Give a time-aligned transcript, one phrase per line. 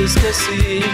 [0.00, 0.84] dices que sí.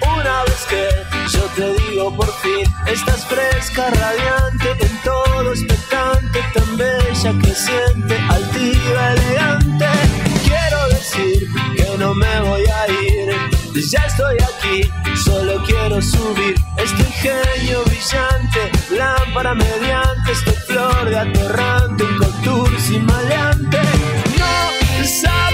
[0.00, 0.88] Una vez que
[1.30, 9.12] yo te digo por fin, estás fresca, radiante, en todo expectante, tan bella, creciente, altiva,
[9.12, 9.86] elegante.
[10.44, 13.34] Quiero decir que no me voy a ir,
[13.74, 22.04] ya estoy aquí, solo quiero subir este ingenio brillante, lámpara mediante, este flor de atorrante,
[22.04, 23.80] un contour sin maleante.
[24.38, 25.45] No sabes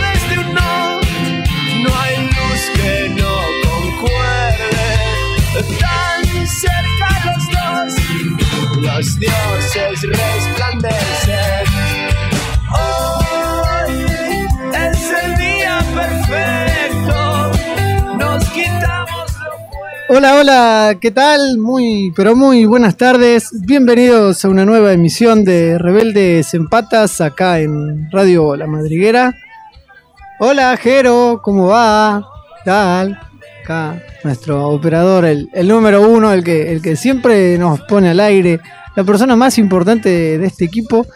[14.74, 17.52] Es el día perfecto,
[18.18, 19.36] nos quitamos
[20.08, 21.58] Hola, hola, ¿qué tal?
[21.58, 23.50] Muy, pero muy buenas tardes.
[23.64, 29.34] Bienvenidos a una nueva emisión de Rebeldes en Patas acá en Radio La Madriguera.
[30.38, 32.28] Hola, Jero, ¿cómo va?
[32.58, 33.31] ¿Qué tal?
[33.62, 38.20] Acá nuestro operador, el, el número uno, el que, el que siempre nos pone al
[38.20, 38.60] aire,
[38.96, 41.06] la persona más importante de este equipo,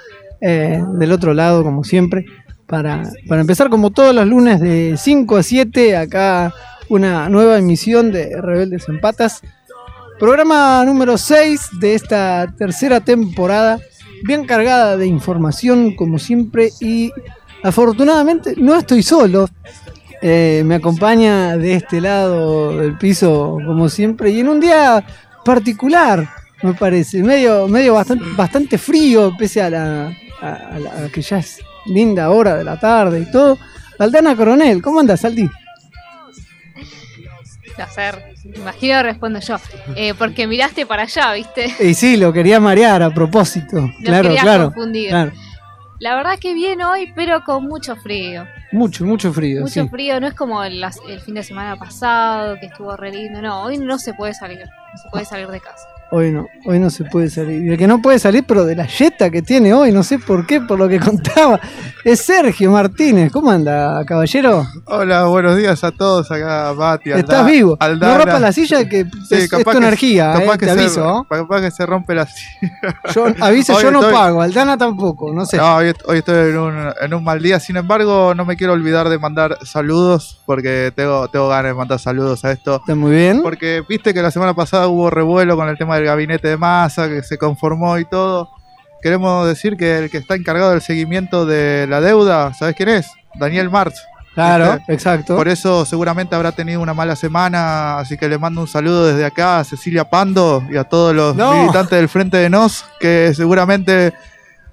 [0.41, 2.27] eh, del otro lado, como siempre,
[2.67, 6.55] para, para empezar como todos los lunes de 5 a 7, acá
[6.89, 9.43] una nueva emisión de Rebeldes en Patas.
[10.19, 13.79] Programa número 6 de esta tercera temporada,
[14.25, 17.13] bien cargada de información como siempre y
[17.63, 19.49] afortunadamente no estoy solo.
[20.23, 25.05] Eh, me acompaña de este lado del piso como siempre y en un día
[25.45, 26.27] particular
[26.63, 30.07] me parece, medio, medio bastante, bastante frío pese a la,
[30.41, 33.59] a, a la- a que ya es linda hora de la tarde y todo.
[33.99, 35.49] Aldana Coronel, ¿cómo andas, Aldi?
[37.77, 38.23] Placer.
[38.57, 39.57] Imagino respondo yo.
[39.97, 41.75] Eh, porque miraste para allá, ¿viste?
[41.81, 43.77] Y sí, lo quería marear a propósito.
[43.81, 45.11] Lo claro, claro, confundir.
[45.11, 45.33] claro.
[45.99, 48.47] La verdad que bien hoy, pero con mucho frío.
[48.73, 49.63] Mucho, mucho frío.
[49.63, 49.89] Mucho sí.
[49.89, 53.41] frío, no es como el, el fin de semana pasado, que estuvo re lindo.
[53.41, 54.61] No, hoy no se puede salir.
[54.61, 55.89] No se puede salir de casa.
[56.13, 57.65] Hoy no, hoy no se puede salir.
[57.65, 60.21] Y el que no puede salir, pero de la yeta que tiene hoy, no sé
[60.21, 61.59] por qué, por lo que contaba,
[62.05, 63.33] es Sergio Martínez.
[63.33, 64.65] ¿Cómo anda, caballero?
[64.85, 66.69] Hola, buenos días a todos acá.
[66.71, 67.77] Alda- Estás vivo.
[67.81, 68.13] Aldana.
[68.13, 70.81] No rompa la silla que Sí, es, tu que- energía, capaz eh, que te se,
[70.81, 71.01] aviso.
[71.05, 71.25] ¿no?
[71.29, 72.73] Capaz que se rompe la silla.
[73.13, 73.27] Yo
[73.83, 75.57] yo no estoy- pago, Aldana tampoco, no sé.
[75.57, 77.59] No, hoy, hoy estoy en un, en un mal día.
[77.59, 81.99] Sin embargo, no me quiero olvidar de mandar saludos, porque tengo, tengo ganas de mandar
[81.99, 82.77] saludos a esto.
[82.77, 83.43] Está muy bien.
[83.43, 87.09] Porque viste que la semana pasada hubo revuelo con el tema del gabinete de masa,
[87.09, 88.49] que se conformó y todo.
[89.03, 93.07] Queremos decir que el que está encargado del seguimiento de la deuda, ¿sabes quién es?
[93.35, 94.03] Daniel Marx.
[94.35, 94.93] Claro, ¿viste?
[94.93, 95.35] exacto.
[95.37, 99.25] Por eso seguramente habrá tenido una mala semana, así que le mando un saludo desde
[99.25, 101.55] acá a Cecilia Pando y a todos los No.
[101.55, 104.13] militantes del Frente de Nos, que seguramente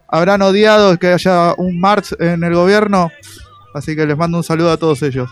[0.10, 3.10] habrán odiado que haya un Marx en el gobierno,
[3.74, 5.30] así que les mando un saludo a todos ellos.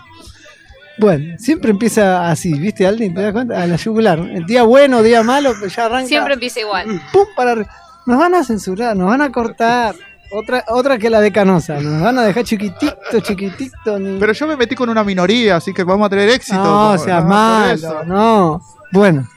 [0.98, 3.10] Bueno, siempre empieza así, ¿viste, Aldi?
[3.10, 3.62] ¿Te das cuenta?
[3.62, 4.18] A la yugular.
[4.18, 6.06] El día bueno, día malo, pues ya arranca.
[6.08, 6.86] Siempre empieza igual.
[7.12, 7.26] ¡Pum!
[7.36, 7.70] Para arriba.
[8.06, 9.94] Nos van a censurar, nos van a cortar.
[10.34, 11.78] Otra, otra que la de Canosa.
[11.80, 13.98] Nos van a dejar chiquitito, chiquitito.
[13.98, 16.56] ni- Pero yo me metí con una minoría, así que vamos a tener éxito.
[16.62, 18.62] no, o sea, no, malo, no.
[18.92, 19.28] Bueno,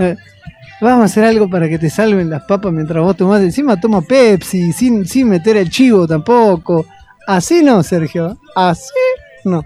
[0.00, 0.16] eh,
[0.80, 3.40] vamos a hacer algo para que te salven las papas mientras vos tomás.
[3.42, 6.84] Encima toma Pepsi, sin, sin meter el chivo tampoco.
[7.26, 8.36] Así no, Sergio.
[8.56, 8.90] Así
[9.44, 9.62] no.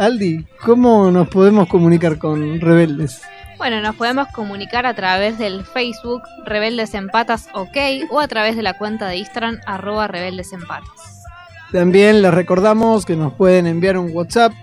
[0.00, 3.20] Aldi, ¿cómo nos podemos comunicar con rebeldes?
[3.58, 7.76] Bueno, nos podemos comunicar a través del Facebook Rebeldes en Patas OK
[8.08, 11.24] o a través de la cuenta de Instagram arroba Rebeldes en Patas.
[11.70, 14.54] También les recordamos que nos pueden enviar un WhatsApp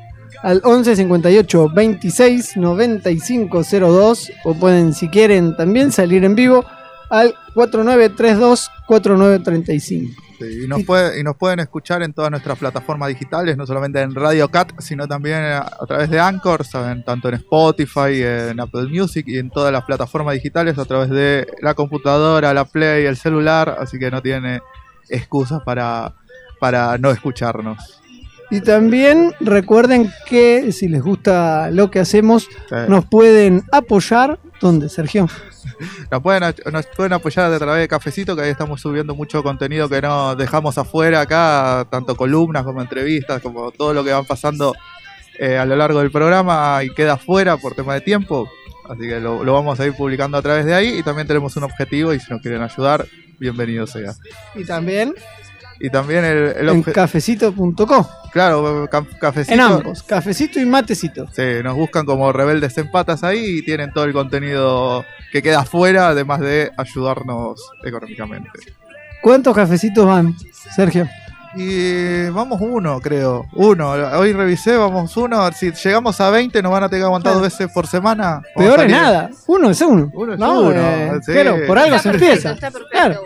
[0.41, 6.65] al 11 58 26 95 02 o pueden, si quieren, también salir en vivo
[7.11, 10.26] al 4932 4935.
[10.39, 14.01] Sí, y, nos puede- y nos pueden escuchar en todas nuestras plataformas digitales, no solamente
[14.01, 18.59] en Radio Cat, sino también a, a través de Anchor, saben, tanto en Spotify, en
[18.59, 23.05] Apple Music y en todas las plataformas digitales a través de la computadora, la Play,
[23.05, 24.61] el celular, así que no tiene
[25.09, 26.13] excusas para,
[26.59, 28.01] para no escucharnos.
[28.49, 32.75] Y también recuerden que si les gusta lo que hacemos, Sí.
[32.87, 34.39] nos pueden apoyar.
[34.59, 35.27] ¿Dónde, Sergio?
[36.11, 39.43] Nos pueden, ach- nos pueden apoyar a través de Cafecito, que ahí estamos subiendo mucho
[39.43, 44.25] contenido que no dejamos afuera acá, tanto columnas como entrevistas, como todo lo que van
[44.25, 44.73] pasando
[45.39, 48.49] eh, a lo largo del programa y queda afuera por tema de tiempo.
[48.89, 51.55] Así que lo, lo vamos a ir publicando a través de ahí y también tenemos
[51.57, 53.05] un objetivo y si nos quieren ayudar,
[53.37, 54.13] bienvenido sea.
[54.55, 55.13] Y también
[55.79, 58.09] Y también el, el en cafecito.co.
[58.31, 59.53] claro, ca- Cafecito.
[59.53, 61.27] En ambos, cafecito y matecito.
[61.31, 65.59] Sí, nos buscan como rebeldes en patas ahí y tienen todo el contenido que queda
[65.59, 68.49] afuera, además de ayudarnos económicamente.
[69.21, 70.35] ¿Cuántos cafecitos van,
[70.75, 71.07] Sergio?
[71.55, 73.45] Y vamos uno, creo.
[73.53, 73.91] Uno.
[73.91, 75.49] Hoy revisé, vamos uno.
[75.53, 78.41] Si llegamos a 20, nos van a tener que aguantar dos veces por semana.
[78.55, 79.29] Peor es nada.
[79.47, 80.11] Uno es uno.
[80.13, 81.31] Uno es No, uno, eh, sí.
[81.33, 82.55] Pero por algo se empieza.
[82.91, 83.21] Claro.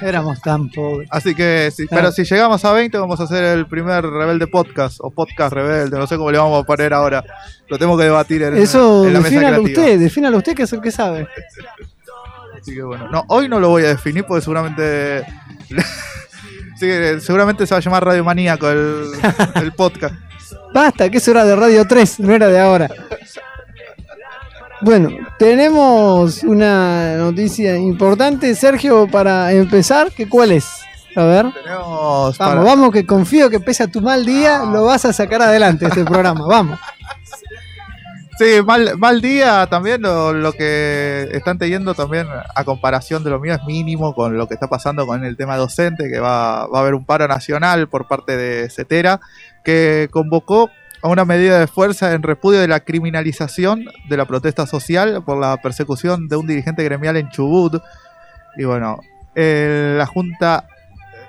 [0.00, 1.08] Éramos tan pobres.
[1.12, 1.88] Así que, Claro.
[1.90, 5.98] pero si llegamos a 20, vamos a hacer el primer Rebelde Podcast o Podcast Rebelde.
[5.98, 7.22] No sé cómo le vamos a poner ahora.
[7.68, 9.60] Lo tengo que debatir en, Eso, en la mesa creativa.
[9.62, 11.28] usted, defínalo usted que es el que sabe.
[12.60, 15.26] Así que bueno, no, hoy no lo voy a definir porque seguramente.
[16.78, 16.88] Sí,
[17.20, 19.04] seguramente se va a llamar Radio Maníaco el,
[19.54, 20.14] el podcast.
[20.72, 22.88] Basta, que eso era de Radio 3, no era de ahora.
[24.82, 25.08] Bueno,
[25.38, 30.12] tenemos una noticia importante, Sergio, para empezar.
[30.14, 30.66] ¿Qué cuál es?
[31.16, 31.46] A ver.
[31.64, 35.14] Tenemos Vamos, para- vamos, que confío que pese a tu mal día, lo vas a
[35.14, 36.46] sacar adelante este programa.
[36.46, 36.78] Vamos.
[38.38, 40.02] Sí, mal, mal día también.
[40.02, 44.46] Lo, lo que están teniendo también a comparación de lo mío es mínimo con lo
[44.46, 47.88] que está pasando con el tema docente, que va, va a haber un paro nacional
[47.88, 49.20] por parte de CETERA,
[49.64, 50.70] que convocó
[51.02, 55.38] a una medida de fuerza en repudio de la criminalización de la protesta social por
[55.38, 57.80] la persecución de un dirigente gremial en Chubut.
[58.58, 59.00] Y bueno,
[59.34, 60.66] eh, la Junta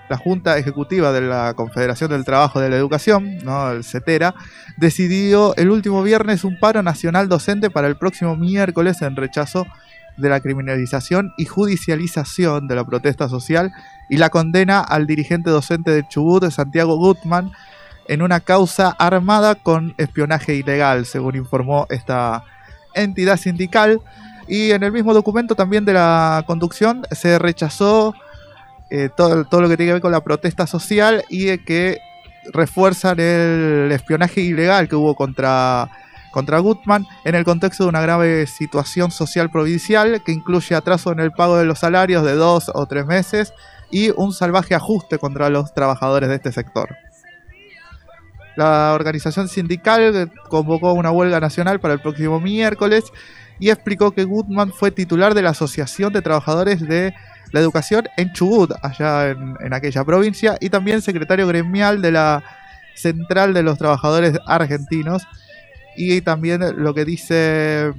[0.10, 3.72] la Junta Ejecutiva de la Confederación del Trabajo de la Educación, ¿no?
[3.72, 4.36] el CETERA,
[4.78, 9.66] decidió el último viernes un paro nacional docente para el próximo miércoles en rechazo
[10.18, 13.72] de la criminalización y judicialización de la protesta social
[14.10, 17.52] y la condena al dirigente docente de Chubut, Santiago Gutman,
[18.08, 22.44] en una causa armada con espionaje ilegal, según informó esta
[22.94, 24.02] entidad sindical.
[24.48, 28.16] Y en el mismo documento también de la conducción se rechazó
[28.90, 32.00] eh, todo, todo lo que tiene que ver con la protesta social y eh, que
[32.54, 35.90] refuerzan el espionaje ilegal que hubo contra,
[36.32, 41.20] contra Gutman en el contexto de una grave situación social provincial que incluye atraso en
[41.20, 43.54] el pago de los salarios de dos o tres meses
[43.92, 46.96] y un salvaje ajuste contra los trabajadores de este sector.
[48.56, 53.04] La organización sindical convocó una huelga nacional para el próximo miércoles
[53.60, 57.14] y explicó que Gutman fue titular de la Asociación de Trabajadores de
[57.52, 62.44] la Educación en Chubut, allá en, en aquella provincia, y también secretario gremial de la
[62.96, 65.28] Central de los Trabajadores Argentinos.
[65.96, 67.92] Y también lo que dice,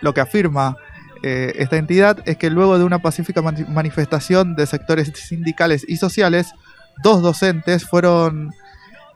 [0.00, 0.76] lo que afirma
[1.22, 5.96] eh, esta entidad es que luego de una pacífica mani- manifestación de sectores sindicales y
[5.96, 6.48] sociales,
[7.02, 8.52] dos docentes fueron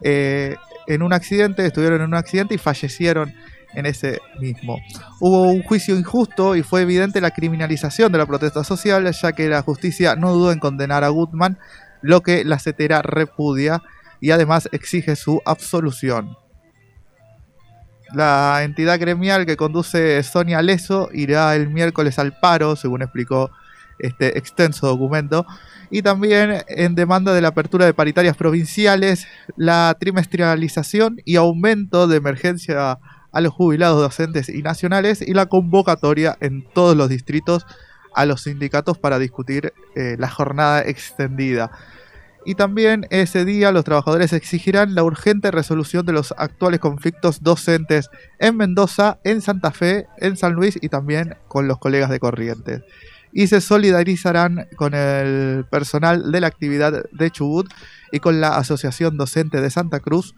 [0.01, 0.55] eh,
[0.87, 3.33] en un accidente, estuvieron en un accidente y fallecieron
[3.73, 4.79] en ese mismo.
[5.19, 9.49] Hubo un juicio injusto y fue evidente la criminalización de la protesta social, ya que
[9.49, 11.57] la justicia no dudó en condenar a Gutman,
[12.01, 13.81] lo que la CETERA repudia
[14.19, 16.37] y además exige su absolución.
[18.13, 23.51] La entidad gremial que conduce Sonia Leso irá el miércoles al paro, según explicó
[23.99, 25.45] este extenso documento,
[25.89, 32.17] y también en demanda de la apertura de paritarias provinciales, la trimestralización y aumento de
[32.17, 32.97] emergencia
[33.31, 37.65] a los jubilados docentes y nacionales y la convocatoria en todos los distritos
[38.13, 41.71] a los sindicatos para discutir eh, la jornada extendida.
[42.43, 48.09] Y también ese día los trabajadores exigirán la urgente resolución de los actuales conflictos docentes
[48.39, 52.81] en Mendoza, en Santa Fe, en San Luis y también con los colegas de Corrientes.
[53.31, 57.71] Y se solidarizarán con el personal de la actividad de Chubut
[58.11, 60.35] y con la Asociación Docente de Santa Cruz,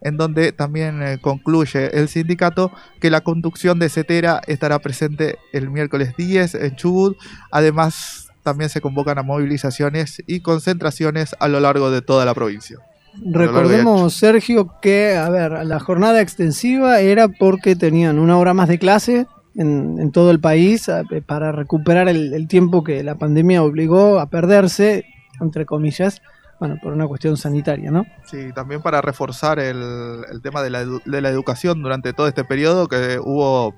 [0.00, 5.70] en donde también eh, concluye el sindicato que la conducción de CETERA estará presente el
[5.70, 7.16] miércoles 10 en Chubut.
[7.50, 12.78] Además, también se convocan a movilizaciones y concentraciones a lo largo de toda la provincia.
[13.24, 18.78] Recordemos, Sergio, que, a ver, la jornada extensiva era porque tenían una hora más de
[18.78, 19.26] clase
[19.56, 24.20] en, en todo el país a- para recuperar el, el tiempo que la pandemia obligó
[24.20, 25.04] a perderse,
[25.40, 26.22] entre comillas,
[26.60, 28.04] bueno, por una cuestión sanitaria, ¿no?
[28.24, 32.26] Sí, también para reforzar el, el tema de la, edu- de la educación durante todo
[32.28, 33.74] este periodo, que hubo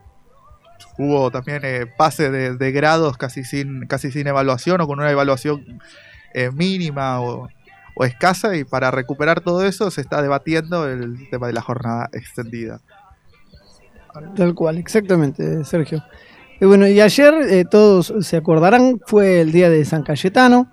[0.97, 5.11] hubo también eh, pase de, de grados casi sin casi sin evaluación o con una
[5.11, 5.63] evaluación
[6.33, 7.49] eh, mínima o,
[7.95, 12.09] o escasa y para recuperar todo eso se está debatiendo el tema de la jornada
[12.13, 12.81] extendida.
[14.35, 16.03] Tal cual, exactamente, Sergio.
[16.61, 20.71] Y bueno, y ayer eh, todos se acordarán, fue el día de San Cayetano,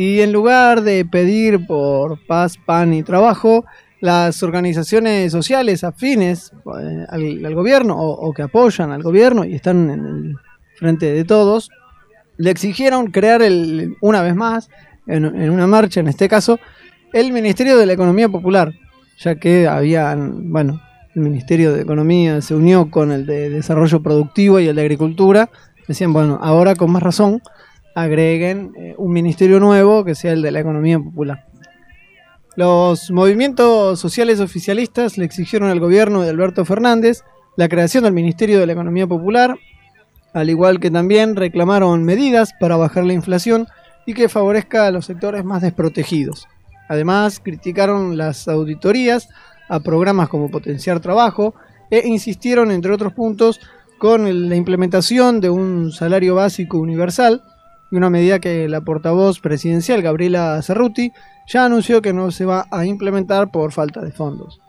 [0.00, 3.66] y en lugar de pedir por paz, pan y trabajo,
[4.00, 10.06] las organizaciones sociales afines eh, al, gobierno o, que apoyan al gobierno y están en
[10.06, 10.36] el
[10.78, 11.68] frente de todos,
[12.38, 14.70] le exigieron crear el, una vez más,
[15.06, 16.58] en, en una marcha en este caso,
[17.12, 18.72] el Ministerio de la Economía Popular,
[19.18, 20.80] ya que habían, bueno,
[21.14, 25.50] el Ministerio de Economía se unió con el de Desarrollo Productivo y el de Agricultura.
[25.86, 27.42] Decían, bueno, ahora con más razón
[28.02, 31.46] agreguen eh, un ministerio nuevo que sea el de la Economía Popular.
[32.56, 37.22] Los movimientos sociales oficialistas le exigieron al gobierno de Alberto Fernández
[37.56, 39.56] la creación del Ministerio de la Economía Popular,
[40.32, 43.66] al igual que también reclamaron medidas para bajar la inflación
[44.06, 46.48] y que favorezca a los sectores más desprotegidos.
[46.88, 49.28] Además, criticaron las auditorías
[49.68, 51.54] a programas como Potenciar Trabajo
[51.90, 53.60] e insistieron, entre otros puntos,
[53.98, 57.42] con la implementación de un salario básico universal
[57.90, 61.12] y una medida que la portavoz presidencial, Gabriela Cerruti,
[61.46, 64.60] ya anunció que no se va a implementar por falta de fondos.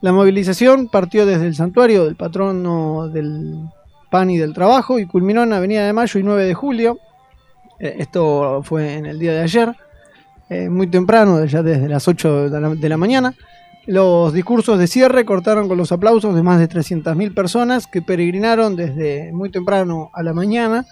[0.00, 3.68] La movilización partió desde el santuario del patrono del
[4.10, 6.98] pan y del trabajo y culminó en Avenida de Mayo y 9 de julio.
[7.80, 9.74] Eh, esto fue en el día de ayer,
[10.48, 13.34] eh, muy temprano, ya desde las 8 de la, mañana.
[13.86, 18.76] Los discursos de cierre cortaron con los aplausos de más de 300.000 personas que peregrinaron
[18.76, 20.86] desde muy temprano a la mañana,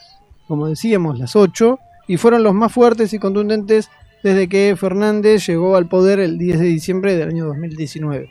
[0.48, 3.90] como decíamos, las 8, y fueron los más fuertes y contundentes
[4.22, 8.30] desde que Fernández llegó al poder el 10 de diciembre del año 2019.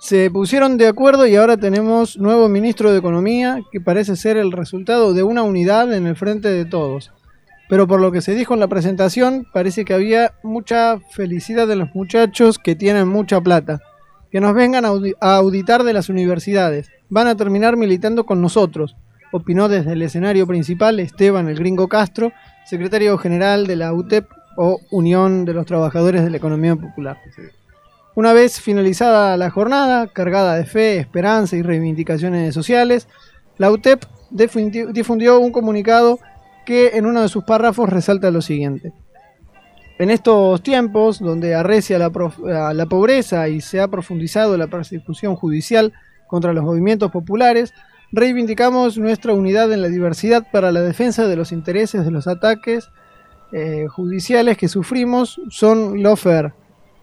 [0.00, 4.50] Se pusieron de acuerdo y ahora tenemos nuevo ministro de Economía que parece ser el
[4.50, 7.12] resultado de una unidad en el frente de todos.
[7.68, 11.76] Pero por lo que se dijo en la presentación, parece que había mucha felicidad de
[11.76, 13.80] los muchachos que tienen mucha plata.
[14.30, 16.88] Que nos vengan a, auditar de las universidades.
[17.10, 18.96] Van a terminar militando con nosotros,
[19.32, 22.32] opinó desde el escenario principal Esteban el Gringo Castro,
[22.64, 27.18] secretario general de la UTEP o Unión de los Trabajadores de la Economía Popular.
[28.14, 33.08] Una vez finalizada la jornada, cargada de fe, esperanza y reivindicaciones sociales,
[33.56, 36.18] la UTEP difundió un comunicado
[36.66, 38.92] que en uno de sus párrafos resalta lo siguiente.
[39.98, 42.10] En estos tiempos, donde arrecia la,
[42.72, 45.92] la pobreza y se ha profundizado la persecución judicial
[46.26, 47.74] contra los movimientos populares,
[48.12, 52.90] reivindicamos nuestra unidad en la diversidad para la defensa de los intereses de los ataques
[53.52, 56.52] eh, judiciales que sufrimos son lofer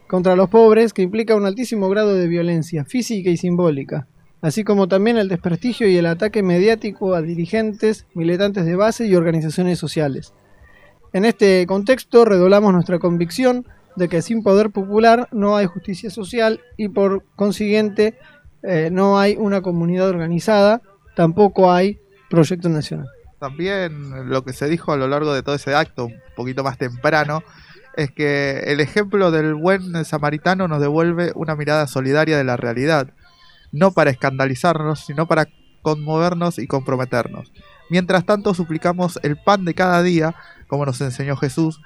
[0.07, 4.07] contra los pobres, que implica un altísimo grado de violencia física y simbólica,
[4.41, 9.15] así como también el desprestigio y el ataque mediático a dirigentes, militantes de base y
[9.15, 10.33] organizaciones sociales.
[11.13, 13.65] En este contexto redoblamos nuestra convicción
[13.97, 18.17] de que sin poder popular no hay justicia social y por consiguiente
[18.63, 20.81] eh, no hay una comunidad organizada,
[21.17, 23.07] tampoco hay proyecto nacional.
[23.39, 26.77] También lo que se dijo a lo largo de todo ese acto, un poquito más
[26.77, 27.43] temprano,
[27.95, 33.09] es que el ejemplo del buen samaritano nos devuelve una mirada solidaria de la realidad,
[33.71, 35.47] no para escandalizarnos, sino para
[35.81, 37.51] conmovernos y comprometernos.
[37.89, 40.35] Mientras tanto suplicamos el pan de cada día,
[40.67, 41.81] como nos enseñó Jesús,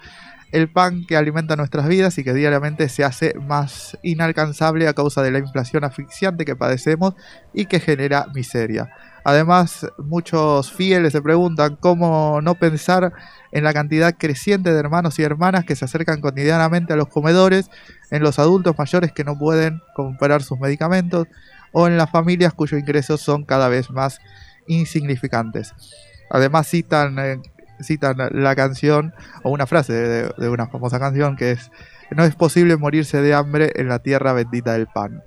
[0.52, 5.22] el pan que alimenta nuestras vidas y que diariamente se hace más inalcanzable a causa
[5.22, 7.14] de la inflación asfixiante que padecemos
[7.54, 8.90] y que genera miseria.
[9.24, 13.14] Además, muchos fieles se preguntan cómo no pensar
[13.52, 17.70] en la cantidad creciente de hermanos y hermanas que se acercan cotidianamente a los comedores,
[18.10, 21.28] en los adultos mayores que no pueden comprar sus medicamentos
[21.72, 24.20] o en las familias cuyos ingresos son cada vez más
[24.68, 25.74] insignificantes.
[26.30, 27.40] Además citan, eh,
[27.82, 29.14] citan la canción
[29.44, 31.72] o una frase de, de una famosa canción que es
[32.12, 35.24] no es posible morirse de hambre en la tierra bendita del pan.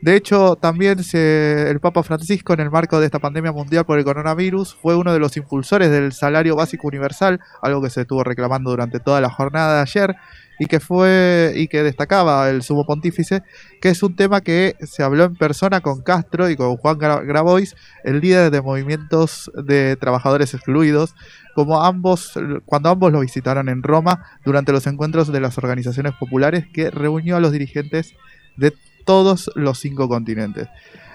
[0.00, 4.04] De hecho, también el Papa Francisco, en el marco de esta pandemia mundial por el
[4.04, 8.70] coronavirus, fue uno de los impulsores del salario básico universal, algo que se estuvo reclamando
[8.70, 10.16] durante toda la jornada de ayer
[10.60, 13.42] y que fue y que destacaba el sumo pontífice,
[13.80, 17.74] que es un tema que se habló en persona con Castro y con Juan Grabois,
[18.04, 21.14] el líder de movimientos de trabajadores excluidos,
[21.54, 26.66] como ambos cuando ambos lo visitaron en Roma durante los encuentros de las organizaciones populares
[26.72, 28.14] que reunió a los dirigentes
[28.56, 28.72] de
[29.08, 30.68] todos los cinco continentes.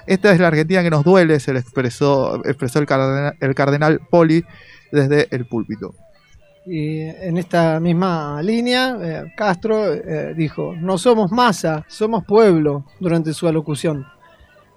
[0.08, 4.44] Esta es la Argentina que nos duele, se expresó, expresó el, cardenal, el cardenal Poli
[4.92, 5.94] desde el púlpito.
[6.66, 13.32] Y en esta misma línea, eh, Castro eh, dijo, no somos masa, somos pueblo, durante
[13.32, 14.08] su alocución.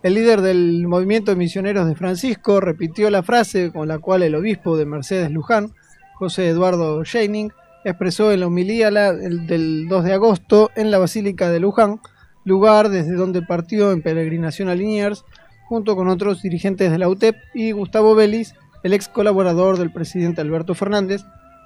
[0.02, 4.35] El líder del movimiento de misioneros de Francisco repitió la frase con la cual el
[4.35, 5.73] obispo de Mercedes Luján,
[6.16, 7.50] José Eduardo Scheining,
[7.82, 12.00] expresó en la homilía del 2 de agosto en la Basílica de Luján,
[12.46, 15.24] lugar desde donde partió en peregrinación a Liniers,
[15.68, 20.40] junto con otros dirigentes de la UTEP y Gustavo Vélez, el ex colaborador del presidente
[20.40, 21.24] Alberto Fernández,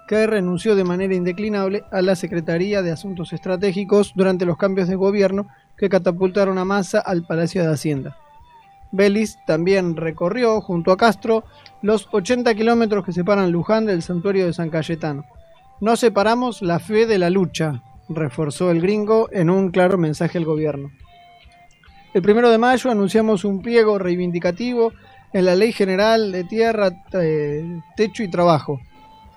[0.08, 4.96] que renunció de manera indeclinable a la Secretaría de Asuntos Estratégicos durante los cambios de
[4.96, 8.16] gobierno que catapultaron a Massa al Palacio de Hacienda.
[8.90, 11.44] Vélez también recorrió, junto a Castro,
[11.82, 15.26] los 80 kilómetros que separan Luján del santuario de San Cayetano.
[15.80, 20.45] No separamos la fe de la lucha, reforzó el gringo en un claro mensaje al
[20.45, 20.90] gobierno.
[22.12, 24.93] El primero de mayo anunciamos un pliego reivindicativo
[25.33, 26.90] en la Ley General de Tierra,
[27.97, 28.81] Techo y Trabajo.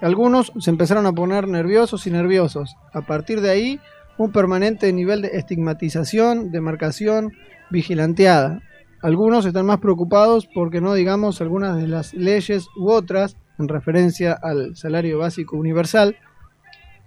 [0.02, 2.76] Algunos se empezaron a poner nerviosos y nerviosos.
[2.92, 3.80] A partir de ahí
[4.18, 7.32] un permanente nivel de estigmatización, demarcación,
[7.70, 8.62] vigilanteada.
[9.02, 14.34] Algunos están más preocupados porque no digamos algunas de las leyes u otras en referencia
[14.34, 16.18] al salario básico universal,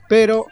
[0.08, 0.46] pero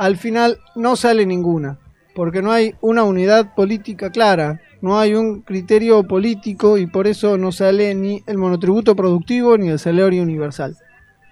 [0.00, 1.78] al final no sale ninguna,
[2.14, 7.36] porque no hay una unidad política clara, no hay un criterio político y por eso
[7.36, 10.74] no sale ni el monotributo productivo ni el salario universal.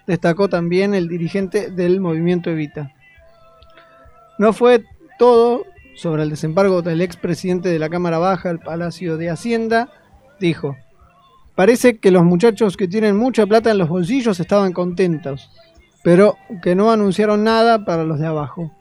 [0.05, 2.93] Destacó también el dirigente del movimiento Evita.
[4.37, 4.83] No fue
[5.17, 9.89] todo sobre el desembarco del expresidente de la Cámara Baja al Palacio de Hacienda,
[10.39, 10.77] dijo,
[11.55, 15.49] parece que los muchachos que tienen mucha plata en los bolsillos estaban contentos,
[16.03, 18.71] pero que no anunciaron nada para los de abajo.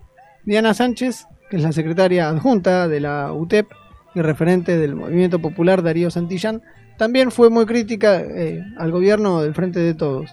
[0.45, 3.67] Diana Sánchez, que es la secretaria adjunta de la UTEP,
[4.15, 6.63] y referente del movimiento popular Darío Santillán,
[6.97, 10.31] también fue muy crítica eh, al gobierno del Frente de Todos.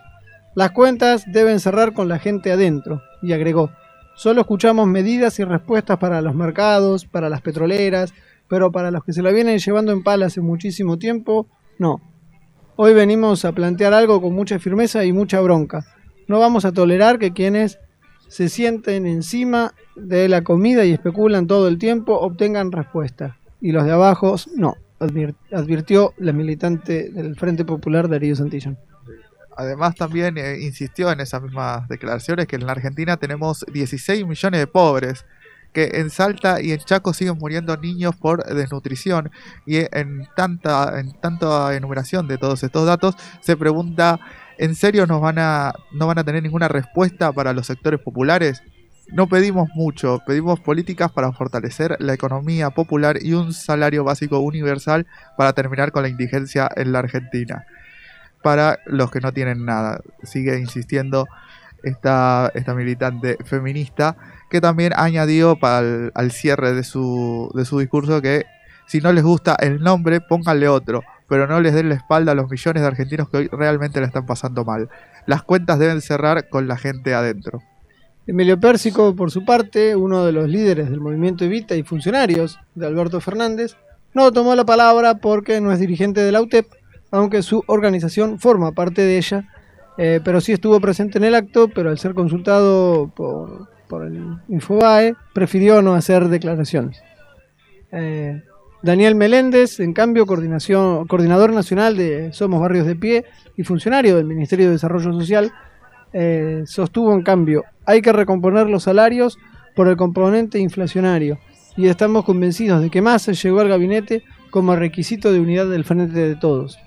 [0.56, 3.72] Las cuentas deben cerrar con la gente adentro, y agregó,
[4.15, 8.13] solo escuchamos medidas y respuestas para los mercados, para las petroleras,
[8.48, 12.00] pero para los que se la vienen llevando en pala hace muchísimo tiempo, no.
[12.77, 15.86] Hoy venimos a plantear algo con mucha firmeza y mucha bronca.
[16.27, 17.79] No vamos a tolerar que quienes
[18.27, 23.86] se sienten encima de la comida y especulan todo el tiempo obtengan respuesta y los
[23.86, 28.77] de abajo no, advirtió la militante del Frente Popular Darío Santillán.
[29.58, 34.60] Además también eh, insistió en esas mismas declaraciones que en la Argentina tenemos 16 millones
[34.60, 35.25] de pobres,
[35.72, 39.32] que en Salta y en Chaco siguen muriendo niños por desnutrición
[39.65, 44.20] y en tanta en tanta enumeración de todos estos datos se pregunta
[44.57, 48.62] ¿en serio nos van a no van a tener ninguna respuesta para los sectores populares?
[49.12, 55.05] No pedimos mucho, pedimos políticas para fortalecer la economía popular y un salario básico universal
[55.38, 57.65] para terminar con la indigencia en la Argentina.
[58.41, 61.27] Para los que no tienen nada, sigue insistiendo
[61.83, 64.17] esta, esta militante feminista,
[64.50, 68.45] que también añadió para al cierre de su, de su discurso que
[68.88, 72.35] si no les gusta el nombre, pónganle otro, pero no les den la espalda a
[72.35, 74.89] los millones de argentinos que hoy realmente la están pasando mal.
[75.25, 77.61] Las cuentas deben cerrar con la gente adentro.
[78.27, 82.88] Emilio Pérsico, por su parte, uno de los líderes del movimiento Evita y funcionarios de
[82.88, 83.75] Alberto Fernández,
[84.13, 86.65] no tomó la palabra porque no es dirigente de la UTEP,
[87.11, 89.47] aunque su organización forma parte de ella,
[89.97, 93.67] eh, pero sí estuvo presente en el acto, pero al ser consultado por,
[94.03, 97.01] el Infobae, prefirió no hacer declaraciones.
[97.91, 98.41] Eh,
[98.86, 103.26] Daniel Meléndez, en cambio, coordinador nacional de Somos Barrios de Pie
[103.58, 105.52] y funcionario del Ministerio de Desarrollo Social,
[106.13, 109.39] eh, sostuvo en cambio, hay que recomponer los salarios
[109.76, 111.39] por el componente inflacionario
[111.76, 114.21] y estamos convencidos de que Massa llegó al gabinete
[114.52, 116.78] como requisito de unidad del frente de todos.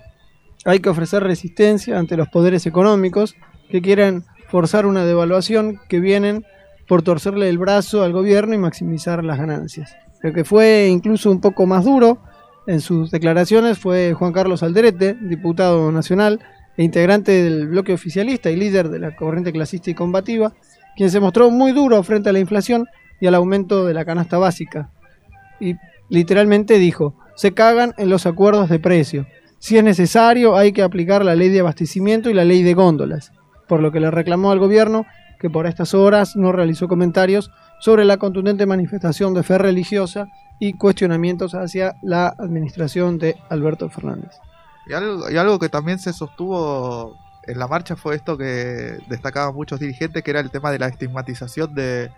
[0.65, 3.35] Hay que ofrecer resistencia ante los poderes económicos
[3.71, 6.45] que quieran forzar una devaluación que vienen
[6.87, 9.97] por torcerle el brazo al gobierno y maximizar las ganancias.
[10.23, 12.19] Lo que fue incluso un poco más duro
[12.67, 16.41] en sus declaraciones fue Juan Carlos Alderete, diputado nacional,
[16.77, 20.53] e integrante del bloque oficialista y líder de la corriente clasista y combativa,
[20.97, 22.87] quien se mostró muy duro frente a la inflación
[23.21, 24.91] y al aumento de la canasta básica.
[25.61, 25.75] Y
[26.09, 29.27] literalmente dijo, se cagan en los acuerdos de precio.
[29.59, 33.33] Si es necesario, hay que aplicar la ley de abastecimiento y la ley de góndolas,
[33.67, 35.05] por lo que le reclamó al gobierno
[35.39, 40.73] que por estas horas no realizó comentarios sobre la contundente manifestación de fe religiosa y
[40.73, 44.33] cuestionamientos hacia la administración de Alberto Fernández.
[44.87, 47.17] Y algo, y algo que también se sostuvo
[47.49, 50.89] en la marcha fue esto que destacaban muchos dirigentes, que era el tema de la
[50.89, 52.11] estigmatización de,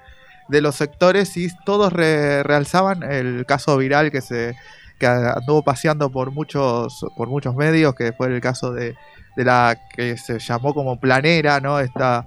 [0.48, 4.56] los sectores y todos realzaban el caso viral que se
[4.98, 8.96] que anduvo paseando por muchos por muchos medios, que fue el caso de,
[9.36, 11.78] de la que se llamó como planera, ¿no?
[11.78, 12.26] Esta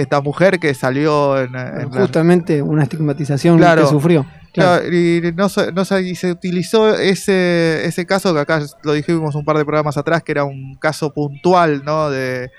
[0.00, 7.84] esta mujer que salió en, justamente una estigmatización que sufrió y, no, se utilizó ese,
[7.84, 11.12] ese caso que acá lo dijimos un par de programas atrás, que era un caso
[11.12, 12.10] puntual, ¿no?
[12.10, 12.50] De,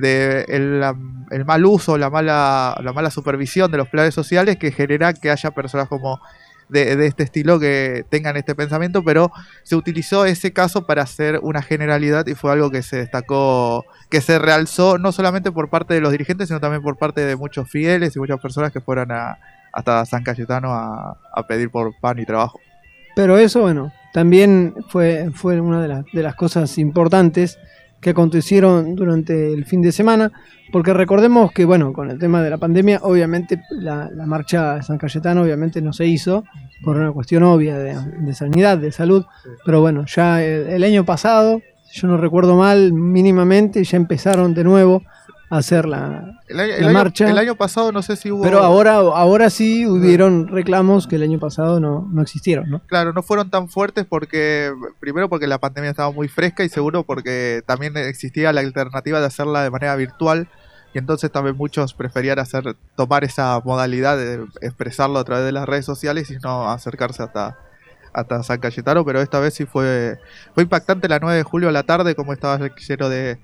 [0.00, 5.30] el, mal uso, la mala, la mala supervisión de los planes sociales que genera que
[5.30, 6.20] haya personas como
[6.68, 11.62] de, este estilo que tengan este pensamiento, pero se utilizó ese caso para hacer una
[11.62, 16.00] generalidad y fue algo que se destacó, que se realzó no solamente por parte de
[16.00, 19.38] los dirigentes, sino también por parte de muchos fieles y muchas personas que fueron a,
[19.72, 21.16] hasta San Cayetano a,
[21.48, 22.60] pedir por pan y trabajo.
[23.14, 27.58] Pero eso, bueno, también fue, fue una de, de las cosas importantes
[28.00, 30.30] que acontecieron durante el fin de semana,
[30.70, 34.98] porque recordemos que, bueno, con el tema de la pandemia, obviamente la, marcha de San
[34.98, 36.44] Cayetano obviamente no se hizo
[36.82, 39.24] por una cuestión obvia de, sanidad, de salud,
[39.64, 41.60] pero bueno, ya el, año pasado,
[41.92, 45.02] yo no recuerdo mal, mínimamente ya empezaron de nuevo
[45.50, 47.30] hacer la, El año, La el año- marcha.
[47.30, 48.42] el año pasado no sé si hubo.
[48.42, 52.80] Pero ahora, ahora sí hubieron reclamos que el año pasado no, no existieron, ¿no?
[52.86, 57.04] Claro, no fueron tan fuertes porque, primero porque la pandemia estaba muy fresca y seguro
[57.04, 60.48] porque también existía la alternativa de hacerla de manera virtual
[60.94, 65.66] y entonces también muchos preferían hacer, tomar esa modalidad de expresarlo a través de las
[65.66, 67.58] redes sociales y no acercarse hasta,
[68.12, 70.18] hasta San Cayetano, pero esta vez sí fue,
[70.54, 72.58] fue impactante la 9 de julio a la tarde como estaba
[72.88, 73.38] lleno de,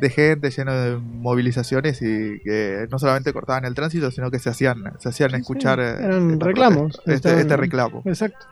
[0.00, 4.48] de gente, lleno de movilizaciones y que no solamente cortaban el tránsito, sino que se
[4.50, 8.02] hacían, se hacían escuchar eh, eran esta reclamos, este, estaban- este reclamo.
[8.06, 8.46] Exacto.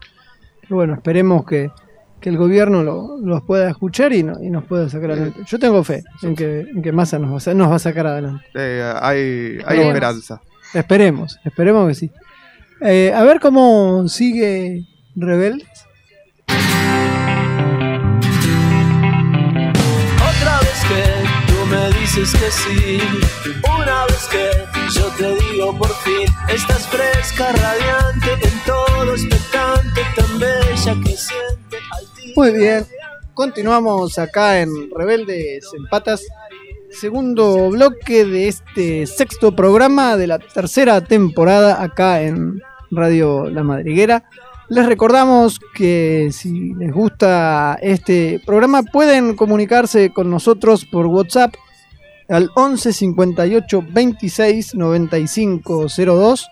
[0.68, 1.70] Y bueno, esperemos que,
[2.20, 5.40] que el gobierno lo- los pueda escuchar y, no- y nos pueda sacar adelante.
[5.46, 8.06] Yo tengo fe en que, en que Massa nos va, a, nos va a sacar
[8.06, 8.44] adelante.
[8.54, 9.18] Eh, hay
[9.64, 10.40] hay Pero esperanza.
[10.74, 12.10] Esperemos, esperemos que sí.
[12.82, 14.84] Eh, a ver cómo sigue
[15.16, 15.66] Rebeldes.
[32.34, 32.84] Muy bien,
[33.34, 36.26] continuamos acá en Rebeldes en Patas.
[36.90, 44.24] Segundo bloque de este sexto programa de la tercera temporada acá en Radio La Madriguera.
[44.68, 51.54] Les recordamos que si les gusta este programa pueden comunicarse con nosotros por WhatsApp
[52.28, 56.48] al 11 58 26 95 02.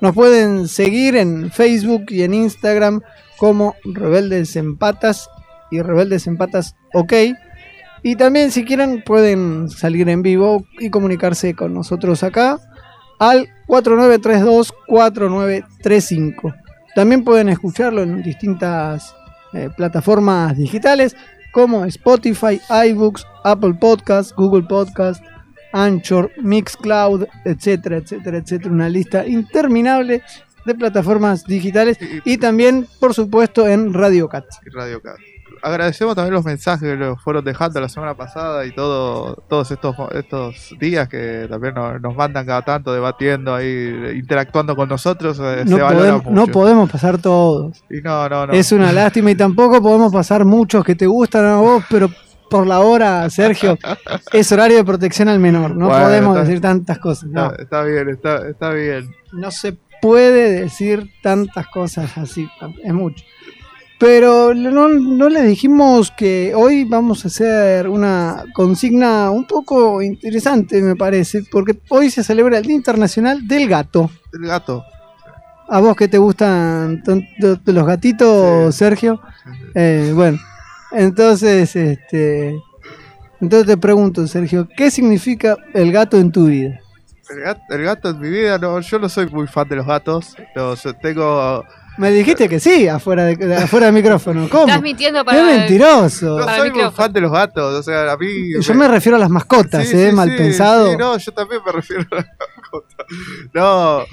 [0.00, 3.00] Nos pueden seguir en Facebook y en Instagram
[3.36, 5.28] como Rebeldes en Patas
[5.70, 7.12] y Rebeldes en Patas OK.
[8.02, 12.58] Y también si quieren pueden salir en vivo y comunicarse con nosotros acá
[13.18, 16.54] al 4932-4935.
[16.94, 19.16] También pueden escucharlo en distintas
[19.52, 21.16] eh, plataformas digitales
[21.58, 25.20] como Spotify, iBooks, Apple Podcast, Google Podcast,
[25.72, 28.72] Anchor, Mixcloud, etcétera, etcétera, etcétera.
[28.72, 30.22] Una lista interminable
[30.64, 34.44] de plataformas digitales y también, por supuesto, en Radio Cat.
[34.72, 35.16] Radio Cat.
[35.62, 39.94] Agradecemos también los mensajes que nos fueron dejando la semana pasada y todo, todos estos,
[40.14, 45.38] estos días que también nos, nos mandan cada tanto debatiendo ahí, interactuando con nosotros.
[45.42, 46.34] eh, No se podemos, mucho.
[46.34, 47.82] no podemos pasar todos.
[47.90, 48.52] y no, no, no.
[48.52, 52.08] Es una lástima y tampoco podemos pasar muchos que te gustan a vos, pero
[52.50, 53.76] por la hora, Sergio,
[54.32, 55.76] es horario de protección al menor.
[55.76, 57.28] No Bueno, podemos está- decir tantas cosas.
[57.30, 59.14] No, Está, está bien, está, está bien.
[59.32, 62.48] no se puede decir tantas cosas así.
[62.84, 63.22] Es mucho.
[63.98, 70.80] Pero no, no le dijimos que hoy vamos a hacer una consigna un poco interesante,
[70.80, 74.08] me parece, porque hoy se celebra el Día Internacional del Gato.
[74.32, 74.84] El gato.
[75.68, 78.78] A vos que te gustan tanto los gatitos, Sí.
[78.78, 79.20] Sergio.
[79.74, 80.38] Eh, bueno,
[80.92, 82.56] entonces, este,
[83.40, 86.80] entonces te pregunto, Sergio, ¿qué significa el gato en tu vida?
[87.30, 89.86] El gato, el gato en mi vida, no, yo no soy muy fan de los
[89.86, 90.34] gatos.
[90.54, 91.64] Los, tengo.
[91.98, 94.48] Me dijiste que sí, afuera de, de- afuera del micrófono.
[94.48, 94.66] ¿Cómo?
[94.68, 95.42] Estás mintiendo Es para.
[95.42, 96.38] mentiroso.
[96.38, 96.96] No Para soy muy micrófono.
[97.04, 97.74] fan de los gatos.
[97.74, 98.26] O sea, a mí.
[98.60, 100.10] Yo me refiero a las mascotas, Sí, ¿eh?
[100.10, 100.90] sí, Mal sí, pensado.
[100.90, 103.04] sí, no, yo también me refiero a la mascota.
[103.54, 104.04] No,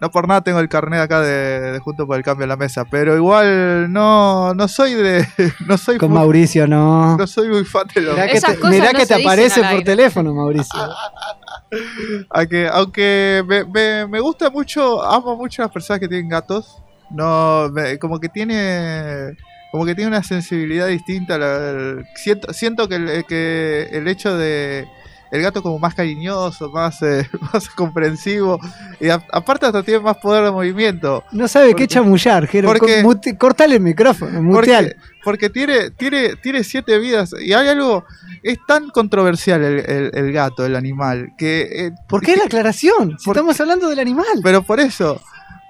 [0.00, 2.56] no por nada tengo el carnet acá de, de Junto por el Cambio en la
[2.56, 5.26] mesa, pero igual no, no soy de,
[5.66, 7.16] no soy Con muy, Mauricio, no.
[7.16, 9.14] no soy muy fan de los Mirá que Esas te, cosas mirá no que te
[9.14, 9.84] aparece por aire.
[9.84, 10.80] teléfono, Mauricio.
[12.30, 16.82] aunque, aunque me, me, me gusta mucho, amo mucho a las personas que tienen gatos.
[17.12, 19.36] No, me- como que tiene
[19.70, 21.38] como que tiene una sensibilidad distinta.
[21.38, 24.86] la- siento, siento que el, que el hecho de
[25.30, 28.58] el gato como más cariñoso, más, eh, más comprensivo
[29.00, 31.24] y a- aparte hasta tiene más poder de movimiento.
[31.32, 32.68] No sabe Porque- qué chamullar, Jero.
[32.68, 34.96] porque- mute- Cortale el micrófono, Porque, muteale.
[35.24, 38.04] porque tiene, tiene, tiene siete vidas y hay algo,
[38.42, 41.86] es tan controversial el, el- el gato, el animal, que...
[41.86, 43.16] eh, ¿Por qué la aclaración?
[43.18, 44.26] Si estamos hablando del animal.
[44.42, 45.18] Pero por eso,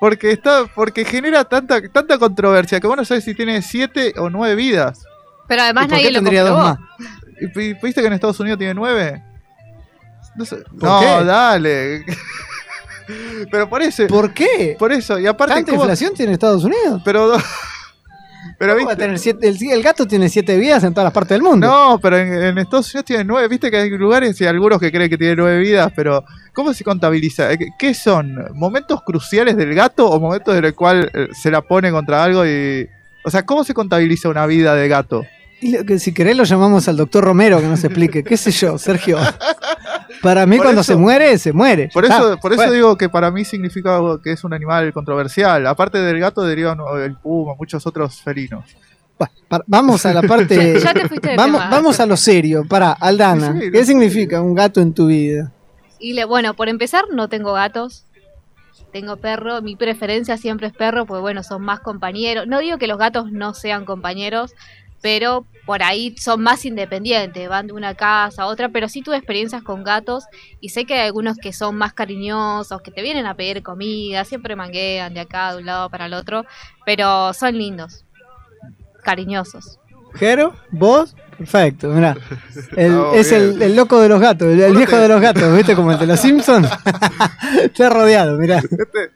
[0.03, 4.29] porque está, porque genera tanta, tanta controversia que vos no sabes si tiene siete o
[4.31, 5.05] nueve vidas.
[5.47, 6.79] Pero ¿Y además por nadie qué lo tendría dos más?
[7.41, 9.23] ¿Y pi- ¿Viste que en Estados Unidos tiene nueve?
[10.35, 10.57] No, sé.
[10.57, 11.25] ¿Por no qué?
[11.25, 12.05] dale.
[13.53, 14.75] pero por eso, ¿Por qué?
[14.77, 17.01] por eso, y aparte, ¿Tanta ¿cómo- inflación tiene Estados Unidos?
[17.05, 17.35] pero,
[18.63, 21.05] pero ¿Cómo va a viste, tener siete- el, el gato tiene siete vidas en todas
[21.07, 21.67] las partes del mundo.
[21.67, 23.49] No, pero en, en Estados Unidos tiene nueve.
[23.49, 26.85] Viste que hay lugares y algunos que creen que tiene nueve vidas, pero ¿cómo se
[26.85, 27.57] contabiliza?
[27.57, 28.37] ¿Qué- ¿Qué son?
[28.55, 32.47] ¿Momentos cruciales del gato o momentos en el cual eh, se la pone contra algo
[32.47, 32.89] y...
[33.25, 35.25] O sea, ¿cómo se contabiliza una vida de gato?
[35.61, 38.25] Y lo que si querés lo llamamos al doctor Romero que nos explique.
[38.25, 39.17] ¿Qué sé yo, Sergio?
[40.23, 41.89] Para mí Por cuando eso- se muere, se muere.
[41.93, 42.41] Por eso, está.
[42.41, 45.67] por eso Bueno, digo que para mí significa que es un animal controversial.
[45.67, 48.65] Aparte del gato derivan el puma, muchos otros felinos.
[49.67, 50.81] Vamos a la parte.
[50.81, 51.71] Ya te fuiste de vamos, tema.
[51.71, 52.65] vamos a lo serio.
[52.69, 55.53] Para, Aldana, Sí, sí, ¿qué significa un gato en tu vida?
[55.99, 58.07] Y le, bueno, por empezar, no tengo gatos.
[58.93, 59.63] Tengo perro.
[59.63, 62.47] Mi preferencia siempre es perro, porque bueno, son más compañeros.
[62.47, 64.55] No digo que los gatos no sean compañeros,
[65.03, 69.17] pero por ahí son más independientes, van de una casa a otra, pero sí tuve
[69.17, 70.25] experiencias con gatos
[70.61, 74.25] y sé que hay algunos que son más cariñosos, que te vienen a pedir comida,
[74.25, 76.45] siempre manguean de acá, de un lado para el otro,
[76.87, 78.05] pero son lindos,
[79.05, 79.79] cariñosos.
[80.15, 82.17] Jero, vos, perfecto, mirá.
[82.77, 85.75] El- es el, el loco de los gatos, el, viejo te- de los gatos, ¿viste?
[85.75, 86.69] Como el de los Simpsons.
[87.63, 88.59] Está rodeado, mirá.
[88.59, 89.11] Este-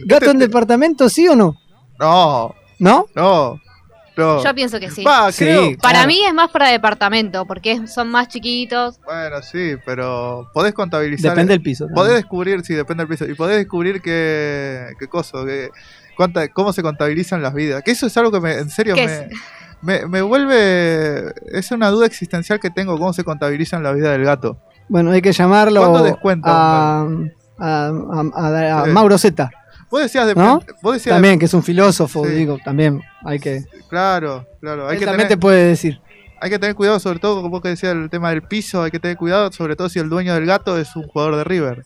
[0.00, 1.56] ¿Gato en departamento, sí o no?
[1.98, 3.06] No, ¿No?
[3.14, 3.60] no,
[4.20, 4.44] no.
[4.44, 5.02] Yo pienso que sí.
[5.04, 5.44] Va, Sí.
[5.44, 6.06] creo- Para claro.
[6.08, 9.00] mí es más para departamento, porque son más chiquitos.
[9.04, 11.32] Bueno, sí, pero podés contabilizar.
[11.32, 11.88] Depende del piso.
[11.94, 13.24] Podés descubrir, sí, depende del piso.
[13.30, 15.70] Y podés descubrir qué, qué cosa, qué-
[16.16, 17.82] cuánta, cómo se contabilizan las vidas.
[17.82, 19.26] Que eso es algo que me, en serio ¿Qué me, es?
[19.82, 21.32] me, me vuelve.
[21.52, 24.58] Es una duda existencial que tengo, cómo se contabilizan la vida del gato.
[24.88, 26.48] Bueno, hay que llamarlo ¿Cuánto descuento?
[26.50, 27.06] a, a,
[27.58, 27.90] a-
[28.34, 28.90] a- a Sí.
[28.90, 29.50] Mauro Zeta,
[29.90, 30.34] Vos decías de.
[30.34, 30.60] ¿No?
[30.82, 32.32] Vos decías también, que es un filósofo, Sí.
[32.32, 33.64] digo, también hay que...
[33.88, 34.86] Claro, claro.
[34.88, 36.00] Hay él que, también tener, te puede decir.
[36.40, 38.82] hay que tener cuidado, sobre todo, como vos que decías, el tema del piso.
[38.82, 41.44] Hay que tener cuidado, sobre todo si el dueño del gato es un jugador de
[41.44, 41.84] River.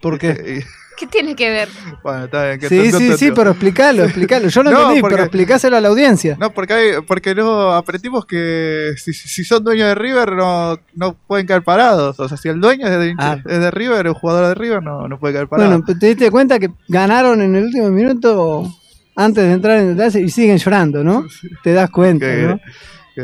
[0.00, 0.64] ¿Por qué?
[1.00, 1.68] ¿Qué tiene que ver?
[2.02, 2.60] bueno, está bien.
[2.60, 4.48] que Sí, sí, sí, pero explícalo, explícalo.
[4.48, 6.36] Yo no, No, entendí, porque- pero explicáselo a la audiencia.
[6.38, 11.14] No, porque hay, porque no aprendimos que si, si son dueños de River no, no
[11.26, 12.20] pueden caer parados.
[12.20, 13.38] O sea, si el dueño es de, Ah.
[13.44, 15.70] es de River, el jugador de River no, no puede caer parado.
[15.70, 18.70] Bueno, ¿te diste cuenta que ganaron en el último minuto
[19.16, 21.26] antes de entrar en el clase y siguen llorando, ¿no?
[21.62, 22.60] Te das cuenta, ¿no?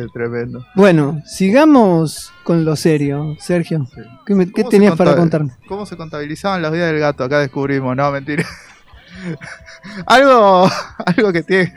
[0.03, 0.65] Qué tremendo.
[0.75, 3.87] Bueno, sigamos con lo serio, Sergio.
[3.95, 4.01] Sí.
[4.27, 5.53] ¿Qué, me- qué ¿Cómo se tenías para conta- contarme?
[5.69, 7.25] ¿Cómo se contabilizaban las vidas del gato?
[7.25, 8.45] Acá descubrimos, no, mentira.
[10.07, 10.69] algo,
[11.07, 11.73] algo que tiene,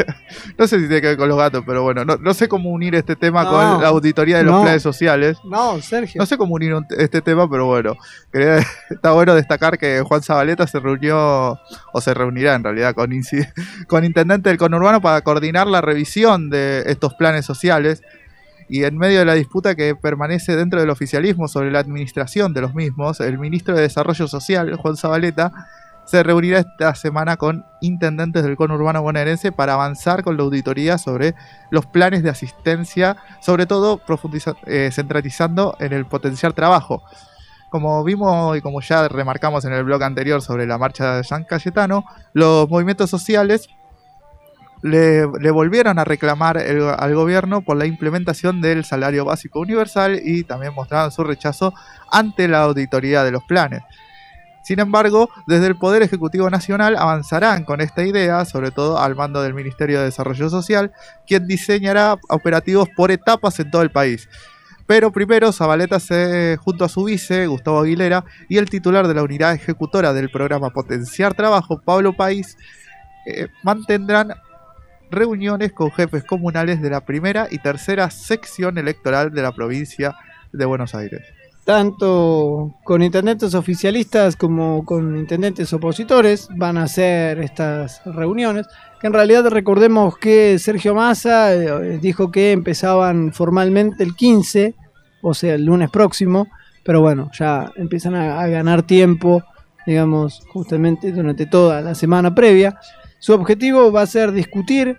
[0.58, 2.70] no sé si tiene que ver con los gatos, pero bueno, no, no sé cómo
[2.70, 3.52] unir este tema No.
[3.52, 4.62] con la auditoría de los No.
[4.64, 5.38] planes sociales.
[5.44, 6.20] No, Sergio.
[6.20, 7.96] No sé cómo unir un- este tema, pero bueno,
[8.32, 8.58] quería-
[8.90, 11.60] está bueno destacar que Juan Zabaleta se reunió,
[11.94, 13.10] o se reunirá en realidad, con,
[13.88, 18.02] con intendente del conurbano para coordinar la revisión de estos planes sociales.
[18.72, 22.62] Y en medio de la disputa que permanece dentro del oficialismo sobre la administración de
[22.62, 25.52] los mismos, el ministro de Desarrollo Social, Juan Zabaleta,
[26.10, 31.36] se reunirá esta semana con intendentes del conurbano bonaerense para avanzar con la auditoría sobre
[31.70, 34.02] los planes de asistencia, sobre todo
[34.66, 37.04] eh, centralizando en el potenciar trabajo.
[37.70, 41.44] Como vimos y como ya remarcamos en el blog anterior sobre la marcha de San
[41.44, 43.70] Cayetano, los movimientos sociales
[44.82, 50.74] le, volvieron a reclamar al gobierno por la implementación del salario básico universal y también
[50.74, 51.72] mostraron su rechazo
[52.12, 53.84] ante la auditoría de los planes.
[54.70, 59.42] Sin embargo, desde el Poder Ejecutivo Nacional avanzarán con esta idea, sobre todo al mando
[59.42, 60.92] del Ministerio de Desarrollo Social,
[61.26, 64.30] quien diseñará operativos por etapas en todo el país.
[64.86, 69.24] Pero primero Zabaleta se, junto a su vice, Gustavo Aguilera, y el titular de la
[69.24, 72.56] unidad ejecutora del programa Potenciar Trabajo, Pablo País,
[73.26, 74.36] eh, mantendrán
[75.10, 80.16] reuniones con jefes comunales de la primera y tercera sección electoral de la provincia
[80.54, 81.39] de Buenos Aires.
[81.70, 88.66] Tanto con intendentes oficialistas como con intendentes opositores van a hacer estas reuniones.
[89.00, 94.74] Que en realidad recordemos que Sergio Massa eh, dijo que empezaban formalmente el 15,
[95.22, 96.48] o sea, el lunes próximo,
[96.84, 99.44] pero bueno, ya empiezan a, a ganar tiempo,
[99.86, 102.80] digamos, justamente durante toda la semana previa.
[103.20, 104.98] Su objetivo va a ser discutir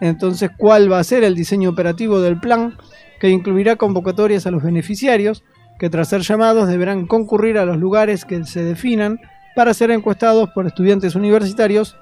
[0.00, 2.78] entonces cuál va a ser el diseño operativo del plan,
[3.20, 5.44] que incluirá convocatorias a los beneficiarios,
[5.78, 9.20] que tras ser llamados deberán concurrir a los lugares que se definan
[9.54, 11.96] para ser encuestados por estudiantes universitarios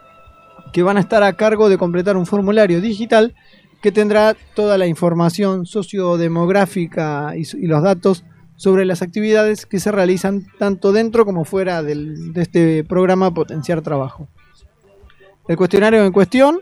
[0.73, 3.35] que van a estar a cargo de completar un formulario digital
[3.83, 8.25] que tendrá toda la información sociodemográfica y, los datos
[8.57, 13.83] sobre las actividades que se realizan tanto dentro como fuera del- de este programa Potenciar
[13.83, 14.29] Trabajo.
[15.49, 16.61] El cuestionario en cuestión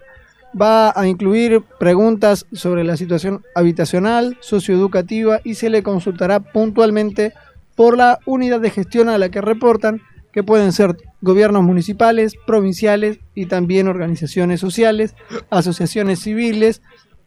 [0.60, 7.32] va a incluir preguntas sobre la situación habitacional, socioeducativa y se le consultará puntualmente
[7.74, 13.18] por la unidad de gestión a la que reportan, que pueden ser gobiernos municipales, provinciales
[13.34, 15.14] y también organizaciones sociales,
[15.50, 16.82] asociaciones civiles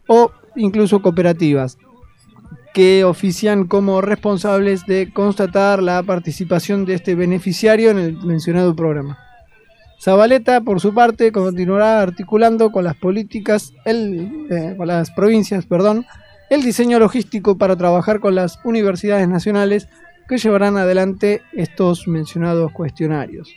[0.08, 1.78] o incluso cooperativas,
[2.74, 9.20] que ofician como responsables de constatar la participación de este beneficiario en el mencionado programa.
[10.02, 16.06] Zabaleta, por su parte, continuará articulando con las políticas, el, eh, con las provincias, perdón,
[16.50, 19.88] el diseño logístico para trabajar con las universidades nacionales
[20.28, 23.50] que llevarán adelante estos mencionados cuestionarios.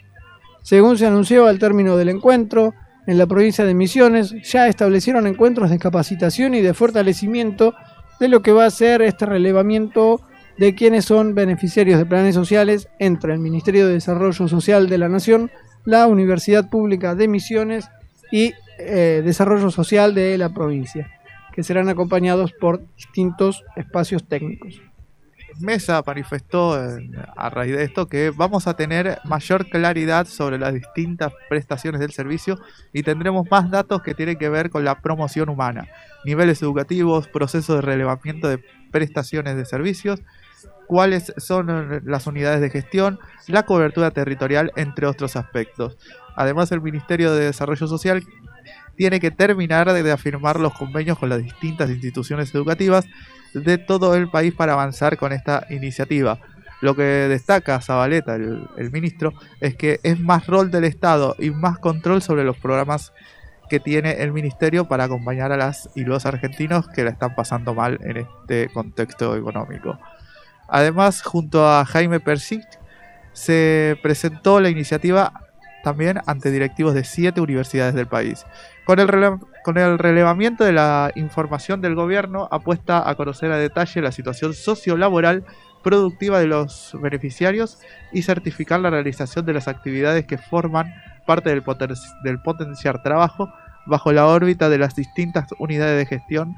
[0.63, 2.75] Según se anunció al término del encuentro,
[3.07, 7.75] en la provincia de Misiones ya establecieron encuentros de capacitación y de fortalecimiento
[8.21, 10.21] de lo que va a ser este relevamiento
[10.59, 15.09] de quienes son beneficiarios de planes sociales entre el Ministerio de Desarrollo Social de la
[15.09, 15.51] Nación,
[15.89, 17.89] la Universidad Pública de Misiones
[18.31, 21.11] y eh, Desarrollo Social de la provincia,
[21.55, 24.83] que serán acompañados por distintos espacios técnicos.
[25.61, 31.33] Mesa manifestó a raíz de esto que vamos a tener mayor claridad sobre las distintas
[31.49, 32.59] prestaciones del servicio
[32.93, 35.89] y tendremos más datos que tienen que ver con la promoción humana,
[36.23, 40.21] niveles educativos, procesos de relevamiento de prestaciones de servicios,
[40.87, 45.99] cuáles son las unidades de gestión, la cobertura territorial, entre otros aspectos.
[46.37, 48.25] Además, el Ministerio de Desarrollo Social
[48.97, 53.07] tiene que terminar de afirmar los convenios con las distintas instituciones educativas
[53.55, 56.39] de todo el país para avanzar con esta iniciativa.
[56.81, 61.79] Lo que destaca Zabaleta, el, ministro, es que es más rol del Estado y más
[61.79, 63.13] control sobre los programas
[63.69, 67.75] que tiene el ministerio para acompañar a las y los argentinos que la están pasando
[67.75, 69.99] mal en este contexto económico.
[70.69, 72.65] Además, junto a Jaime Persic,
[73.33, 75.33] se presentó la iniciativa
[75.83, 78.45] también ante directivos de siete universidades del país.
[78.85, 84.55] Con el, relevamiento de la información del gobierno, apuesta a conocer a detalle la situación
[84.55, 85.45] sociolaboral
[85.83, 87.79] productiva de los beneficiarios
[88.13, 90.93] y certificar la realización de las actividades que forman
[91.27, 93.53] parte del potenciar trabajo
[93.87, 96.57] bajo la órbita de las distintas unidades de gestión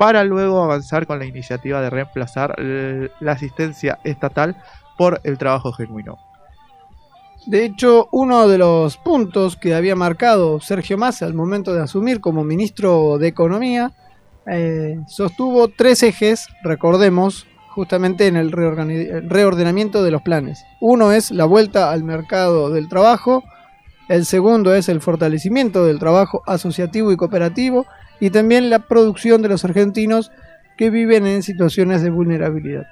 [0.00, 4.56] para luego avanzar con la iniciativa de reemplazar la asistencia estatal
[4.96, 6.16] por el trabajo genuino.
[7.44, 12.22] De hecho, uno de los puntos que había marcado Sergio Massa al momento de asumir
[12.22, 13.92] como ministro de Economía
[14.50, 20.64] eh, sostuvo tres ejes, recordemos, justamente en el reordenamiento de los planes.
[20.80, 23.44] Uno es la vuelta al mercado del trabajo,
[24.08, 27.84] el segundo es el fortalecimiento del trabajo asociativo y cooperativo
[28.20, 30.30] y también la producción de los argentinos
[30.76, 32.86] que viven en situaciones de vulnerabilidad.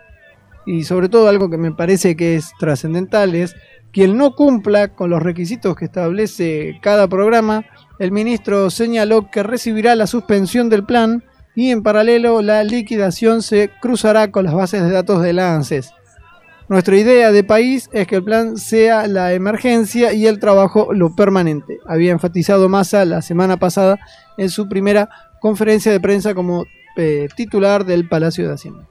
[0.66, 3.54] Y sobre todo algo que me parece que es trascendental es
[3.92, 7.64] quien no cumpla con los requisitos que establece cada programa,
[7.98, 13.70] el ministro señaló que recibirá la suspensión del plan y en paralelo la liquidación se
[13.80, 15.92] cruzará con las bases de datos de la ANSES.
[16.68, 21.14] Nuestra idea de país es que el plan sea la emergencia y el trabajo lo
[21.16, 21.78] permanente.
[21.86, 23.98] Había enfatizado Massa la semana pasada
[24.36, 25.08] en su primera
[25.40, 28.86] conferencia de prensa como eh, titular del Palacio de Hacienda.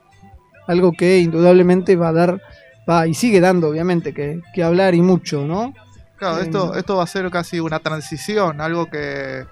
[0.65, 2.41] Algo que indudablemente va a dar
[2.89, 5.73] va y sigue dando, obviamente, que, hablar y mucho, ¿no?
[6.17, 9.45] Claro, esto, esto va a ser casi una transición, algo que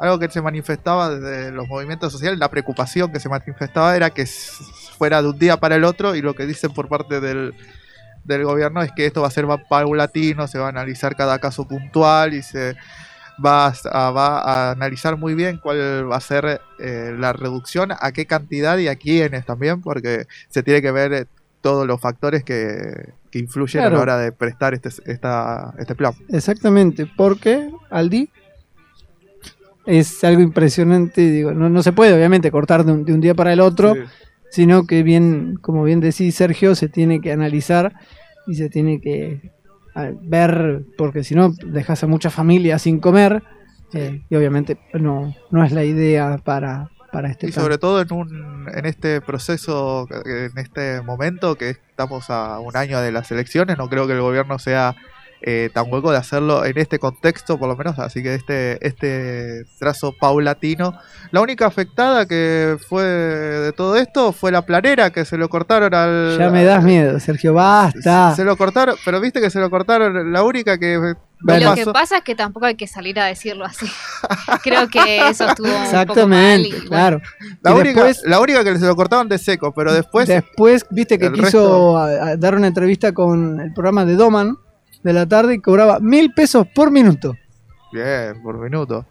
[0.00, 4.26] algo que se manifestaba desde los movimientos sociales, la preocupación que se manifestaba era que
[5.00, 7.54] fuera de un día para el otro y lo que dicen por parte del,
[8.24, 11.66] del gobierno es que esto va a ser paulatino, se va a analizar cada caso
[11.66, 12.76] puntual y se
[13.42, 18.12] va a, va a analizar muy bien cuál va a ser eh, la reducción, a
[18.12, 21.26] qué cantidad y a quiénes también, porque se tiene que ver
[21.62, 26.12] todos los factores que, influyen a la hora de prestar este, esta, este plan.
[26.28, 28.28] Exactamente, porque Aldi
[29.86, 33.60] es algo impresionante, digo, no, no se puede obviamente cortar de un, día para el
[33.60, 33.94] otro,
[34.50, 37.94] sino que bien, como bien decís Sergio, se tiene que analizar
[38.46, 39.52] y se tiene que
[40.22, 43.42] ver, porque si no dejas a muchas familias sin comer,
[43.92, 46.90] eh, y obviamente no, no es la idea para,
[47.24, 52.60] este y sobre todo en un en este proceso en este momento que estamos a
[52.60, 54.94] un año de las elecciones no creo que el gobierno sea
[55.42, 59.64] eh, tan hueco de hacerlo en este contexto por lo menos así que este este
[59.78, 60.98] trazo paulatino
[61.30, 65.94] la única afectada que fue de todo esto fue la planera que se lo cortaron
[65.94, 69.70] al ya me das miedo Sergio basta se lo cortaron pero viste que se lo
[69.70, 73.64] cortaron la única que lo que pasa es que tampoco hay que salir a decirlo
[73.64, 73.86] así.
[74.62, 77.20] Creo que eso estuvo Exactamente, un poco mal claro.
[77.62, 80.28] La única, la única que se lo cortaron de seco, pero después.
[80.28, 81.94] Después, viste que quiso
[82.38, 84.58] dar una entrevista con el programa de Doman
[85.02, 87.34] de la tarde y cobraba mil pesos por minuto.
[87.92, 89.04] Bien, por minuto.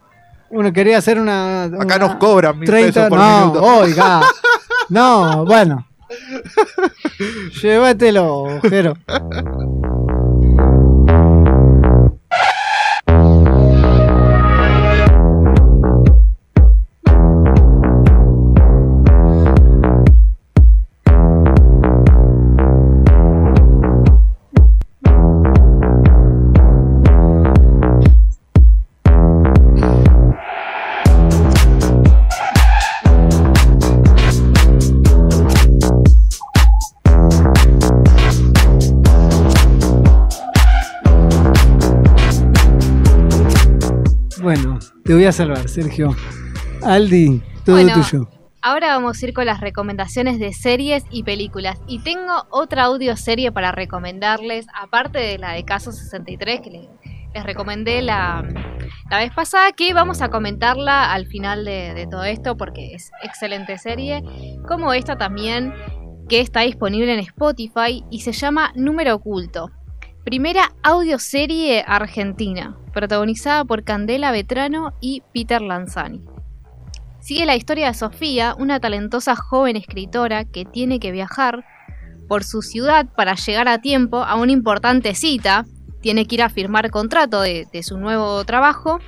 [0.50, 1.64] Uno quería hacer una.
[1.64, 3.62] Acá nos cobran mil pesos por no, minuto.
[3.62, 4.20] Oiga.
[4.88, 5.86] no, bueno.
[7.62, 8.94] Llévatelo, Jero.
[45.10, 46.14] Te voy a salvar, Sergio.
[46.84, 48.28] Aldi, todo Bueno, tuyo.
[48.62, 51.80] Ahora vamos a ir con las recomendaciones de series y películas.
[51.88, 56.88] Y tengo otra audioserie para recomendarles, aparte de la de Caso 63 que le-
[57.34, 58.44] les recomendé la,
[59.10, 63.10] la vez pasada, que vamos a comentarla al final de, de todo esto porque es
[63.24, 64.22] excelente serie.
[64.68, 65.74] Como esta también,
[66.28, 69.72] que está disponible en Spotify y se llama Número Oculto.
[70.24, 76.26] Primera audioserie argentina, protagonizada por Candela Vetrano y Peter Lanzani.
[77.20, 81.64] Sigue la historia de Sofía, una talentosa joven escritora que tiene que viajar
[82.28, 85.66] por su ciudad para llegar a tiempo a una importante cita.
[86.00, 89.00] Tiene que ir a firmar contrato de, de su nuevo trabajo.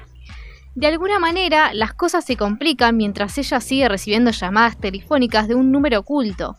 [0.75, 5.71] De alguna manera, las cosas se complican mientras ella sigue recibiendo llamadas telefónicas de un
[5.71, 6.57] número oculto.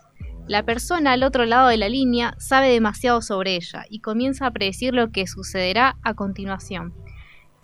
[0.47, 4.51] La persona al otro lado de la línea sabe demasiado sobre ella y comienza a
[4.51, 6.93] predecir lo que sucederá a continuación.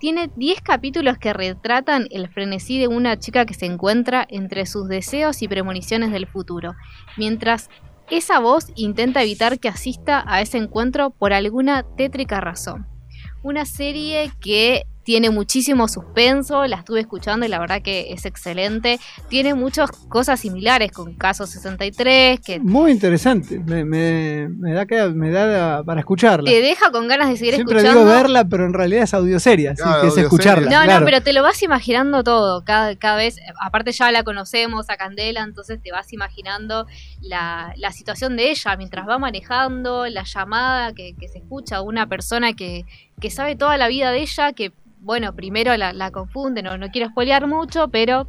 [0.00, 4.88] Tiene 10 capítulos que retratan el frenesí de una chica que se encuentra entre sus
[4.88, 6.74] deseos y premoniciones del futuro,
[7.18, 7.68] mientras
[8.08, 12.86] esa voz intenta evitar que asista a ese encuentro por alguna tétrica razón.
[13.42, 18.98] Una serie que tiene muchísimo suspenso, la estuve escuchando y la verdad que es excelente.
[19.28, 23.58] Tiene muchas cosas similares con Caso 63, que Muy interesante.
[23.58, 26.50] Me, me- me da, que, me da para escucharla.
[26.50, 28.04] te deja con ganas de seguir Siempre escuchando.
[28.04, 30.70] digo verla, pero en realidad es audioserie, así Claro, que es escucharla.
[30.70, 31.00] No, claro.
[31.00, 34.96] no, pero te lo vas imaginando todo, cada, cada vez, aparte ya la conocemos a
[34.96, 36.86] Candela, entonces te vas imaginando
[37.20, 41.82] la, la situación de ella mientras va manejando, la llamada que, que se escucha a
[41.82, 42.84] una persona que,
[43.20, 46.88] que sabe toda la vida de ella, que bueno, primero la, la confunde, no, no
[46.90, 48.28] quiero spoilear mucho, pero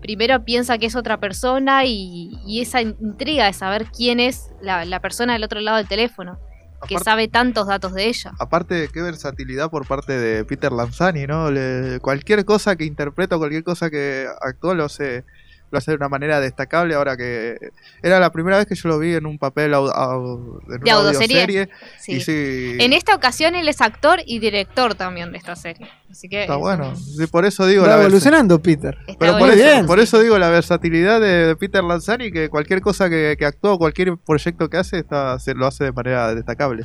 [0.00, 4.84] primero piensa que es otra persona y, y esa intriga de saber quién es la,
[4.84, 6.38] la persona del otro lado del teléfono,
[6.86, 8.32] que Aparte- sabe tantos datos de ella.
[8.38, 11.50] Aparte, qué versatilidad por parte de Peter Lanzani, ¿no?
[11.50, 15.24] Le- cualquier cosa que interpreta, cualquier cosa que actúa lo hace,
[15.70, 16.94] lo hace de una manera destacable.
[16.94, 17.56] Ahora que
[18.02, 20.90] era la primera vez que yo lo vi en un papel au- au- en De
[20.90, 21.68] audioserie.
[21.98, 22.12] Sí.
[22.12, 25.88] Y sí, En esta ocasión él es actor y director también de esta serie.
[26.10, 26.94] Así que está eso bueno.
[26.96, 28.96] Sí, por eso digo Va la evolucionando, Peter.
[29.06, 32.80] está Pero por eso, por eso digo la versatilidad de, de Peter Lanzani, que cualquier
[32.80, 36.84] cosa que, que actúa, cualquier proyecto que hace, está, se lo hace de manera destacable.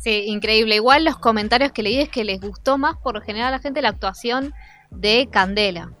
[0.00, 0.74] Sí, increíble.
[0.74, 3.58] Igual los comentarios que leí es que les gustó más por lo general a la
[3.60, 4.52] gente la actuación
[4.90, 5.92] de Candela.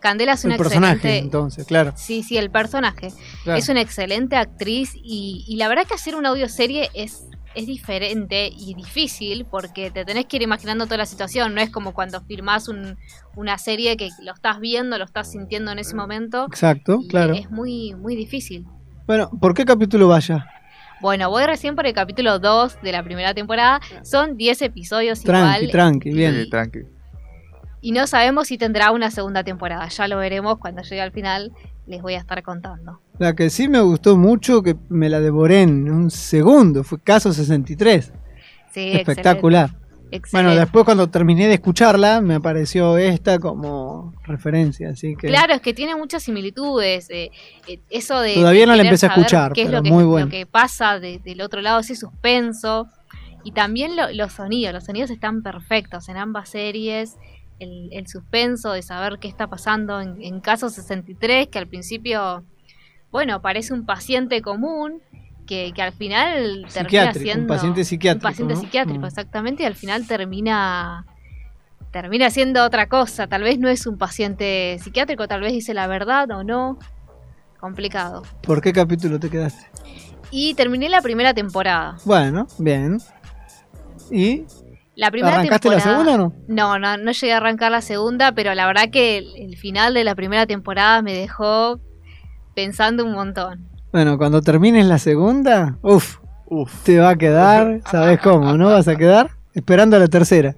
[0.00, 1.18] Candela es una El personaje, excelente.
[1.24, 1.92] entonces, claro.
[1.96, 3.08] Sí, sí, el personaje.
[3.44, 3.58] claro.
[3.58, 7.24] Es una excelente actriz y, y la verdad que hacer una audioserie es,
[7.54, 11.54] es diferente y difícil porque te tenés que ir imaginando toda la situación.
[11.54, 12.96] No es como cuando filmás un-
[13.34, 16.44] una serie que lo estás viendo, lo estás sintiendo en ese momento.
[16.46, 17.34] Exacto, claro.
[17.34, 18.66] Es muy, muy difícil.
[19.06, 20.46] Bueno, ¿por qué capítulo vaya?
[21.00, 23.80] Bueno, voy recién por el capítulo 2 de la primera temporada.
[24.02, 25.70] Son 10 episodios Tranqui, igual.
[25.70, 26.34] tranqui, bien.
[26.44, 26.80] Sí, tranqui.
[27.80, 29.86] Y no sabemos si tendrá una segunda temporada.
[29.88, 31.52] Ya lo veremos cuando llegue al final.
[31.86, 33.00] Les voy a estar contando.
[33.18, 37.32] La que sí me gustó mucho, que me la devoré en un segundo, fue Caso
[37.32, 38.12] 63.
[38.72, 39.70] Sí, Espectacular.
[40.10, 45.28] excelente, Bueno, después cuando terminé de escucharla, me apareció esta como referencia, así que...
[45.28, 47.08] Claro, es que tiene muchas similitudes.
[47.10, 47.30] eh,
[47.68, 48.34] eh, eso de.
[48.34, 50.28] Todavía de no la empecé a escuchar, qué es pero lo que, muy lo bueno.
[50.28, 52.88] que pasa de- del otro lado, ese suspenso.
[53.44, 54.74] Y también lo- los sonidos.
[54.74, 57.16] Los sonidos están perfectos en ambas series.
[57.58, 62.44] El, el suspenso de saber qué está pasando en, en caso 63, que al principio,
[63.10, 65.00] bueno, parece un paciente común.
[65.46, 68.26] Que, que al final termina siendo un paciente psiquiátrico.
[68.26, 68.60] un paciente ¿no?
[68.60, 69.04] psiquiátrico, Mm.
[69.04, 71.06] exactamente, y al final termina
[71.92, 73.28] termina siendo otra cosa.
[73.28, 76.80] Tal vez no es un paciente psiquiátrico, tal vez dice la verdad o no.
[77.60, 78.24] Complicado.
[78.42, 79.66] ¿Por qué capítulo te quedaste?
[80.32, 81.96] Y terminé la primera temporada.
[82.04, 82.98] Bueno, bien.
[84.10, 84.42] ¿Y
[84.96, 86.34] La primera arrancaste la temporada- segunda o no?
[86.48, 89.94] No, no, no llegué a arrancar la segunda, pero la verdad que el, el final
[89.94, 91.78] de la primera temporada me dejó
[92.54, 93.68] pensando un montón.
[93.92, 96.16] Bueno, cuando termines la segunda, uff,
[96.46, 96.72] Uf.
[96.84, 98.56] te va a quedar, ¿sabes cómo?
[98.56, 99.30] ¿No vas a quedar?
[99.54, 100.56] Esperando la tercera.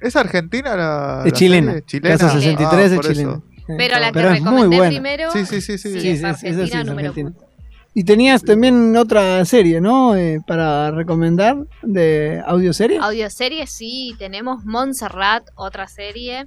[0.00, 1.72] ¿Es argentina la, Es la chilena.
[1.72, 1.86] serie?
[1.86, 2.16] ¿Chilena?
[2.18, 2.58] Caso Chilena.
[2.58, 3.40] 63 Ah, es por chilena.
[3.78, 5.92] Pero la que pero recomendé primero Sí, sí, sí, sí.
[5.92, 7.30] Sí, Sí, es sí, Argentina, es número argentina.
[7.30, 7.49] punto.
[7.92, 10.14] Y tenías también otra serie, ¿no?
[10.14, 12.98] Eh, para recomendar de audioserie.
[12.98, 16.46] Audioserie sí, tenemos Montserrat, otra serie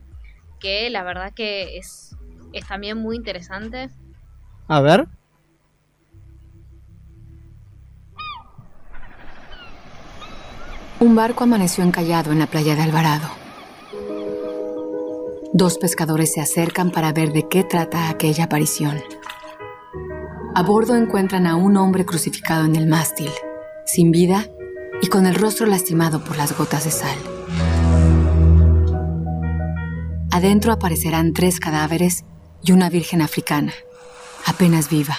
[0.60, 2.16] que la verdad que es,
[2.54, 3.90] es también muy interesante.
[4.70, 5.08] A ver.
[11.02, 13.28] Un barco amaneció encallado en la playa de Alvarado.
[15.52, 19.04] Dos pescadores se acercan para ver de qué trata aquella aparición.
[20.56, 23.32] A bordo encuentran a un hombre crucificado en el mástil,
[23.88, 24.46] sin vida
[25.02, 27.18] y con el rostro lastimado por las gotas de sal.
[30.30, 32.24] Adentro aparecerán tres cadáveres
[32.62, 33.74] y una virgen africana,
[34.46, 35.18] apenas viva,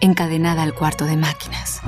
[0.00, 1.82] encadenada al cuarto de máquinas.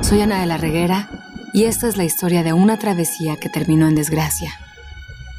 [0.00, 1.10] Soy Ana de la Reguera
[1.52, 4.58] y esta es la historia de una travesía que terminó en desgracia.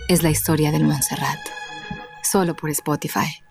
[0.07, 1.39] Es la historia del Montserrat.
[2.21, 3.41] Solo por Spotify.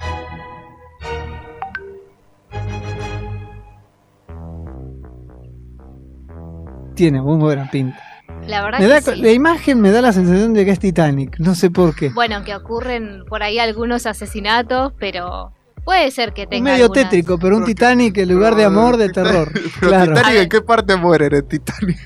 [7.01, 7.99] Tiene muy buena pinta.
[8.47, 9.23] La verdad Me que da, sí.
[9.23, 12.11] La imagen me da la sensación de que es Titanic, no sé por qué.
[12.11, 15.51] Bueno, que ocurren por ahí algunos asesinatos, pero
[15.83, 18.55] puede ser que Un tenga medio algunas- tétrico, pero un Pero que- Titanic en lugar
[18.55, 19.51] de amor, de terror.
[19.81, 20.13] Claro.
[20.15, 20.41] Titanic.
[20.43, 21.99] ¿en qué parte mueren en Titanic?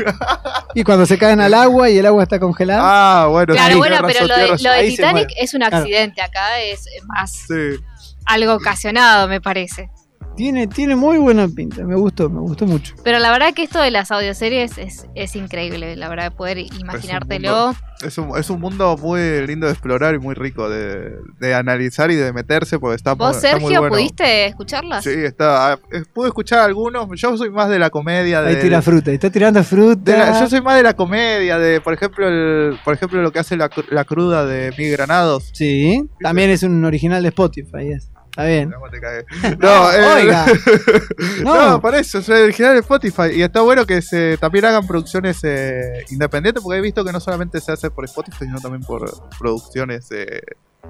[0.76, 2.80] Y cuando se caen al agua y el agua está congelada.
[2.84, 5.78] ah, bueno, Claro, sí, bueno, pero razón, lo de, lo de Titanic es un Claro.
[5.78, 7.82] accidente acá, es más Sí.
[8.26, 9.90] algo ocasionado, me parece.
[10.36, 12.94] Tiene, tiene muy buena pinta, me gustó, me gustó mucho.
[13.04, 17.74] Pero la verdad que esto de las audioseries es, es increíble, la verdad, poder imaginártelo.
[18.04, 22.10] Es un, es un mundo muy lindo de explorar y muy rico de, de analizar
[22.10, 23.94] y de meterse porque está, muy- ¿Vos, está muy Sergio, bueno.
[23.94, 25.04] pudiste escucharlas?
[25.04, 25.72] Sí, está.
[25.74, 27.08] ah, eh, Pude escuchar algunos.
[27.18, 28.42] Yo soy más de la comedia.
[28.42, 30.10] De, Ahí tira fruta, está tirando fruta.
[30.12, 33.30] de la- yo soy más de la comedia, de por ejemplo, el, por ejemplo lo
[33.32, 35.50] que hace la, la cruda de Mi Granados.
[35.52, 38.10] Sí, también es un original de Spotify, es.
[38.36, 38.70] Está bien.
[39.58, 39.58] No.
[39.58, 40.46] No, eh, Oiga.
[41.44, 41.80] No, No.
[41.80, 43.30] por eso, soy original de Spotify.
[43.34, 47.20] Y está bueno que se también hagan producciones eh, independientes, porque he visto que no
[47.20, 49.08] solamente se hace por Spotify, sino también por
[49.38, 50.40] producciones eh,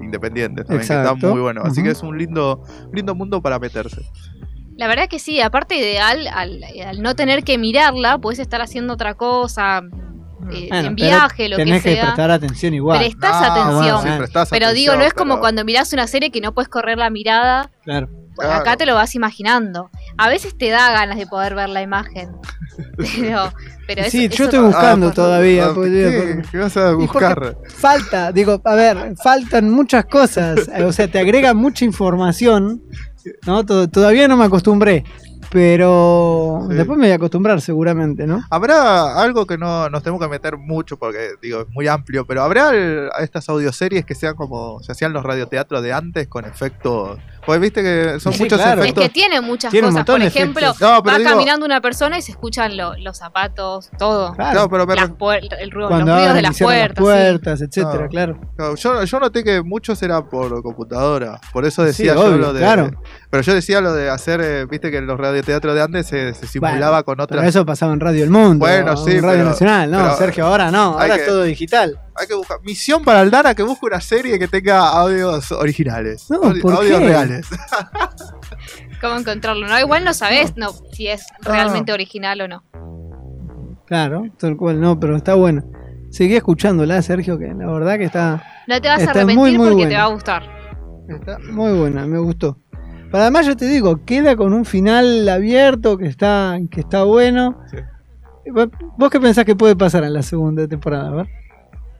[0.01, 1.15] independientes, también, que Exacto.
[1.15, 1.65] están muy buenos.
[1.65, 4.01] Así que es un lindo, lindo mundo para meterse.
[4.77, 8.93] La verdad que sí, aparte ideal, al, al no tener que mirarla, puedes estar haciendo
[8.93, 9.83] otra cosa,
[10.51, 12.03] eh, Bueno, en viaje, lo que Tenés que, sea.
[12.05, 12.99] prestar atención igual.
[12.99, 14.01] Prestás No, atención.
[14.03, 16.97] sí, prestás pero digo, no es como cuando mirás una serie que no puedes correr
[16.97, 17.71] la mirada.
[17.83, 18.07] Claro.
[18.35, 18.61] Pues Claro.
[18.61, 19.89] Acá te lo vas imaginando.
[20.17, 22.31] A veces te da ganas de poder ver la imagen.
[23.17, 23.53] Pero,
[23.87, 25.67] pero eso- Sí, eso yo estoy buscando Ah, todavía.
[25.67, 26.09] ah, pues, ¿qué?
[26.09, 27.57] digo, ¿Qué vas a buscar?
[27.69, 30.69] Falta, digo, a ver, faltan muchas cosas.
[30.85, 32.81] O sea, te agrega mucha información.
[33.47, 33.65] ¿no?
[33.65, 35.03] To- Todavía no me acostumbré.
[35.51, 36.75] Pero Sí.
[36.75, 38.43] después me voy a acostumbrar seguramente, ¿no?
[38.49, 42.43] ¿Habrá algo que no nos tenemos que meter mucho porque, digo, es muy amplio, pero
[42.43, 47.19] habrá el- estas audioseries que sean como se hacían los radioteatros de antes con efectos?
[47.45, 48.81] Porque viste que son Sí, muchos claro.
[48.81, 49.03] Es efectos.
[49.03, 50.05] que tiene muchas Tiene cosas.
[50.05, 50.67] Por ejemplo.
[50.79, 54.33] No, pero va digo- caminando una persona y se escuchan lo- los zapatos, todo.
[54.33, 54.69] Claro.
[54.69, 55.09] Pero me Las
[55.59, 56.97] el ruido, Cuando los ruidos de las puertas.
[56.97, 57.03] sí.
[57.03, 58.09] puertas, etcétera, No.
[58.09, 58.39] claro.
[58.57, 61.39] claro, yo, yo noté que muchos eran por computadora.
[61.53, 62.59] Por eso decía Sí, yo obvio, lo de.
[62.59, 62.91] claro.
[63.29, 66.33] Pero yo decía lo de hacer, eh, viste que en los radioteatros de antes se,
[66.33, 67.45] se simulaba Bueno, con Pero otras.
[67.47, 69.91] eso pasaba en Radio El Mundo, Bueno, en sí, Radio pero- Nacional.
[69.91, 71.99] No, pero Sergio, ahora no, ahora que- es todo digital.
[72.17, 72.59] Hay que buscar.
[72.63, 76.29] Misión para Aldana que busque una serie que tenga audios originales.
[76.29, 77.07] No, Audi- ¿por audios qué?
[77.07, 77.47] reales.
[79.01, 79.67] ¿Cómo encontrarlo?
[79.67, 81.51] No, igual no sabés no, si es Ah.
[81.51, 82.63] realmente original o no.
[83.85, 85.63] Claro, tal cual, no, pero está bueno.
[86.09, 89.57] Seguí escuchándola, Sergio, que la verdad que está, No te vas Está a arrepentir muy,
[89.57, 90.43] muy porque te va a gustar.
[91.09, 92.57] está muy buena, me gustó.
[93.11, 97.59] Pero además yo te digo, queda con un final abierto que está, que está bueno.
[97.69, 97.77] Sí.
[98.51, 101.09] ¿Vos vos qué pensás que puede pasar en la segunda temporada?
[101.09, 101.27] A ver.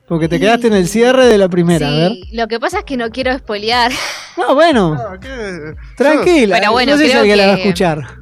[0.08, 2.12] Porque te Y- quedaste en el cierre de la primera, a ver.
[2.12, 3.91] Sí, lo que pasa es que no quiero spoilear.
[4.38, 5.74] No, bueno, Ah, ¿qué?
[5.95, 6.58] tranquila.
[6.60, 8.03] Pero bueno, no sé si creo alguien la va a que- escuchar.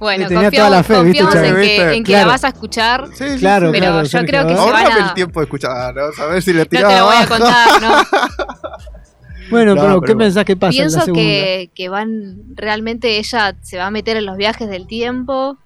[0.00, 1.94] Bueno, tenía confiamos, toda la fe, ¿viste, confiamos en que, ¿Viste?
[1.94, 2.26] en que Claro.
[2.26, 3.06] la vas a escuchar.
[3.14, 3.72] Sí, sí, Claro, sí.
[3.72, 4.02] Pero claro.
[4.02, 5.06] yo Sergio, creo que a se van Ahorrame a...
[5.08, 6.02] el tiempo de escuchar, ¿no?
[6.02, 7.92] A ver si le No te tiraba lo voy a contar, ¿no?
[9.50, 10.18] Bueno, No, pero, pero ¿qué bueno.
[10.24, 11.22] pensás que pasa en la Pienso segunda?
[11.22, 15.58] que, que van, realmente ella se va a meter en los viajes del tiempo,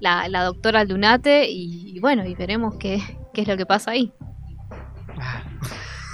[0.00, 3.02] la, la doctora Lunate, y, y bueno, y veremos qué,
[3.34, 4.10] qué es lo que pasa ahí.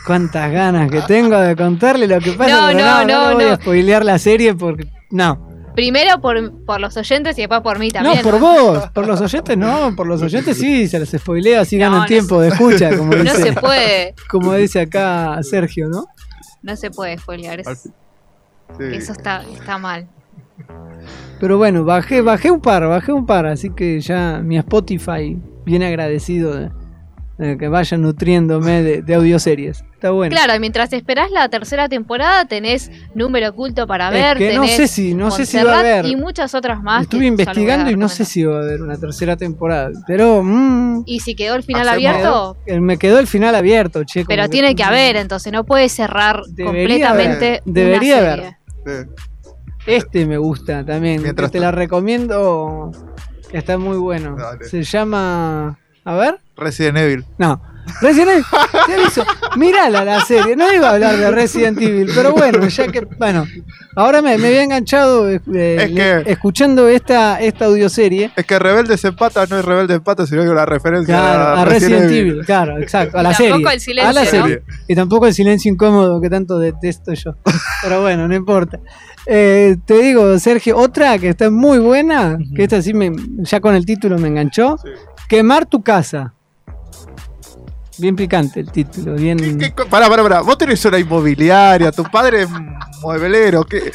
[0.06, 2.72] Cuántas ganas que tengo de contarle lo que pasa.
[2.72, 3.56] No, no, no, no, le voy a no.
[3.56, 4.86] spoilear la serie porque.
[5.10, 5.48] No.
[5.74, 8.22] Primero por, por los oyentes y después por mí No, también.
[8.22, 8.88] por vos.
[8.92, 9.94] Por los oyentes no.
[9.94, 13.12] Por los oyentes sí, se les spoilea, así No, ganan no tiempo de escucha, como
[13.14, 16.06] No dice, se puede, como dice acá Sergio, ¿no?
[16.62, 17.88] no se puede spoilear, es-.
[18.78, 18.84] Sí.
[18.92, 20.08] eso está, está mal.
[21.38, 25.86] Pero bueno, bajé, bajé un par, bajé un par, así que ya mi Spotify viene
[25.86, 26.70] agradecido de, de
[27.58, 29.82] que vayan nutriéndome de, de audioseries.
[29.94, 30.34] Está bueno.
[30.34, 34.76] Claro, mientras esperás la tercera temporada tenés número oculto para Es ver, que no tenés
[34.76, 36.04] sé si, no sé si va a haber.
[36.06, 37.02] y muchas otras más.
[37.02, 39.90] Estuve investigando y no sé si va a haber una tercera temporada.
[40.06, 44.24] Pero mm, Y si quedó el final abierto, eh, me quedó el final abierto, che.
[44.24, 47.46] pero que- tiene que haber, entonces no puede cerrar Debería completamente.
[47.46, 48.30] haber, una debería serie.
[48.86, 49.08] haber.
[49.86, 51.22] Este me gusta también.
[51.22, 52.90] Mientras te la recomiendo.
[53.52, 54.36] Está muy bueno.
[54.36, 54.64] Dale.
[54.66, 55.78] Se llama.
[56.04, 56.38] A ver.
[56.60, 57.24] Resident Evil.
[57.38, 57.60] No.
[58.02, 58.44] Resident
[58.88, 59.24] Evil,
[59.56, 60.54] mirala la serie.
[60.54, 63.46] No iba a hablar de Resident Evil, pero bueno, ya que, bueno,
[63.96, 68.30] ahora me, me había enganchado eh, Es le- que- escuchando esta, esta audioserie.
[68.36, 71.62] Es que Rebelde se empata, no es Rebelde empata, sino que una referencia Claro, a,
[71.62, 73.50] a Resident Evil, claro, exacto, a la Y serie.
[73.52, 74.30] tampoco el silencio, a la ¿no?
[74.30, 74.62] serie.
[74.86, 77.34] Y tampoco el silencio incómodo que tanto detesto yo.
[77.82, 78.78] Pero bueno, no importa.
[79.26, 83.74] Eh, te digo, Sergio, otra que está muy buena, que esta sí me, ya con
[83.74, 84.76] el título me enganchó.
[85.28, 86.34] Quemar tu casa.
[87.98, 89.58] Bien picante el título, bien.
[89.58, 90.40] ¿Qué, qué- pará, pará, pará.
[90.40, 92.48] Vos tenés una inmobiliaria, tu padre es
[93.02, 93.62] mueblero.
[93.64, 93.92] ¿qué?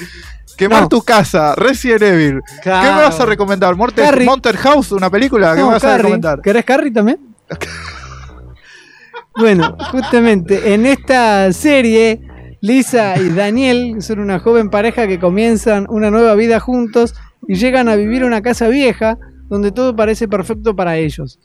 [0.56, 0.90] Quemar No.
[0.90, 2.42] tu casa, Resident Evil.
[2.64, 3.76] ¿Qué me vas a recomendar?
[3.76, 4.24] Monster.
[4.24, 5.56] Monster House, una película.
[5.56, 6.42] ¿Qué me vas a recomendar?
[6.42, 7.20] ¿Querés Carrie también?
[9.38, 12.22] bueno, justamente en esta serie,
[12.62, 17.16] Lisa y Daniel son una joven pareja que comienzan una nueva vida juntos
[17.48, 19.18] y llegan a vivir una casa vieja
[19.50, 21.40] donde todo parece perfecto para ellos.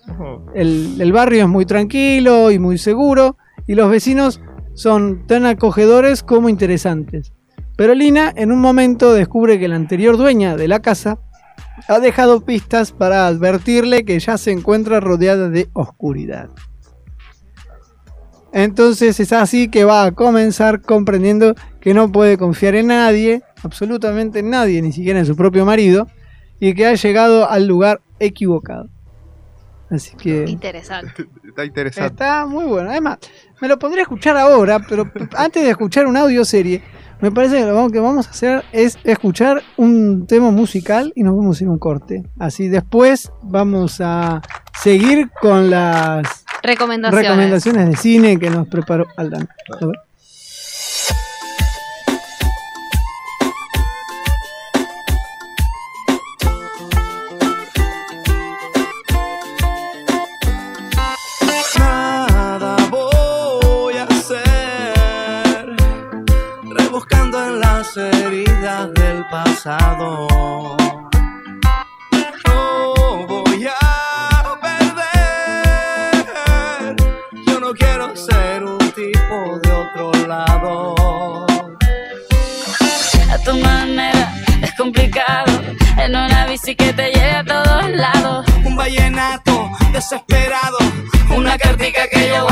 [0.54, 3.36] El, el barrio es muy tranquilo y muy seguro
[3.66, 4.40] y los vecinos
[4.74, 7.32] son tan acogedores como interesantes.
[7.76, 11.18] Pero Lina en un momento descubre que la anterior dueña de la casa
[11.88, 16.50] ha dejado pistas para advertirle que ya se encuentra rodeada de oscuridad.
[18.52, 24.40] Entonces es así que va a comenzar comprendiendo que no puede confiar en nadie, absolutamente
[24.40, 26.08] en nadie, ni siquiera en su propio marido,
[26.60, 28.88] y que ha llegado al lugar equivocado.
[29.90, 31.26] Así que Interesante.
[31.48, 32.12] Está interesante.
[32.12, 32.90] está muy bueno.
[32.90, 33.18] Además,
[33.60, 36.80] me lo pondré a escuchar ahora, pero antes de escuchar una audioserie,
[37.20, 41.36] me parece que lo que vamos a hacer es escuchar un tema musical y nos
[41.36, 42.22] vamos a ir a un corte.
[42.38, 44.40] Así después vamos a
[44.80, 47.26] seguir con las Recomendaciones.
[47.28, 49.48] recomendaciones de cine que nos preparó Aldan.
[69.30, 70.26] Pasado.
[72.46, 76.26] No voy a perder,
[77.46, 81.46] yo no quiero ser un tipo de otro lado.
[83.30, 85.52] a tu manera es complicado
[85.96, 90.78] en una bici que te lleve a todos lados Un vallenato desesperado,
[91.36, 92.49] una cartica que yo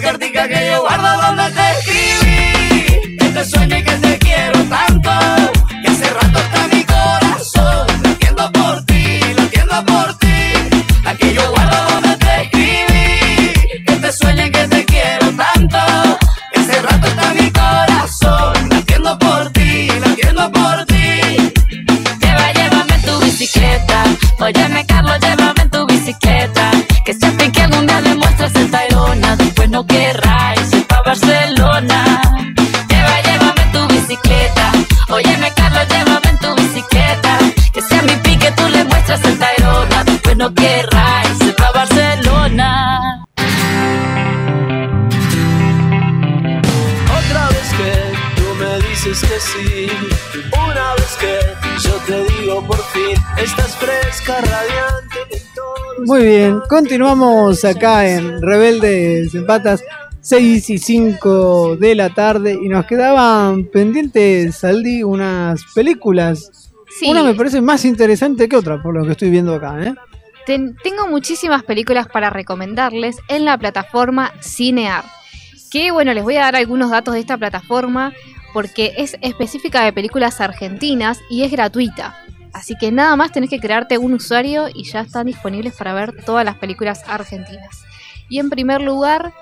[0.00, 1.55] cartica que yo guardo donde
[56.16, 59.84] Muy bien, continuamos acá en Rebeldes en Patas,
[60.22, 66.70] 6 y 5 de la tarde y nos quedaban pendientes, Saldi, unas películas.
[66.98, 67.10] Sí.
[67.10, 69.94] Una me parece más interesante que otra, por lo que estoy viendo acá, ¿eh?
[70.46, 75.04] Ten- tengo muchísimas películas para recomendarles en la plataforma Cinear.
[75.70, 78.14] Que bueno, les voy a dar algunos datos de esta plataforma
[78.54, 82.16] porque es específica de películas argentinas y es gratuita.
[82.56, 86.14] Así que nada más tenés que crearte un usuario y ya están disponibles para ver
[86.24, 87.84] todas las películas argentinas.
[88.30, 89.34] Y en primer lugar,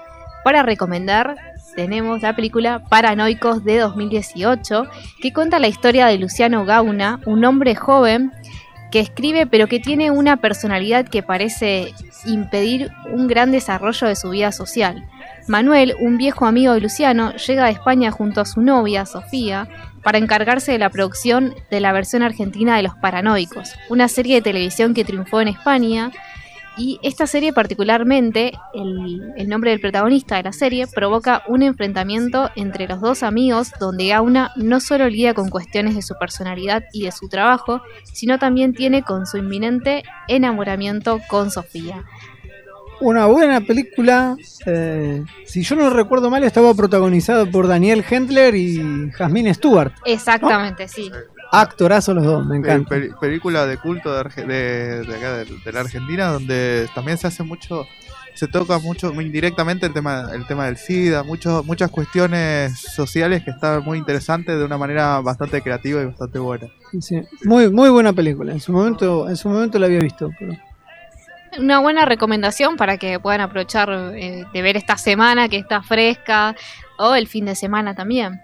[0.43, 1.37] para recomendar,
[1.77, 4.89] tenemos la película Paranoicos de 2018,
[5.23, 8.33] que cuenta la historia de Luciano Gauna, un hombre joven
[8.91, 11.95] que escribe pero que tiene una personalidad que parece
[12.27, 15.09] impedir un gran desarrollo de su vida social.
[15.47, 19.69] Manuel, un viejo amigo de Luciano, llega a España junto a su novia, Sofía,
[20.05, 24.43] para encargarse de la producción de la versión argentina de Los Paranoicos, una serie de
[24.43, 26.13] televisión que triunfó en España.
[26.77, 32.89] Y esta serie particularmente, el, nombre del protagonista de la serie, provoca un enfrentamiento entre
[32.89, 37.13] los dos amigos donde Gauna no solo lidia con cuestiones de su personalidad y de
[37.13, 37.81] su trabajo,
[38.13, 42.05] sino también tiene con su inminente enamoramiento con Sofía.
[43.01, 44.37] Una buena película,
[44.67, 49.93] eh, si yo no recuerdo mal, estaba protagonizado por Daniel Hendler y Jasmine Stewart.
[50.05, 51.11] Exactamente, sí.
[51.53, 52.97] Actorazos los dos, me encanta.
[53.21, 57.27] película de culto de, Arge- de, de acá, de, de la Argentina donde también se
[57.29, 57.85] hace mucho
[58.35, 63.45] se toca mucho muy indirectamente el tema el tema del SIDA mucho, muchas cuestiones sociales
[63.45, 66.67] que están muy interesantes de una manera bastante creativa y bastante buena
[67.01, 68.51] Sí, muy, muy buena película.
[68.53, 70.31] En su momento, en su momento la había visto.
[70.39, 70.55] pero-
[71.59, 76.57] Una buena recomendación para que puedan aprovechar eh, de ver esta semana que está fresca
[76.99, 78.41] o el fin de semana también.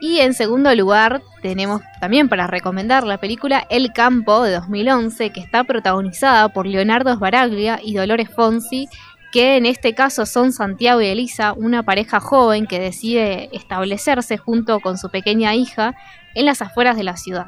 [0.00, 5.40] Y en segundo lugar tenemos también para recomendar la película El Campo de 2011 que
[5.40, 8.88] está protagonizada por Leonardo Sbaraglia y Dolores Fonsi
[9.32, 14.80] que en este caso son Santiago y Elisa, una pareja joven que decide establecerse junto
[14.80, 15.94] con su pequeña hija
[16.34, 17.46] en las afueras de la ciudad.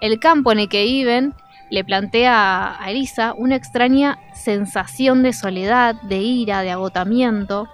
[0.00, 1.34] El campo en el que viven
[1.70, 7.68] le plantea a Elisa una extraña sensación de soledad, de ira, de agotamiento,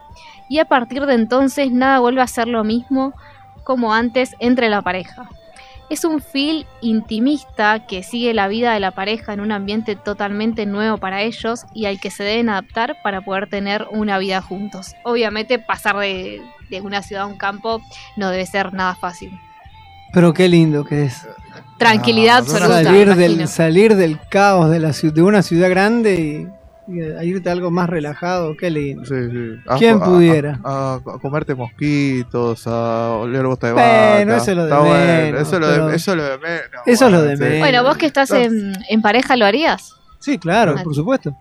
[0.48, 3.14] y a partir de entonces nada vuelve a ser lo mismo
[3.64, 5.28] como antes entre la pareja.
[5.90, 10.64] Es un film intimista que sigue la vida de la pareja en un ambiente totalmente
[10.64, 14.94] nuevo para ellos y al que se deben adaptar para poder tener una vida juntos.
[15.04, 16.40] Obviamente pasar de,
[16.70, 17.82] de una ciudad a un campo
[18.16, 19.38] no debe ser nada fácil.
[20.14, 21.26] Pero qué lindo que es.
[21.82, 22.82] Tranquilidad Ah, absoluta.
[22.84, 26.14] salir, del, salir del caos de, la, de una ciudad grande
[26.88, 28.56] y, y a irte a algo más relajado.
[28.56, 29.04] Qué lindo.
[29.04, 29.60] Sí, sí.
[29.68, 30.60] A- ¿Quién a- pudiera?
[30.64, 34.36] A, a comerte mosquitos, a oler bosta de Bueno, vaca.
[34.36, 36.82] eso es lo de bueno, menos, Eso, es lo de, eso es lo de menos.
[36.86, 37.42] Eso es lo de sí.
[37.42, 37.58] menos.
[37.60, 39.92] Bueno, vos que estás en, en pareja, ¿lo harías?
[40.18, 41.36] Sí, claro, por supuesto.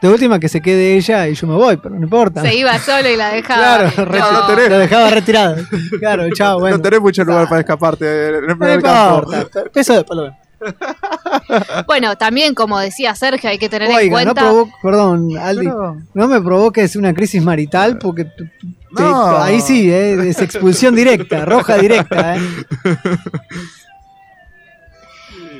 [0.00, 2.42] De última que se quede ella y yo me voy, pero no importa.
[2.42, 3.90] Se iba solo y la dejaba.
[3.92, 4.70] Claro, No, no tenés.
[4.70, 5.56] lo dejaba retirado.
[5.98, 6.76] Claro, chao, bueno.
[6.78, 9.32] No tenés mucho lugar para escaparte en el No del campo.
[9.32, 9.62] importa.
[9.74, 10.38] Eso después lo vemos.
[11.86, 14.42] Bueno, también como decía Sergio, hay que tener en Oiga, no cuenta.
[14.42, 18.50] provoque, perdón, Aldi, Pero- no me provoques una crisis marital porque te-
[18.90, 19.38] No.
[19.38, 22.36] ahí sí, eh, es expulsión directa, roja directa.
[22.36, 22.40] Eh.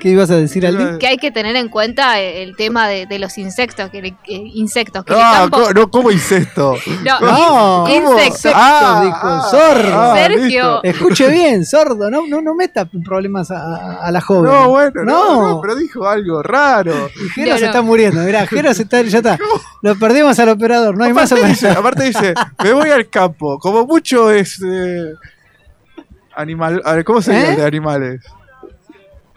[0.01, 0.99] ¿Qué ibas a decir, Aldi?
[0.99, 4.17] que hay que tener en cuenta eh, el tema de, de los insectos, que, le-
[4.25, 6.75] que- insectos, que el No, campo- co- no, incesto.
[7.05, 8.19] no, No, in- ¿cómo?
[8.19, 8.53] insectos.
[8.55, 10.01] Ah, dijo, sordo.
[10.01, 10.41] ah, Sergio.
[10.47, 10.81] listo.
[10.85, 14.51] Escuche bien, sordo, no, no, no meta problemas a, a la joven.
[14.51, 15.49] No, bueno, no, no.
[15.51, 17.11] no, pero dijo algo raro.
[17.25, 17.67] Y Jero No, se no.
[17.69, 19.39] está muriendo, mirá, Jero se está, ya está.
[19.83, 21.87] Lo perdimos al operador, no hay más aparte, dice, operador.
[21.87, 22.35] aparte dice,
[22.65, 23.59] me voy al campo.
[23.59, 25.13] Como mucho es eh,
[26.35, 26.81] animal.
[26.85, 27.57] A ver, ¿cómo se llama ¿Eh?
[27.57, 28.21] de animales?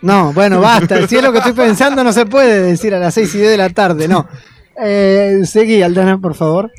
[0.03, 0.95] No, bueno, basta.
[1.07, 3.51] Si es lo que estoy pensando, no se puede decir a las 6 y 10
[3.51, 4.27] de la tarde, no.
[4.79, 6.71] Eh, seguí, Aldana, por favor.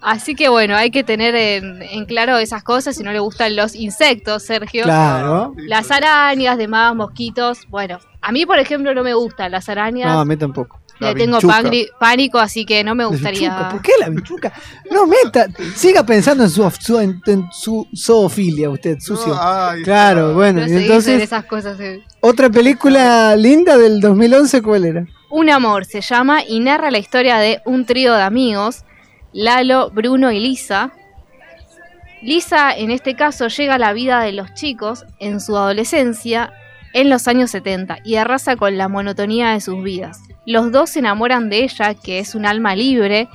[0.00, 3.54] Así que bueno, hay que tener en, en claro esas cosas si no le gustan
[3.54, 4.84] los insectos, Sergio.
[4.84, 5.54] Claro.
[5.56, 7.66] Las arañas, demás, mosquitos.
[7.68, 10.10] Bueno, a mí, por ejemplo, no me gustan las arañas.
[10.10, 10.79] No, a mí tampoco.
[11.00, 11.38] La Le tengo
[11.98, 13.48] pánico, así que no me gustaría.
[13.50, 14.52] bichuca, ¿Por qué la bichuca?
[14.90, 19.34] No meta, siga pensando en su, su- en, en su zoofilia, usted, sucio.
[19.34, 21.80] No, ay, Claro, bueno, No y entonces, esas cosas.
[21.80, 22.02] eh.
[22.20, 25.06] otra película linda del 2011, ¿cuál era?
[25.30, 28.84] Un amor se llama y narra la historia de un trío de amigos,
[29.32, 30.92] Lalo, Bruno y Lisa.
[32.22, 36.52] Lisa, en este caso, llega a la vida de los chicos en su adolescencia
[36.92, 40.18] en los años 70 y arrasa con la monotonía de sus vidas.
[40.46, 43.28] Los dos se enamoran de ella, que es un alma libre,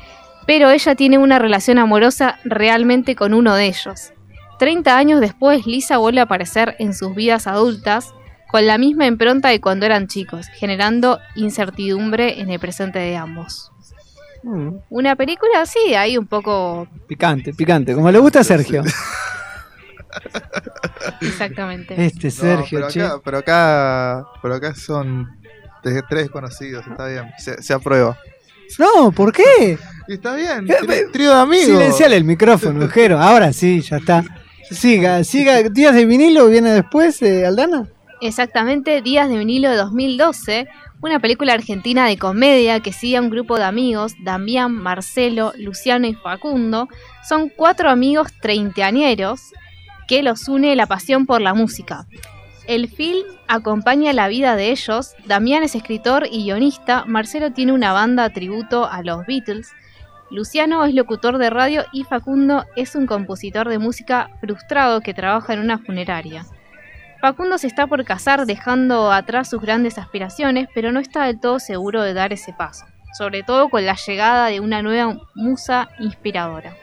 [0.47, 4.11] pero ella tiene una relación amorosa realmente con uno de ellos.
[4.59, 8.13] 30 años después, Lisa vuelve a aparecer en sus vidas adultas
[8.49, 13.71] con la misma impronta de cuando eran chicos, generando incertidumbre en el presente de ambos.
[14.43, 18.83] Mm, Una película así, ahí un poco Picante, picante, como le gusta a Sergio.
[21.21, 21.95] exactamente.
[22.05, 23.01] Este No, Sergio, pero, che.
[23.03, 25.37] acá, pero acá pero acá son
[25.93, 28.17] de tres conocidos, está bien, se, se aprueba.
[28.79, 29.77] No, ¿por qué?
[30.07, 31.65] Está bien, Eh, tri- eh, trío de amigos.
[31.67, 33.19] Silenciale el micrófono, Jero.
[33.19, 34.23] Ahora sí, ya está.
[34.71, 35.61] Siga, siga.
[35.69, 37.87] Días de vinilo viene después, eh, Aldana.
[38.21, 40.67] Exactamente, Días de vinilo de 2012,
[41.01, 46.07] una película argentina de comedia que sigue a un grupo de amigos, Damián, Marcelo, Luciano
[46.07, 46.87] y Facundo.
[47.29, 49.41] Son cuatro amigos treintañeros
[50.07, 52.07] que los une la pasión por la música.
[52.67, 55.15] El film acompaña la vida de ellos.
[55.27, 57.05] Damián es escritor y guionista.
[57.05, 59.71] Marcelo tiene una banda tributo a los Beatles.
[60.31, 65.53] Luciano es locutor de radio y Facundo es un compositor de música frustrado que trabaja
[65.53, 66.47] en una funeraria.
[67.21, 71.59] Facundo se está por casar dejando atrás sus grandes aspiraciones, pero no está del todo
[71.59, 72.85] seguro de dar ese paso,
[73.15, 76.75] sobre todo con la llegada de una nueva musa inspiradora.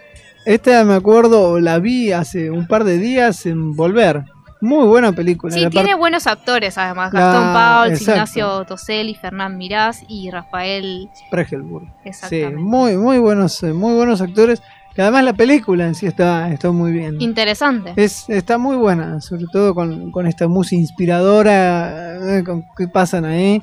[0.47, 4.25] Esta me acuerdo, la vi hace un par de días en Volver.
[4.63, 5.53] Muy buena película.
[5.55, 8.11] Sí, tiene buenos actores además, La- Gastón exacto.
[8.13, 11.87] Ignacio Toselli, Fernán Mirás y Rafael Pregelburg.
[12.05, 12.57] Sí, exactamente.
[12.57, 14.63] muy, muy buenos, eh, muy buenos actores.
[14.95, 17.21] Que además la película en sí está, está muy bien.
[17.21, 17.93] Interesante.
[17.97, 23.25] Es, está muy buena, sobre todo con, con esta música inspiradora eh, con, que pasan
[23.25, 23.63] ahí.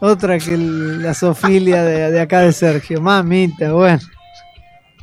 [0.00, 3.00] Otra que el- la sofilia de, de acá de Sergio.
[3.00, 4.00] Mamita, bueno.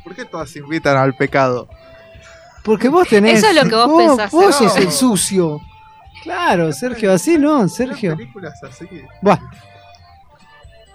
[0.04, 1.68] ¿Por qué todas invitan al pecado?
[2.64, 3.38] Porque vos tenés.
[3.38, 4.68] Eso es lo que vos pensás, Vos ¿no?
[4.68, 5.60] sos el sucio.
[6.22, 8.16] Claro, Sergio, así no, Sergio.
[8.16, 8.86] películas así.
[9.20, 9.38] Buah,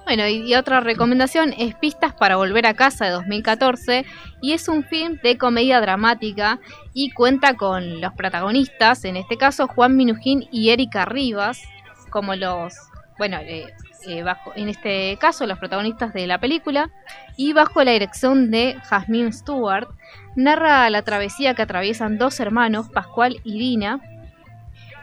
[0.06, 4.06] Bueno, y, y otra recomendación es Pistas para Volver a Casa de 2014
[4.42, 6.60] y es un film de comedia dramática
[6.94, 11.62] y cuenta con los protagonistas, en este caso Juan Minujín y Erika Rivas,
[12.10, 12.74] como los,
[13.20, 13.68] bueno, eh,
[14.08, 16.90] eh, bajo, en este caso los protagonistas de la película
[17.38, 19.88] y bajo la dirección de Jasmine Stewart,
[20.36, 24.02] narra la travesía que atraviesan dos hermanos, Pascual y Dina,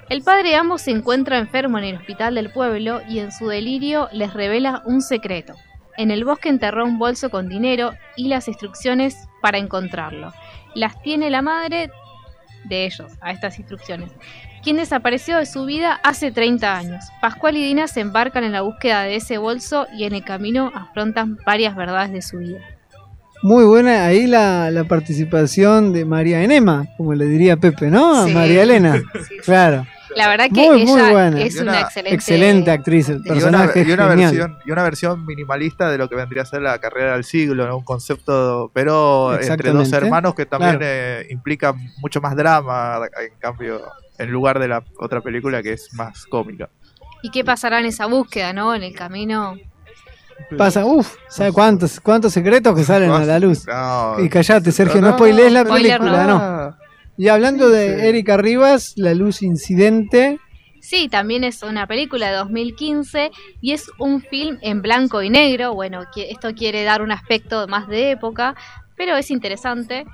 [0.08, 3.48] el padre de ambos se encuentra enfermo en el hospital del pueblo y en su
[3.48, 5.54] delirio les revela un secreto.
[5.96, 10.32] En el bosque enterró un bolso con dinero y las instrucciones para encontrarlo.
[10.76, 11.90] Las tiene la madre
[12.68, 14.12] de ellos, a estas instrucciones,
[14.62, 17.04] quien desapareció de su vida hace 30 años.
[17.20, 20.70] Pascual y Dina se embarcan en la búsqueda de ese bolso y en el camino
[20.72, 22.75] afrontan varias verdades de su vida.
[23.46, 28.22] Muy buena ahí la, la participación de María Enema, como le diría Pepe, ¿no?
[28.22, 28.34] A Sí.
[28.34, 29.02] María Elena.
[29.44, 29.86] Claro.
[30.16, 31.40] La verdad que Muy, muy buena.
[31.42, 34.30] es una, una excelente, Excelente actriz, el Y una, personaje y una genial.
[34.32, 37.66] versión y una versión minimalista de lo que vendría a ser la carrera del siglo,
[37.66, 37.76] ¿no?
[37.76, 40.86] un concepto, pero entre dos hermanos que también Claro.
[40.88, 43.82] eh, implica mucho más drama, en cambio,
[44.18, 46.70] en lugar de la otra película que es más cómica.
[47.22, 48.74] ¿Y qué pasará en esa búsqueda, no?
[48.74, 49.56] En el camino.
[50.56, 53.66] Pasa, uff, ¿sabe cuántos, cuántos secretos que salen a la luz?
[53.66, 56.38] No, Y callate, Sergio, no spoilees la película, no.
[56.38, 56.76] no.
[57.16, 58.08] Y hablando de.
[58.08, 60.38] Erika Rivas, La Luz Incidente,
[60.86, 65.74] Sí, también es una película de 2015 y es un film en blanco y negro.
[65.74, 68.54] Bueno, que esto quiere dar un aspecto más de época,
[68.96, 70.04] pero es interesante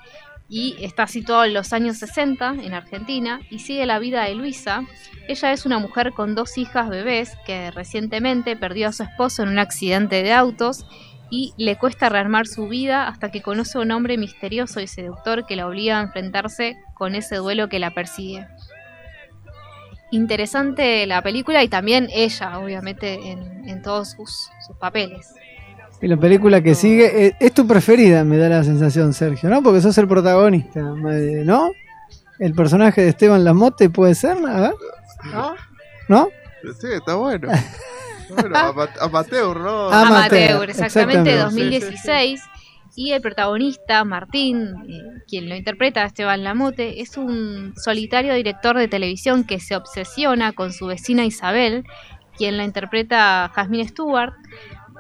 [0.53, 4.85] y está situado en los años 60 en Argentina y sigue la vida de Luisa.
[5.27, 9.49] Ella es una mujer con dos hijas bebés que recientemente perdió a su esposo en
[9.49, 10.85] un accidente de autos
[11.31, 15.47] y le cuesta rearmar su vida hasta que conoce a un hombre misterioso y seductor
[15.47, 18.47] que la obliga a enfrentarse con ese duelo que la persigue
[20.13, 25.35] interesante la película y también ella, obviamente, en, todos sus, sus papeles.
[26.03, 29.63] Y la película que sigue, eh, es tu preferida, me da la sensación, Sergio, ¿no?
[29.63, 31.71] Porque sos el protagonista, ¿no?
[32.39, 34.75] El personaje de Esteban Lamote puede ser, a ver,
[35.33, 35.55] ¿No?
[36.09, 36.29] ¿no?
[36.81, 37.49] Sí, está bueno.
[38.31, 39.91] bueno ama- amateur, ¿no?
[39.93, 41.39] Amateur, Amateur, exactamente, exactamente.
[41.39, 42.41] 2016.
[42.95, 48.87] Y el protagonista, Martín, eh, quien lo interpreta, Esteban Lamote, es un solitario director de
[48.89, 51.85] televisión que se obsesiona con su vecina Isabel,
[52.37, 54.35] quien la interpreta Jasmine Stewart,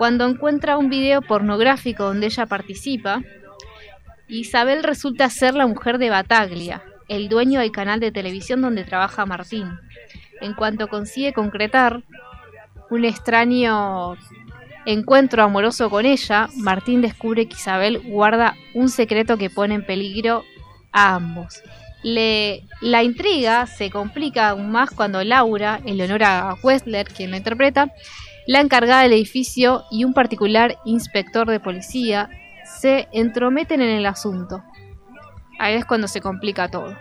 [0.03, 3.22] cuando encuentra un video pornográfico donde ella participa.
[4.26, 9.26] Isabel resulta ser la mujer de Bataglia, el dueño del canal de televisión donde trabaja
[9.26, 9.78] Martín.
[10.40, 12.03] En cuanto consigue concretar
[12.90, 14.16] un extraño
[14.86, 20.42] encuentro amoroso con ella, Martín descubre que Isabel guarda un secreto que pone en peligro
[20.90, 21.62] a ambos.
[22.03, 27.92] La intriga se complica aún más cuando Laura, Eleonora Westler, quien la interpreta,
[28.47, 32.28] la encargada del edificio y un particular inspector de policía
[32.80, 34.62] se entrometen en el asunto.
[35.59, 36.95] Ahí es cuando se complica todo.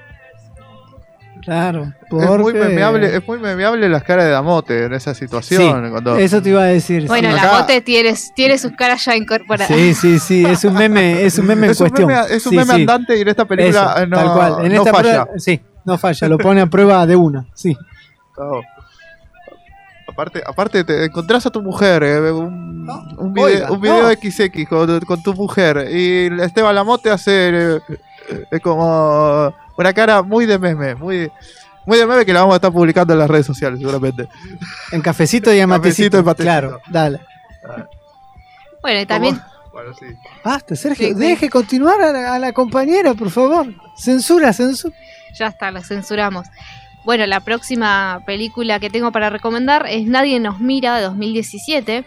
[1.44, 2.60] Claro, Es muy, porque...
[2.60, 5.86] memeable, es muy memeable las caras de Damote en esa situación.
[5.86, 7.08] Sí, cuando- Eso te iba a decir.
[7.08, 7.44] Bueno, sí.
[7.52, 9.68] bote tiene, tiene sus caras ya incorporadas.
[9.76, 12.08] Sí, sí, sí, es un meme, es un meme en es un cuestión.
[12.10, 12.82] meme, es un Sí, meme sí.
[12.82, 14.66] andante y en esta película Eso, eh, no, tal cual.
[14.66, 15.24] En no esta falla.
[15.26, 17.76] prueba- sí, no falla, lo pone a prueba de una, sí.
[18.38, 18.62] No.
[20.12, 22.88] Aparte, aparte te encontrás a tu mujer, eh, un,
[23.18, 24.09] un video, Oiga, un video no.
[24.12, 27.80] XX con, con tu mujer y Esteban Lamote hace eh,
[28.51, 31.32] eh, como una cara muy de meme, muy,
[31.86, 34.28] muy de meme que la vamos a estar publicando en las redes sociales seguramente.
[34.91, 36.20] En cafecito y en Cafecito matecito.
[36.20, 36.43] y matecito.
[36.43, 37.20] Claro, dale.
[38.82, 39.39] Bueno, y también
[39.72, 40.05] Bueno, sí.
[40.43, 41.20] Basta, Sergio, Sí, sí.
[41.20, 43.68] deje continuar a la, a la compañera, por favor.
[43.95, 44.95] Censura, censura.
[45.38, 46.47] ya está, lo censuramos.
[47.04, 52.06] Bueno, la próxima película que tengo para recomendar es Nadie nos mira de 2017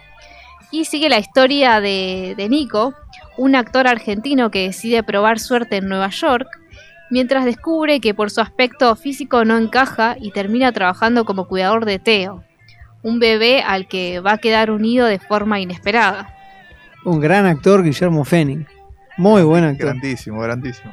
[0.71, 2.95] y sigue la historia de, de Nico,
[3.37, 6.49] un actor argentino que decide probar suerte en Nueva York,
[7.11, 11.99] mientras descubre que por su aspecto físico no encaja y termina trabajando como cuidador de
[11.99, 12.45] Teo,
[13.03, 16.35] un bebé al que va a quedar unido de forma inesperada.
[17.05, 18.67] Un gran actor, Guillermo Fenning.
[19.17, 19.89] Muy buen actor.
[19.89, 20.93] Grandísimo, grandísimo.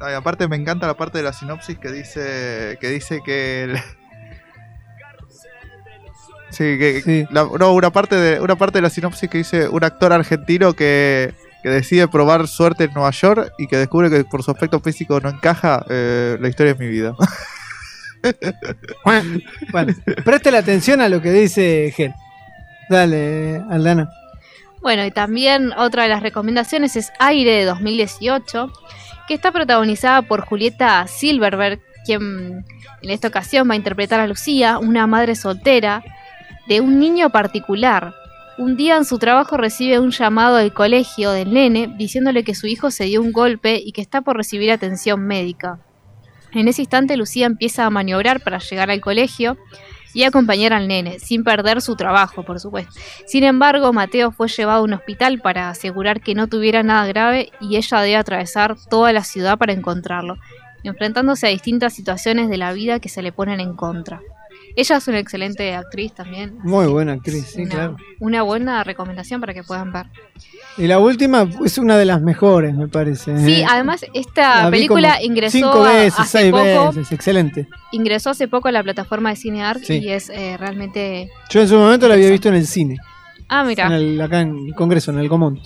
[0.00, 3.78] Ay, aparte me encanta la parte de la sinopsis que dice que dice que el-
[6.50, 7.26] Sí, que Sí.
[7.30, 10.72] la- no, una parte de una parte de la sinopsis que dice un actor argentino
[10.72, 14.80] que, que decide probar suerte en Nueva York y que descubre que por su aspecto
[14.80, 17.12] físico no encaja, eh, la historia es mi vida.
[19.04, 19.94] Bueno,
[20.24, 22.12] preste la atención a lo que dice Gen.
[22.90, 24.10] Dale, Aldana.
[24.82, 28.72] Bueno, y también otra de las recomendaciones es Aire de 2018,
[29.28, 32.64] que está protagonizada por Julieta Silverberg, quien
[33.02, 36.02] en esta ocasión va a interpretar a Lucía, una madre soltera
[36.66, 38.14] de un niño particular.
[38.56, 42.66] Un día en su trabajo recibe un llamado del colegio del nene diciéndole que su
[42.66, 45.78] hijo se dio un golpe y que está por recibir atención médica.
[46.52, 49.58] En ese instante Lucía empieza a maniobrar para llegar al colegio
[50.14, 52.92] y acompañar al nene, sin perder su trabajo, por supuesto.
[53.26, 57.50] Sin embargo, Mateo fue llevado a un hospital para asegurar que no tuviera nada grave
[57.60, 60.38] y ella debe atravesar toda la ciudad para encontrarlo,
[60.82, 64.20] enfrentándose a distintas situaciones de la vida que se le ponen en contra.
[64.80, 66.56] Ella es una excelente actriz también.
[66.62, 67.96] Muy buena actriz, sí, una, claro.
[68.20, 70.06] una buena recomendación para que puedan ver.
[70.76, 73.36] Y la última es una de las mejores, me parece.
[73.44, 73.66] Sí, ¿eh?
[73.68, 77.66] además esta La película ingresó cinco veces, hace seis poco, veces, excelente.
[77.90, 79.94] ingresó hace poco a la plataforma de Cineark Sí.
[79.98, 82.98] y es eh, realmente Yo en su momento la había visto en el cine,
[83.48, 83.86] Ah, mira.
[83.86, 85.58] en el- acá en el Congreso, en el Comont.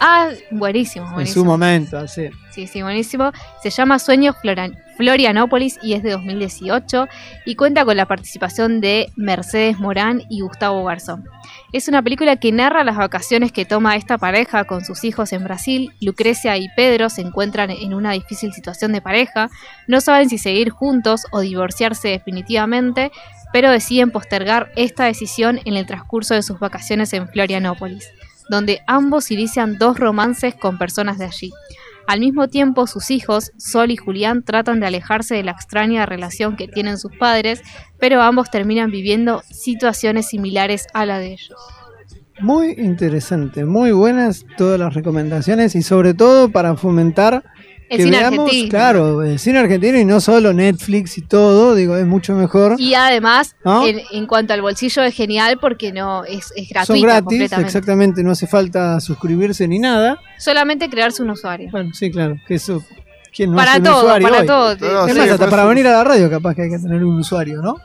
[0.00, 2.28] Ah, buenísimo, En su momento, sí.
[2.50, 3.32] Sí, sí, buenísimo.
[3.62, 7.06] Se llama Sueños Floran- Florianópolis y es de 2018
[7.44, 11.24] y cuenta con la participación de Mercedes Morán y Gustavo Garzón.
[11.72, 15.44] Es una película que narra las vacaciones que toma esta pareja con sus hijos en
[15.44, 15.92] Brasil.
[16.00, 19.50] Lucrecia y Pedro se encuentran en una difícil situación de pareja,
[19.86, 23.12] no saben si seguir juntos o divorciarse definitivamente,
[23.52, 28.10] pero deciden postergar esta decisión en el transcurso de sus vacaciones en Florianópolis,
[28.48, 31.52] donde ambos inician dos romances con personas de allí.
[32.08, 36.56] Al mismo tiempo, sus hijos, Sol y Julián, tratan de alejarse de la extraña relación
[36.56, 37.60] que tienen sus padres,
[37.98, 41.58] pero ambos terminan viviendo situaciones similares a la de ellos.
[42.40, 47.44] Muy interesante, muy buenas todas las recomendaciones y sobre todo para fomentar
[47.90, 48.68] El que cine veamos, argentino.
[48.70, 52.74] claro, el cine argentino y no solo Netflix y todo, digo, es mucho mejor.
[52.78, 53.86] Y además, ¿No?
[53.86, 57.66] en, en cuanto al bolsillo es genial porque no es, es Son gratuito gratis, completamente.
[57.66, 60.18] exactamente, no hace falta suscribirse ni nada.
[60.38, 61.70] Solamente crearse un usuario.
[61.70, 62.84] Bueno, sí, claro, que eso,
[63.34, 64.46] ¿quién no para hace un todo, usuario para hoy?
[64.46, 64.76] todo.
[64.76, 66.78] No, no, Es sí, más, hasta para venir a la radio capaz que hay que
[66.78, 67.76] tener un usuario, ¿no?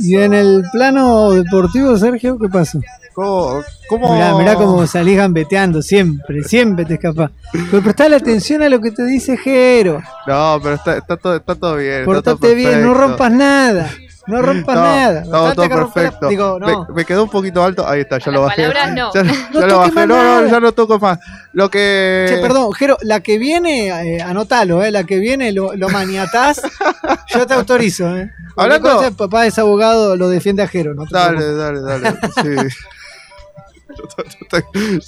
[0.00, 2.78] Y en el plano deportivo, Sergio, ¿qué pasa?
[3.14, 7.30] ¿Cómo, cómo- Mirá, mirá cómo salís gambeteando, siempre, siempre te escapás.
[7.70, 10.00] Pero prestale atención a lo que te dice Jero.
[10.26, 12.04] No, pero está, está, todo, está todo bien.
[12.04, 13.90] todo Portate bien, no rompas nada.
[14.30, 15.22] No rompas No, nada.
[15.54, 16.28] Todo perfecto.
[16.28, 16.86] Digo, no.
[16.88, 17.86] me, me quedó un poquito alto.
[17.86, 18.62] Ahí está, ya lo bajé.
[18.68, 19.12] palabras no.
[19.12, 20.06] Ya, lo bajé.
[20.06, 21.18] No, no, ya no toco más.
[21.52, 22.26] Lo que.
[22.28, 26.62] Che, perdón, Jero, la que viene, eh, anotalo, eh, la que viene lo, lo maniatás,
[27.34, 28.16] yo te autorizo.
[28.16, 28.30] Eh.
[28.56, 30.94] Hablando- cosa, papá es abogado, lo defiende a Jero.
[30.94, 31.82] No te Dale, preocupes.
[31.82, 32.00] dale,
[32.42, 32.68] dale.
[32.68, 32.76] Sí.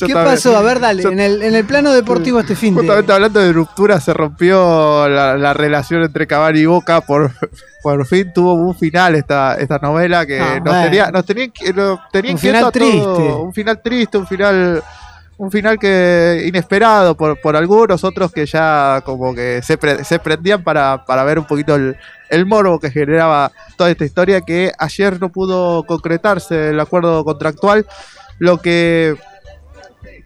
[0.07, 0.57] ¿Qué pasó?
[0.57, 2.75] A ver, dale, en el, en el plano deportivo este fin.
[2.75, 7.01] Justamente hablando de ruptura, se rompió la, la relación entre Cavani y Boca.
[7.01, 7.33] Por,
[7.83, 11.73] por fin tuvo un final esta, esta novela que Ah, nos, tenía, nos tenía, que-
[11.73, 12.99] nos tenía Un final a triste.
[13.03, 14.83] Un final triste, un final
[15.39, 20.21] un final que inesperado por, por algunos, otros que ya como que se, pre- se
[20.21, 21.97] prendían para, para ver un poquito el,
[22.31, 27.85] el morbo que generaba toda esta historia, que ayer no pudo concretarse el acuerdo contractual,
[28.43, 29.17] lo que...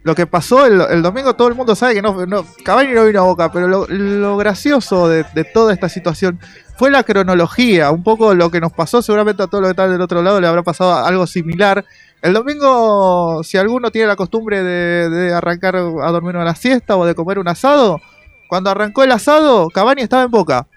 [0.03, 3.19] Lo que pasó el, domingo, todo el mundo sabe que no, no Cavani no vino
[3.19, 6.39] a Boca, pero lo, lo gracioso de, toda esta situación
[6.77, 9.91] fue la cronología, un poco lo que nos pasó, seguramente a todos los que están
[9.91, 11.83] del otro lado le habrá pasado algo similar.
[12.21, 17.13] El domingo, si alguno tiene la costumbre de, arrancar a dormir una siesta o de
[17.13, 17.99] comer un asado,
[18.47, 20.67] cuando arrancó el asado, Cavani estaba en Boca.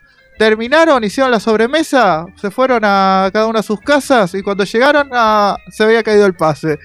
[0.40, 5.10] Terminaron, hicieron la sobremesa, se fueron a cada una a sus casas y cuando llegaron
[5.12, 6.78] a- se había caído el pase.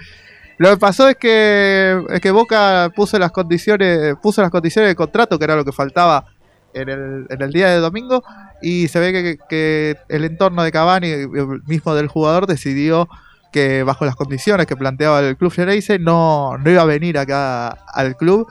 [0.58, 4.95] Lo que pasó es que, es que Boca puso las condiciones, puso las condiciones del
[4.95, 6.26] contrato, que era lo que faltaba
[6.74, 8.24] en el, día de domingo,
[8.62, 11.10] y se ve que, que el entorno de Cavani,
[11.66, 13.08] mismo del jugador, decidió
[13.51, 17.68] que bajo las condiciones que planteaba el club Gereise no, no iba a venir acá
[17.93, 18.47] al club.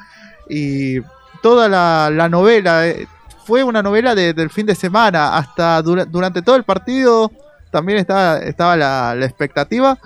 [0.49, 1.01] Y
[1.43, 3.07] toda la, la novela eh,
[3.45, 7.31] fue una novela de- del fin de semana, hasta dura- durante todo el partido
[7.71, 9.99] también estaba, estaba la expectativa,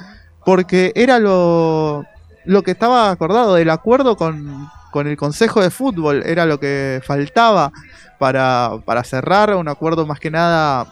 [0.48, 2.06] porque era lo,
[2.46, 7.02] lo que estaba acordado, el acuerdo con, con el Consejo de Fútbol, era lo que
[7.04, 7.70] faltaba
[8.18, 10.86] para, para cerrar un acuerdo más que nada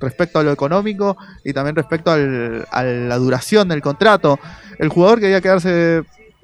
[0.00, 4.38] respecto a lo económico y también respecto al- a la duración del contrato.
[4.78, 6.02] El jugador quería quedarse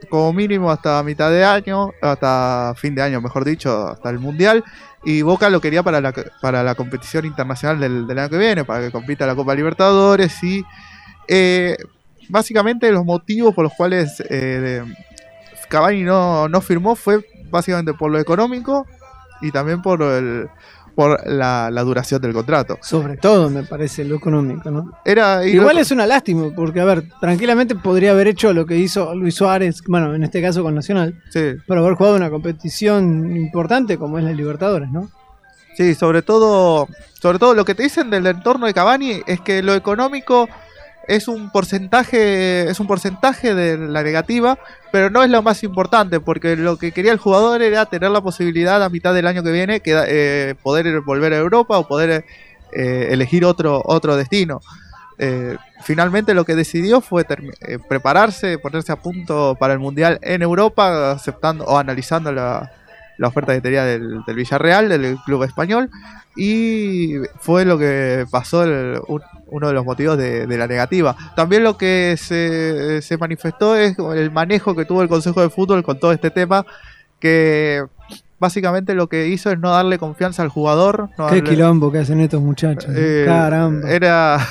[0.08, 4.64] como mínimo hasta mitad de año, hasta fin de año, mejor dicho, hasta el Mundial.
[5.04, 8.64] Y Boca lo quería para la, para la competición internacional del, del año que viene,
[8.64, 10.42] para que compita la Copa Libertadores.
[10.42, 10.64] Y
[11.28, 11.76] eh,
[12.28, 14.82] básicamente los motivos por los cuales eh,
[15.68, 18.86] Cavani no, no firmó fue básicamente por lo económico
[19.40, 20.48] y también por el
[20.94, 22.78] por la, la duración del contrato.
[22.80, 24.92] Sobre todo, me parece, lo económico, ¿no?
[25.04, 28.78] Era Igual lo- es una lástima, porque, a ver, tranquilamente podría haber hecho lo que
[28.78, 33.36] hizo Luis Suárez, bueno, en este caso con Nacional, sí, pero haber jugado una competición
[33.36, 35.10] importante como es la Libertadores, ¿no?
[35.76, 36.88] Sí, sobre todo,
[37.20, 40.48] sobre todo lo que te dicen del entorno de Cavani es que lo económico
[41.08, 44.58] es un porcentaje, es un porcentaje de la negativa,
[44.92, 48.20] pero no es lo más importante, porque lo que quería el jugador era tener la
[48.20, 52.24] posibilidad a mitad del año que viene que, eh, poder volver a Europa o poder
[52.72, 54.60] eh, elegir otro, otro destino.
[55.18, 57.24] Eh, finalmente lo que decidió fue
[57.88, 62.70] prepararse, ponerse a punto para el Mundial en Europa, aceptando o analizando la,
[63.16, 65.88] la oferta que tenía del, Villarreal, del club español,
[66.36, 69.00] y fue lo que pasó, el-
[69.46, 71.16] uno de los motivos de, de la negativa.
[71.36, 75.82] También lo que se, se manifestó es el manejo que tuvo el Consejo de Fútbol
[75.82, 76.66] con todo este tema,
[77.20, 77.84] que
[78.38, 81.10] básicamente lo que hizo es no darle confianza al jugador.
[81.16, 82.92] no Qué darle- quilombo que hacen estos muchachos.
[82.94, 83.88] eh, Caramba.
[83.90, 84.38] Era.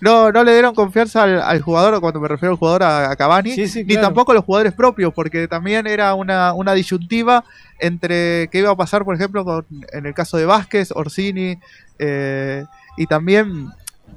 [0.00, 3.16] No, no le dieron confianza al, al jugador, cuando me refiero al jugador a, a
[3.16, 7.44] Cavani, Sí, sí, ni tampoco a los jugadores propios, porque también era una, una disyuntiva
[7.78, 11.56] entre qué iba a pasar, por ejemplo, con, en el caso de Vázquez, Orsini,
[12.00, 12.64] eh,
[12.96, 13.68] y también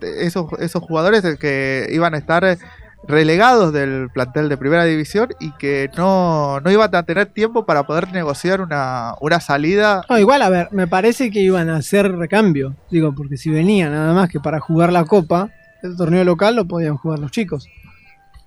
[0.02, 2.58] esos, esos jugadores que iban a estar
[3.06, 7.84] relegados del plantel de primera división y que no, no iban a tener tiempo para
[7.84, 12.10] poder negociar una, una salida No, igual, a ver, me parece que iban a hacer
[12.16, 12.76] recambio.
[12.90, 15.50] Digo, porque si venía nada más que para jugar la Copa,
[15.82, 17.68] el torneo local lo podían jugar los chicos.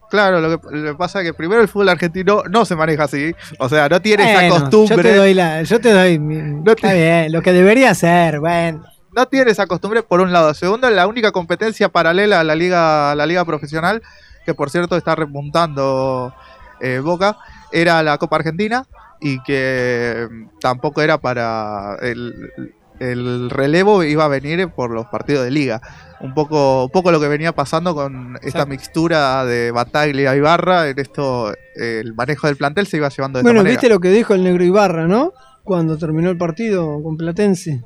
[0.08, 3.04] Claro, lo que, lo que pasa es que primero el fútbol argentino no se maneja
[3.04, 3.34] así.
[3.58, 5.16] O sea, no tiene Bueno, esa Yo te costumbre.
[5.16, 5.62] doy la.
[5.64, 6.18] Yo te doy.
[6.20, 8.84] mi- te- Está bien, lo que debería ser, bueno.
[9.16, 10.52] No tiene esa costumbre, por un lado.
[10.52, 14.02] Segundo, la única competencia paralela a la liga, a la liga profesional,
[14.44, 16.34] que por cierto está repuntando
[16.80, 17.38] eh, Boca,
[17.72, 18.86] era la Copa Argentina
[19.20, 21.96] y que mm, tampoco era para.
[22.02, 22.52] El,
[22.98, 25.80] el relevo iba a venir por los partidos de liga.
[26.20, 28.66] Un poco, un poco lo que venía pasando con esta Exacto.
[28.68, 30.88] mixtura de Bataglia y Barra.
[30.88, 33.80] En esto, el manejo del plantel se iba llevando de Bueno, esta manera.
[33.80, 35.32] viste lo que dijo el negro Ibarra, ¿no?
[35.62, 37.82] Cuando terminó el partido con Platense.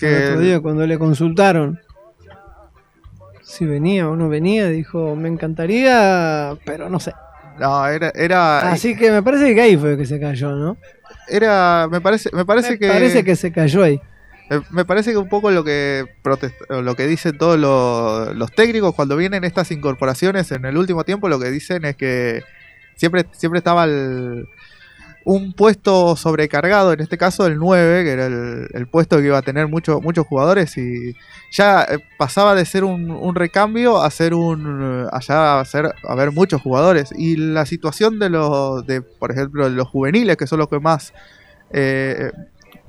[0.00, 1.78] Que El otro día, cuando le consultaron
[3.42, 7.12] si venía o no venía, dijo: Me encantaría, pero no sé.
[7.58, 10.76] no, era, era, Así que me parece que ahí fue que se cayó, ¿no?
[11.28, 14.00] era, me parece, me parece me que parece que se cayó ahí.
[14.48, 18.34] Me- Me parece que un poco lo que protest- o lo que dicen todos los,
[18.36, 22.42] los técnicos cuando vienen estas incorporaciones en el último tiempo, lo que dicen es que
[22.96, 24.48] siempre, siempre estaba el-
[25.24, 29.42] un puesto sobrecargado, en este caso el 9, que era el, puesto que iba a
[29.42, 31.14] tener muchos muchos jugadores y
[31.52, 36.14] ya eh, pasaba de ser un, un recambio a ser un allá a ser a
[36.14, 40.46] ver muchos jugadores y la situación de los de por ejemplo de los juveniles que
[40.46, 41.12] son los que más
[41.70, 42.32] eh,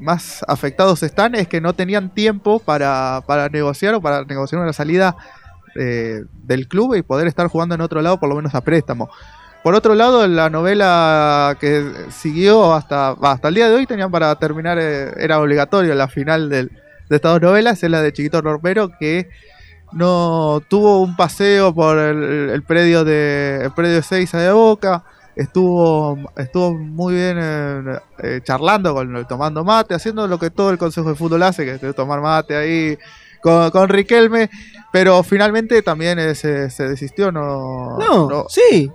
[0.01, 4.73] más afectados están es que no tenían tiempo para, para negociar o para negociar una
[4.73, 5.15] salida
[5.75, 9.09] eh, del club y poder estar jugando en otro lado por lo menos a préstamo.
[9.63, 14.35] Por otro lado, la novela que siguió hasta, hasta el día de hoy tenían para
[14.35, 16.71] terminar, eh, era obligatorio la final del,
[17.09, 19.29] de estas dos novelas, es la de Chiquito Romero, que
[19.91, 25.03] no tuvo un paseo por el, el predio de el predio Seiza de Boca,
[25.35, 30.77] estuvo estuvo muy bien eh, eh, charlando con tomando mate, haciendo lo que todo el
[30.77, 32.97] Consejo de Fútbol hace, que es tomar mate ahí
[33.41, 34.49] con, con Riquelme,
[34.91, 38.91] pero finalmente también eh, se, se desistió, no, No, sí.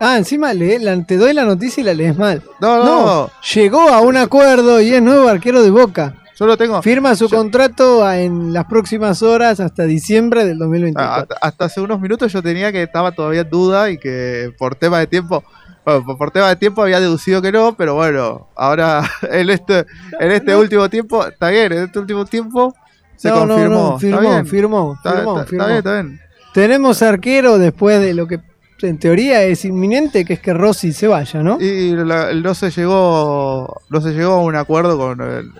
[0.00, 2.42] Ah, encima le, la- te doy la noticia y la lees mal.
[2.60, 6.14] no, no, No, llegó a un acuerdo y es nuevo arquero de Boca.
[6.38, 6.80] yo lo tengo.
[6.82, 11.22] Firma su Yo- contrato a- en las próximas horas hasta diciembre del Ah, 2024.
[11.22, 14.76] Hasta, hasta hace unos minutos yo tenía que estaba todavía en duda y que por
[14.76, 15.42] tema de tiempo,
[15.84, 19.02] bueno, por, tema de tiempo había deducido que no, pero bueno, ahora
[19.32, 19.84] en este,
[20.20, 20.60] en este no.
[20.60, 22.72] último tiempo, está bien, en este último tiempo
[23.16, 23.74] se no, confirmó.
[23.74, 25.66] no, está firmó, bien, firmó, está, firmó, está- está firmó.
[25.66, 26.20] bien, está bien.
[26.54, 28.38] Tenemos arquero después de lo que
[28.82, 31.58] en teoría es inminente, que es que Rossi se vaya, ¿no?
[31.60, 35.50] Y la- no se llegó, no se llegó a un acuerdo con el,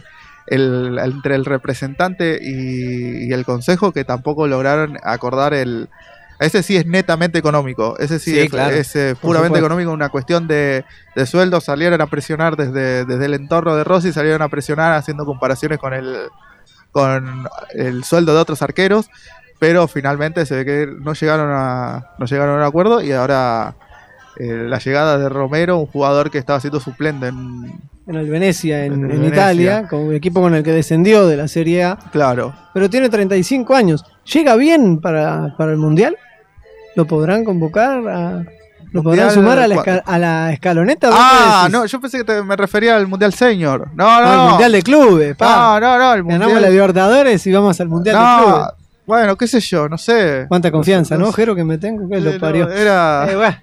[0.46, 5.88] el- entre el representante y, y el consejo que tampoco lograron acordar el.
[6.40, 10.08] Ese sí es netamente económico, ese sí, Sí, es, claro, es, eh, puramente económico, una
[10.08, 10.84] cuestión de,
[11.16, 11.60] de sueldo.
[11.60, 15.94] Salieron a presionar desde, desde el entorno de Rossi, salieron a presionar haciendo comparaciones con
[15.94, 16.16] el,
[16.92, 19.10] con el sueldo de otros arqueros,
[19.58, 23.74] pero finalmente se ve que no llegaron a, no llegaron a un acuerdo y ahora
[24.36, 27.72] eh, la llegada de Romero, un jugador que estaba siendo suplente en,
[28.06, 29.28] En el Venecia, en, En el en Venecia.
[29.34, 33.08] Italia, con un equipo con el que descendió de la Serie A, claro, pero tiene
[33.08, 34.04] 35 años.
[34.32, 36.16] ¿Llega bien para, para el Mundial?
[36.94, 38.06] ¿Lo podrán convocar?
[38.08, 38.44] a-
[38.90, 41.08] ¿Lo podrán Mundial, sumar a la, esca- a la escaloneta?
[41.10, 43.88] ¿Vos Ah, no, yo pensé que te- me refería al Mundial Senior.
[43.94, 44.48] No, no, no.
[44.50, 45.78] Mundial de Clubes, pa.
[45.78, 46.72] No, no, no, el Ganamos la Mundial.
[46.72, 48.64] Libertadores y vamos al Mundial de Clubes.
[49.08, 50.44] Bueno, qué sé yo, no sé.
[50.48, 51.36] Cuánta confianza, no ¿no, sé.
[51.36, 52.08] Jero, que me tengo?
[52.08, 52.70] Que Eh, lo no, parió.
[52.70, 53.56] era, Eh, bueno,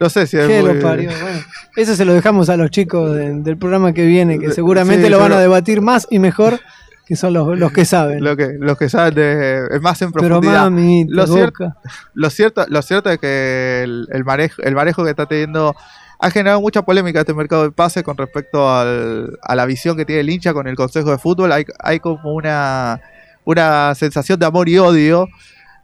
[0.00, 1.10] no sé si es muy- lo parió.
[1.20, 1.38] Bueno,
[1.76, 5.08] eso se lo dejamos a los chicos de- del programa que viene, que Sí, seguramente
[5.10, 6.58] lo van a debatir más y mejor,
[7.06, 8.24] que son los, los que saben.
[8.24, 10.62] Lo que, los que saben de, más en Pero profundidad.
[10.64, 11.76] mami, Lo cier- boca.
[12.14, 15.76] lo cierto, lo cierto es que el, el manejo, el manejo que está teniendo
[16.18, 20.04] ha generado mucha polémica este mercado de pases con respecto al- a la visión que
[20.04, 21.50] tiene el hincha con el Consejo de Fútbol.
[21.52, 23.00] Hay, hay como una,
[23.44, 25.26] una sensación de amor y odio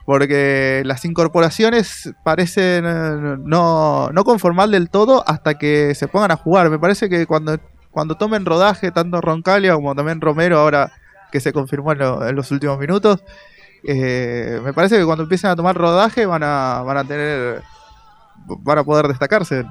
[0.04, 6.36] porque las incorporaciones parecen eh, no, no conformar del todo hasta que se pongan a
[6.36, 6.70] jugar.
[6.70, 7.58] Me parece que cuando,
[7.90, 10.90] cuando tomen rodaje, tanto Roncalia como también Romero, ahora
[11.30, 13.22] que se confirmó en, lo- en los últimos minutos,
[13.86, 17.62] eh, me parece que cuando empiecen a tomar rodaje van a, van a tener
[18.60, 19.62] van a poder destacarse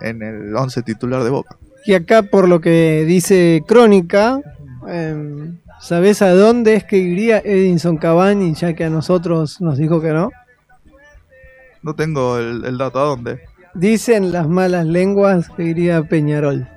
[0.00, 1.56] en, el 11 titular de Boca.
[1.86, 4.40] Y acá, por lo que dice Crónica,
[4.88, 10.00] eh, ¿sabés a dónde es que iría Edinson Cavani, ya que a nosotros nos dijo
[10.00, 10.30] que no?
[11.82, 13.40] No tengo el, el dato a dónde.
[13.74, 16.68] Dicen las malas lenguas que iría a Peñarol.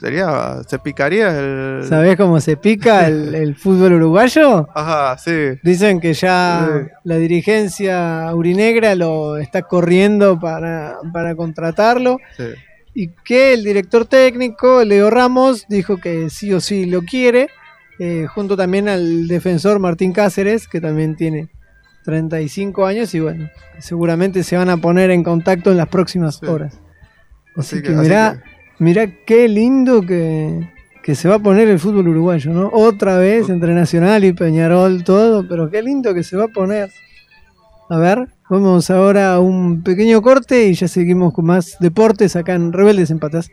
[0.00, 4.68] Sería se picaría el ¿Sabés cómo se pica el, el fútbol uruguayo?
[4.74, 5.58] Ajá, sí.
[5.62, 6.90] Dicen que ya Sí.
[7.04, 12.44] la dirigencia aurinegra lo está corriendo para, para contratarlo sí.
[12.94, 17.48] y que el director técnico, Leo Ramos, dijo que sí o sí lo quiere,
[17.98, 21.48] eh, junto también al defensor Martín Cáceres, que también tiene
[22.04, 23.48] 35 años y bueno,
[23.78, 26.46] seguramente se van a poner en contacto en las próximas Sí.
[26.46, 26.78] horas.
[27.56, 28.42] Así, Así que, que- así mirá,
[28.78, 30.68] mirá qué lindo que,
[31.02, 32.70] que se va a poner el fútbol uruguayo, ¿no?
[32.72, 36.90] Otra vez entre Nacional y Peñarol, todo, pero qué lindo que se va a poner.
[37.90, 42.54] A ver, vamos ahora a un pequeño corte y ya seguimos con más deportes acá
[42.54, 43.50] en Rebeldes en Patas.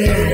[0.00, 0.25] Hizo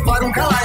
[0.00, 0.63] reina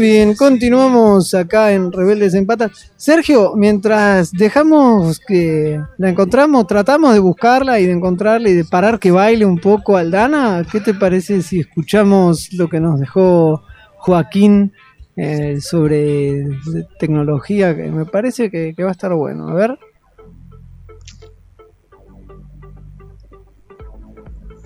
[0.00, 2.90] Muy bien, continuamos acá en Rebeldes en Patas.
[2.96, 8.98] Sergio, mientras dejamos que la encontramos, tratamos de buscarla y de encontrarla y de parar
[8.98, 13.62] que baile un poco Aldana, ¿qué te parece si escuchamos lo que nos dejó
[13.96, 14.72] Joaquín
[15.16, 16.46] eh, sobre
[16.98, 17.76] tecnología?
[17.76, 19.48] Que me parece que, que va a estar bueno.
[19.48, 19.78] A ver.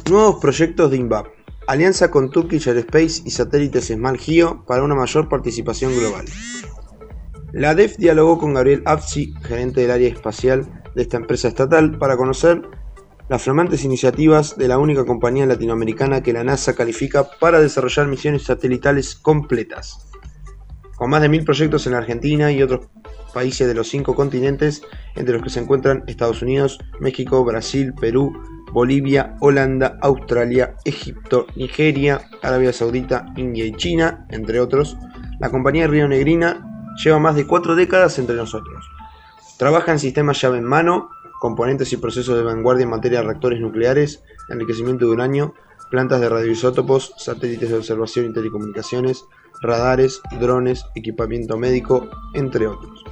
[0.09, 1.34] Nuevos proyectos de INVAP.
[1.67, 6.27] Alianza con Turkish Aerospace y satélites Smart Geo para una mayor participación global.
[7.53, 12.19] La DEF dialogó con Gabriel Afsi, gerente del área espacial de esta empresa estatal, para
[12.19, 12.63] conocer
[13.31, 18.43] las flamantes iniciativas de la única compañía latinoamericana que la NASA califica para desarrollar misiones
[18.43, 20.11] satelitales completas.
[20.97, 22.89] Con más de mil proyectos en la Argentina y otros
[23.33, 24.83] países de los cinco continentes,
[25.17, 28.33] entre los que se encuentran Estados Unidos, México, Brasil, Perú,
[28.75, 34.97] Bolivia, Holanda, Australia, Egipto, Nigeria, Arabia Saudita, India y China, entre otros,
[35.39, 38.85] la compañía Río Negrina lleva más de cuatro décadas entre nosotros.
[39.59, 41.09] Trabaja en sistemas llave en mano,
[41.41, 45.55] componentes y procesos de vanguardia en materia de reactores nucleares, enriquecimiento de uranio,
[45.89, 49.25] plantas de radioisótopos, satélites de observación y telecomunicaciones,
[49.63, 53.05] radares, drones, equipamiento médico, entre otros.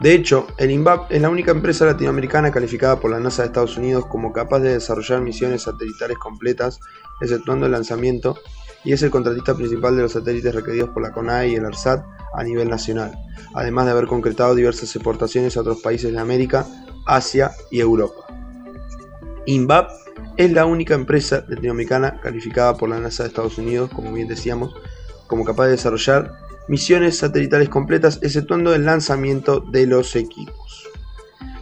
[0.00, 3.78] De hecho, el INVAP es la única empresa latinoamericana calificada por la NASA de Estados
[3.78, 6.80] Unidos como capaz de desarrollar misiones satelitales completas,
[7.22, 8.36] exceptuando el lanzamiento,
[8.84, 12.04] y es el contratista principal de los satélites requeridos por la CONAE y el ARSAT
[12.34, 13.12] a nivel nacional,
[13.54, 16.66] además de haber concretado diversas exportaciones a otros países de América,
[17.06, 18.26] Asia y Europa.
[19.46, 19.90] INVAP
[20.36, 24.74] es la única empresa latinoamericana calificada por la NASA de Estados Unidos, como bien decíamos,
[25.26, 30.88] como capaz de desarrollar misiones satelitales completas, exceptuando el lanzamiento de los equipos.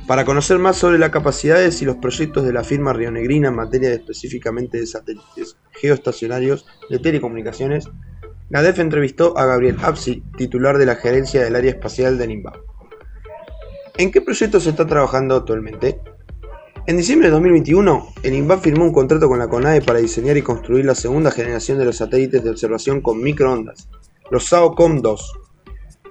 [0.06, 3.92] Para conocer más sobre las capacidades y los proyectos de la firma rionegrina en materia
[3.92, 7.88] específicamente de satélites geoestacionarios de telecomunicaciones,
[8.50, 12.52] la DEF entrevistó a Gabriel Apsi, titular de la gerencia del área espacial de NIMBA.
[13.96, 16.00] ¿En qué proyectos se está trabajando actualmente?
[16.86, 20.42] En diciembre de 2021, el INVAP firmó un contrato con la CONAE para diseñar y
[20.42, 23.88] construir la segunda generación de los satélites de observación con microondas,
[24.30, 25.20] los SAOCOM-2.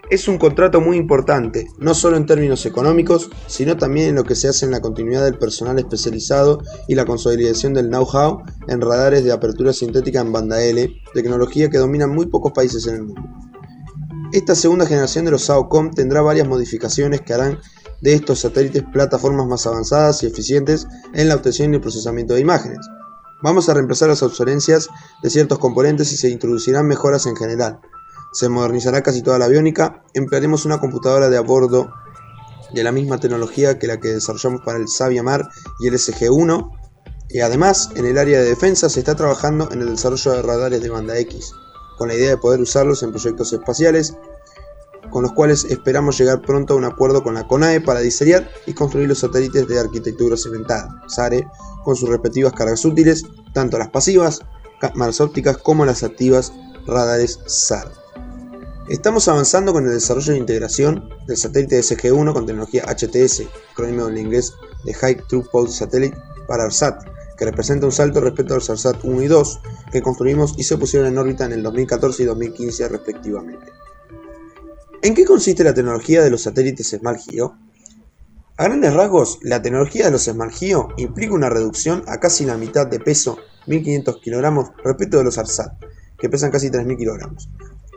[0.10, 4.36] Es un contrato muy importante, no solo en términos económicos, sino también en lo que
[4.36, 9.24] se hace en la continuidad del personal especializado y la consolidación del know-how en radares
[9.24, 13.22] de apertura sintética en banda L, tecnología que dominan muy pocos países en el mundo.
[14.34, 17.60] Esta segunda generación de los SAOCOM tendrá varias modificaciones que harán
[18.02, 22.42] de estos satélites plataformas más avanzadas y eficientes en la obtención y el procesamiento de
[22.42, 22.80] imágenes.
[23.42, 24.90] Vamos a reemplazar las obsolencias
[25.22, 27.80] de ciertos componentes y se introducirán mejoras en general,
[28.34, 31.94] se modernizará casi toda la aviónica, emplearemos una computadora de a bordo
[32.74, 35.48] de la misma tecnología que la que desarrollamos para el Saviamar
[35.80, 36.72] y el SG-1,
[37.30, 40.82] y además en el área de defensa se está trabajando en el desarrollo de radares
[40.82, 41.52] de banda X,
[41.98, 44.16] con la idea de poder usarlos en proyectos espaciales,
[45.12, 48.74] con los cuales esperamos llegar pronto a un acuerdo con la CONAE para diseñar y
[48.74, 51.48] construir los satélites de arquitectura cementada, SARE,
[51.84, 53.24] con sus respectivas cargas útiles,
[53.54, 54.42] tanto las pasivas,
[54.80, 56.54] cámaras ópticas, como las activas,
[56.88, 58.03] radares SAR.
[58.94, 63.42] Estamos avanzando con el desarrollo e integración del satélite SG-1 con tecnología HTS,
[63.72, 64.54] acrónimo en inglés
[64.86, 66.16] de High Throughput Satellite
[66.48, 67.04] para ARSAT,
[67.36, 69.62] que representa un salto respecto a los ARSAT 1 y 2
[69.92, 73.66] que construimos y se pusieron en órbita en el 2014 y 2015 respectivamente.
[75.02, 77.58] ¿En qué consiste la tecnología de los satélites Smart Geo?
[78.58, 82.58] A grandes rasgos, la tecnología de los Smart Geo implica una reducción a casi la
[82.58, 85.84] mitad de peso, 1500 kg, respecto de los ARSAT,
[86.20, 87.36] que pesan casi 3000 kg,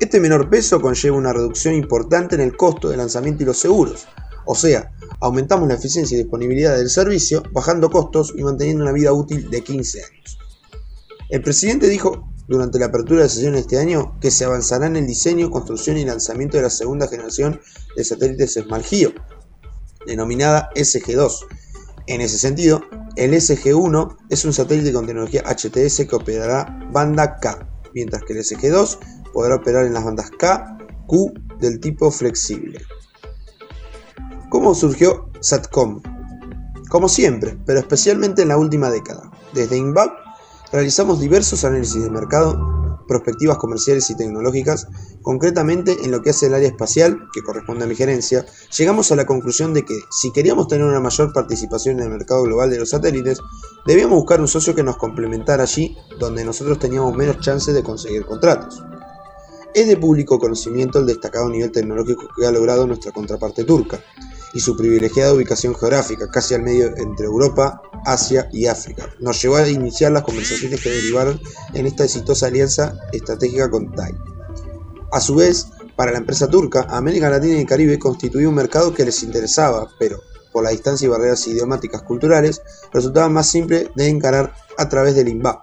[0.01, 4.07] este menor peso conlleva una reducción importante en el costo de lanzamiento y los seguros,
[4.45, 9.13] o sea, aumentamos la eficiencia y disponibilidad del servicio, bajando costos y manteniendo una vida
[9.13, 10.39] útil de 15 años.
[11.31, 15.07] El presidente dijo durante la apertura de sesión este año que se avanzará en el
[15.07, 17.61] diseño, construcción y lanzamiento de la segunda generación
[17.97, 19.13] de satélites SmartGeo,
[20.07, 21.47] denominada SG2.
[22.07, 22.83] En ese sentido,
[23.17, 28.41] el SG1 es un satélite con tecnología HTS que operará banda K, mientras que el
[28.45, 28.99] SG2
[29.37, 31.31] podrá operar en las bandas K, Q
[31.61, 32.81] del tipo flexible.
[34.49, 36.01] ¿Cómo surgió SATCOM?
[36.89, 39.31] Como siempre, pero especialmente en la última década.
[39.53, 40.11] Desde INVAP
[40.73, 44.89] realizamos diversos análisis de mercado, perspectivas comerciales y tecnológicas,
[45.21, 48.47] concretamente en lo que hace el área espacial, que corresponde a mi gerencia,
[48.79, 52.45] llegamos a la conclusión de que si queríamos tener una mayor participación en el mercado
[52.45, 53.39] global de los satélites,
[53.87, 58.25] debíamos buscar un socio que nos complementara allí donde nosotros teníamos menos chances de conseguir
[58.25, 58.83] contratos.
[59.75, 64.01] Es de público conocimiento el destacado nivel tecnológico que ha logrado nuestra contraparte turca
[64.55, 69.11] y su privilegiada ubicación geográfica, casi al medio entre Europa, Asia y África.
[69.21, 71.41] Nos llevó a iniciar las conversaciones que derivaron
[71.75, 74.15] en esta exitosa alianza estratégica con TAI.
[75.13, 78.95] A su vez, para la empresa turca, América Latina y el Caribe constituía un mercado
[78.95, 80.21] que les interesaba, pero
[80.57, 85.29] por la distancia y barreras idiomáticas culturales, resultaba más simple de encarar a través del
[85.29, 85.61] INVAP.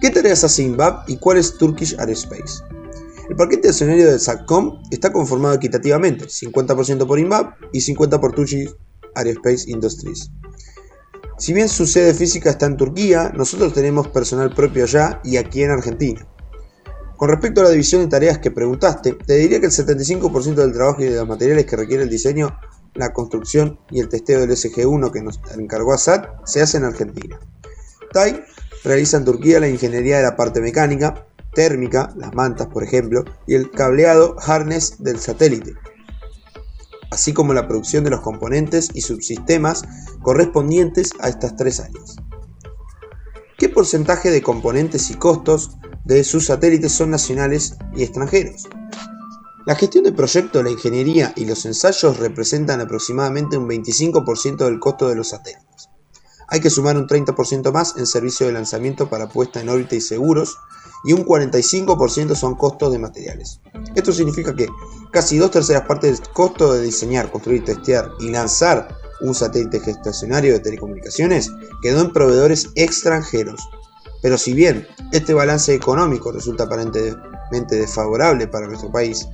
[0.00, 2.64] ¿Qué tareas hace INVAP y cuál es Turkish Aerospace?
[3.28, 8.74] El paquete accionario de SATCOM está conformado equitativamente, 50% por INVAP y 50% por Turkish
[9.14, 10.30] Aerospace Industries.
[11.36, 15.62] Si bien su sede física está en Turquía, nosotros tenemos personal propio allá y aquí
[15.62, 16.26] en Argentina.
[17.16, 20.72] Con respecto a la división de tareas que preguntaste, te diría que el 75% del
[20.72, 22.58] trabajo y de los materiales que requiere el diseño,
[22.94, 27.38] la construcción y el testeo del SG1 que nos encargó ASAT se hace en Argentina.
[28.12, 28.42] TAI
[28.84, 33.54] realiza en Turquía la ingeniería de la parte mecánica, térmica, las mantas por ejemplo, y
[33.54, 35.74] el cableado harness del satélite,
[37.10, 39.84] así como la producción de los componentes y subsistemas
[40.22, 42.16] correspondientes a estas tres áreas.
[43.58, 48.68] ¿Qué porcentaje de componentes y costos de sus satélites son nacionales y extranjeros?
[49.66, 55.08] La gestión del proyecto, la ingeniería y los ensayos representan aproximadamente un 25% del costo
[55.08, 55.90] de los satélites.
[56.48, 60.00] hay que sumar un 30% más en servicio de lanzamiento para puesta en órbita y
[60.00, 60.56] seguros,
[61.04, 63.60] y un 45% son costos de materiales.
[63.94, 64.68] Esto significa que
[65.12, 70.52] casi dos terceras partes del costo de diseñar, construir, testear y lanzar un satélite gestacionario
[70.52, 71.50] de telecomunicaciones
[71.82, 73.68] quedó en proveedores extranjeros.
[74.22, 79.26] Pero si bien este balance económico resulta aparentemente desfavorable para nuestro país,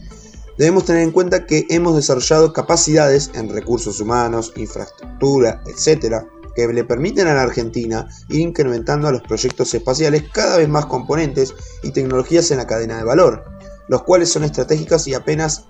[0.59, 6.25] debemos tener en cuenta que hemos desarrollado capacidades en recursos humanos, infraestructura, etc.,
[6.55, 10.87] que le permiten a la Argentina ir incrementando a los proyectos espaciales cada vez más
[10.87, 13.45] componentes y tecnologías en la cadena de valor,
[13.89, 15.65] los cuales son estratégicas y apenas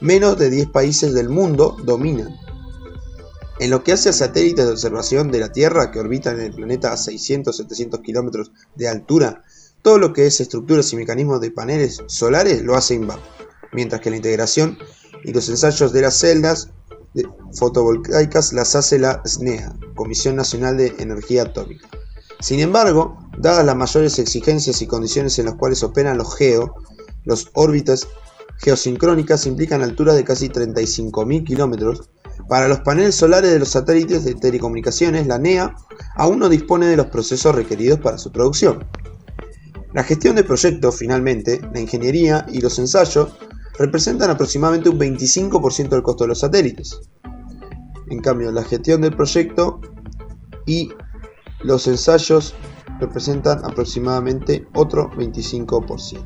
[0.00, 2.36] menos de 10 países del mundo dominan.
[3.58, 6.54] En lo que hace a satélites de observación de la Tierra que orbitan en el
[6.54, 9.44] planeta a 600-700 kilómetros de altura,
[9.82, 13.20] todo lo que es estructuras y mecanismos de paneles solares lo hace INVAP,
[13.72, 14.78] mientras que la integración
[15.24, 16.70] y los ensayos de las celdas
[17.52, 21.88] fotovoltaicas las hace la SNEA, Comisión Nacional de Energía Atómica.
[22.40, 26.74] Sin embargo, dadas las mayores exigencias y condiciones en las cuales operan los GEO,
[27.24, 28.08] los órbitas
[28.58, 32.10] geosincrónicas implican alturas de casi 35.000 kilómetros.
[32.48, 35.74] Para los paneles solares de los satélites de telecomunicaciones, la NEA
[36.16, 38.86] aún no dispone de los procesos requeridos para su producción.
[39.92, 43.36] La gestión de proyectos, finalmente, la ingeniería y los ensayos
[43.80, 47.00] representan aproximadamente un 25% del costo de los satélites.
[48.10, 49.80] En cambio, la gestión del proyecto
[50.66, 50.90] y
[51.62, 52.54] los ensayos
[53.00, 56.22] representan aproximadamente otro 25%.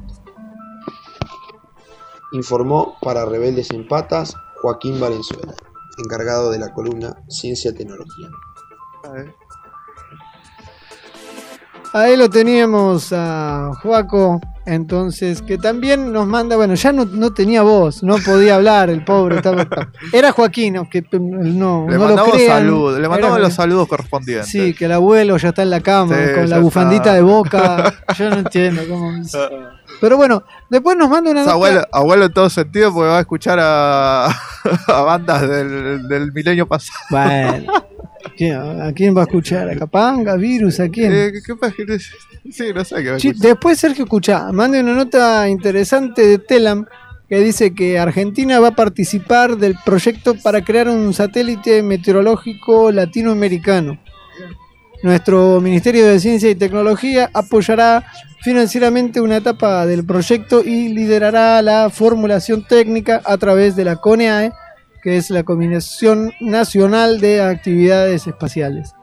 [2.33, 5.55] Informó para Rebeldes en Patas Joaquín Valenzuela,
[5.99, 8.31] encargado de la columna Ciencia Tecnología.
[11.93, 17.63] Ahí lo teníamos a Joaco, entonces, que también nos manda, bueno, ya no, no tenía
[17.63, 19.37] voz, no podía hablar, el pobre.
[19.37, 19.67] Estaba,
[20.13, 22.59] era Joaquín, que no, Le no lo mandamos crean.
[22.61, 24.49] saludos, le mandamos Era- los saludos correspondientes.
[24.51, 27.15] Sí, que el abuelo ya está en la cama, Sí, con la bufandita está.
[27.15, 27.95] de boca.
[28.17, 29.13] Yo no entiendo cómo.
[30.01, 33.59] Pero bueno, después nos manda una abuelo, abuelo en todo sentido porque va a escuchar
[33.61, 34.27] a,
[34.89, 36.99] a bandas del, del milenio pasado.
[37.11, 37.73] Bueno,
[38.37, 39.69] ¿quién- ¿a quién va a escuchar?
[39.69, 40.81] ¿A Capanga, Virus?
[40.81, 41.13] ¿A quién?
[41.13, 41.33] Eh,
[42.51, 43.35] sí, no sé qué va a escuchar.
[43.49, 46.87] después Sergio escucha, mande una nota interesante de Telam
[47.29, 53.99] que dice que Argentina va a participar del proyecto para crear un satélite meteorológico latinoamericano.
[55.03, 58.05] Nuestro Ministerio de Ciencia y Tecnología apoyará
[58.43, 64.53] financieramente una etapa del proyecto y liderará la formulación técnica a través de la CONEAE,
[65.05, 68.95] que es la Combinación Nacional de Actividades Espaciales.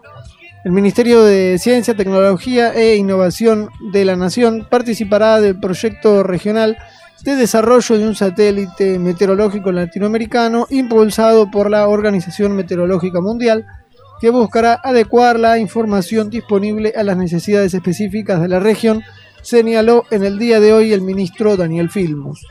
[0.66, 6.76] El Ministerio de Ciencia, Tecnología e Innovación de la Nación participará del proyecto regional
[7.24, 13.68] de desarrollo de un satélite meteorológico latinoamericano impulsado por la Organización Meteorológica Mundial,
[14.20, 19.04] que buscará adecuar la información disponible a las necesidades específicas de la región,
[19.44, 22.44] señaló en el día de hoy el ministro Daniel Filmus.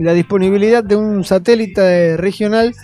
[0.00, 2.74] La disponibilidad de un satélite regional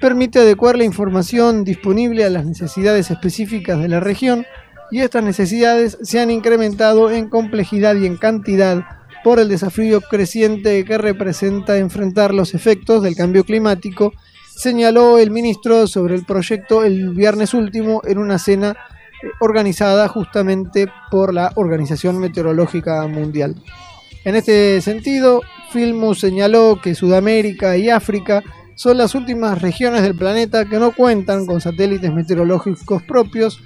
[0.00, 4.44] permite adecuar la información disponible a las necesidades específicas de la región
[4.90, 8.82] y estas necesidades se han incrementado en complejidad y en cantidad
[9.22, 14.12] por el desafío creciente que representa enfrentar los efectos del cambio climático,
[14.56, 20.88] señaló el ministro sobre el proyecto el viernes último en una cena eh, organizada justamente
[21.08, 23.54] por la Organización Meteorológica Mundial.
[24.24, 25.42] En este sentido,
[25.74, 28.44] Filmus señaló que Sudamérica y África
[28.76, 33.60] son las últimas regiones del planeta que no cuentan con satélites meteorológicos propios,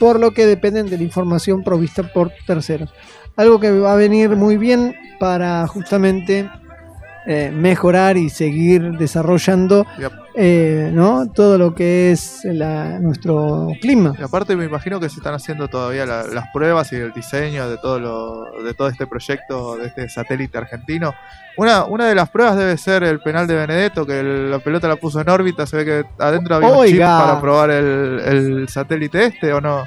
[0.00, 2.92] por lo que dependen de la información provista por terceros.
[3.36, 6.50] Algo que va a venir muy bien para justamente
[7.26, 10.12] eh, mejorar y seguir desarrollando Yep.
[10.34, 11.30] eh, ¿no?
[11.30, 14.14] todo lo que es la- nuestro clima.
[14.18, 17.68] Y aparte me imagino que se están haciendo todavía la- las pruebas y el diseño
[17.68, 21.14] de todo lo, de todo este proyecto, de este satélite argentino.
[21.56, 24.88] Una, una de las pruebas debe ser el penal de Benedetto, que el- la pelota
[24.88, 28.68] la puso en órbita, se ve que adentro había un chip para probar el, el
[28.68, 29.84] satélite este o no.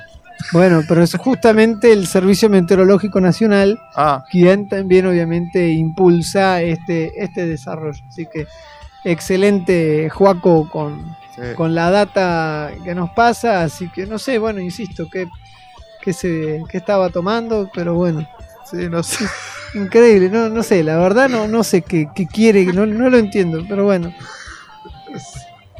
[0.51, 7.45] Bueno, pero es justamente el Servicio Meteorológico Nacional Ah, quien también obviamente impulsa este, este
[7.47, 8.03] desarrollo.
[8.07, 8.47] Así que
[9.03, 11.41] excelente Juaco con, sí.
[11.55, 15.27] con la data que nos pasa, así que no sé, bueno, insisto, que,
[16.01, 18.27] que se que estaba tomando, pero bueno,
[18.65, 19.25] Sí, no sé.
[19.75, 23.17] increíble, no, no sé, la verdad no, no sé qué, qué quiere, no, no lo
[23.17, 24.13] entiendo, pero bueno,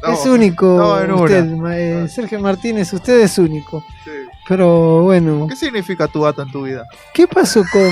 [0.02, 4.10] Es único usted, eh, Sergio Martínez, usted es único, Sí.
[4.48, 6.84] pero bueno, ¿Qué significa tu gato en tu vida?
[7.14, 7.90] ¿qué pasó con...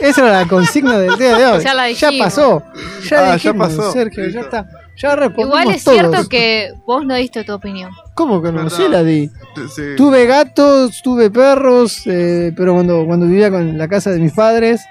[0.00, 1.64] Esa era la consigna del día de hoy.
[1.64, 2.14] Ya la dijimos.
[2.18, 2.62] pasó.
[3.08, 3.92] Ya Ah, ya dijimos, pasó.
[3.92, 4.66] Sergio, ya está.
[4.98, 5.98] Ya respondimos Igual es todos.
[5.98, 7.90] cierto que vos no diste tu opinión.
[8.14, 8.64] ¿Cómo que no?
[8.64, 8.76] ¿Verdad?
[8.76, 9.30] Sí la di.
[9.74, 9.82] Sí.
[9.96, 14.82] Tuve gatos, tuve perros, eh, pero cuando, cuando vivía con la casa de mis padres.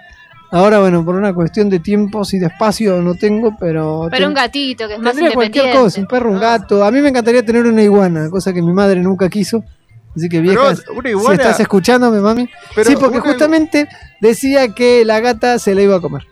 [0.55, 4.07] Ahora, bueno, por una cuestión de tiempos y de espacio no tengo, pero...
[4.09, 5.83] Pero ten- un gatito que es más tendría cualquier independiente.
[5.95, 6.83] cosa, un perro, un gato.
[6.85, 9.63] A mí me encantaría tener una iguana, cosa que mi madre nunca quiso.
[10.15, 10.53] Así que una
[11.27, 12.49] si estás escuchándome, mami.
[12.73, 13.87] pero sí, porque una- justamente
[14.21, 16.23] decía que la gata se la iba a comer.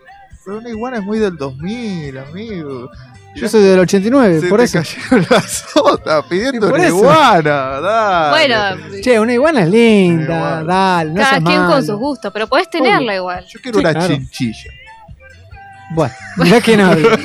[0.46, 2.90] Pero una iguana es muy del 2000, amigo.
[3.36, 4.80] Yo soy del 89, Se por te eso.
[4.80, 6.98] cayeron la sota pidiendo una eso.
[6.98, 7.80] iguana.
[7.82, 8.30] Dale.
[8.30, 10.68] Bueno, Che, una iguana es linda, Igual.
[10.68, 13.46] dale, no cada seas quien con sus gustos, pero podés tenerla igual.
[13.48, 14.14] Yo quiero Sí, una claro.
[14.14, 14.72] chinchilla.
[15.96, 17.20] Bueno, mirá quién habla.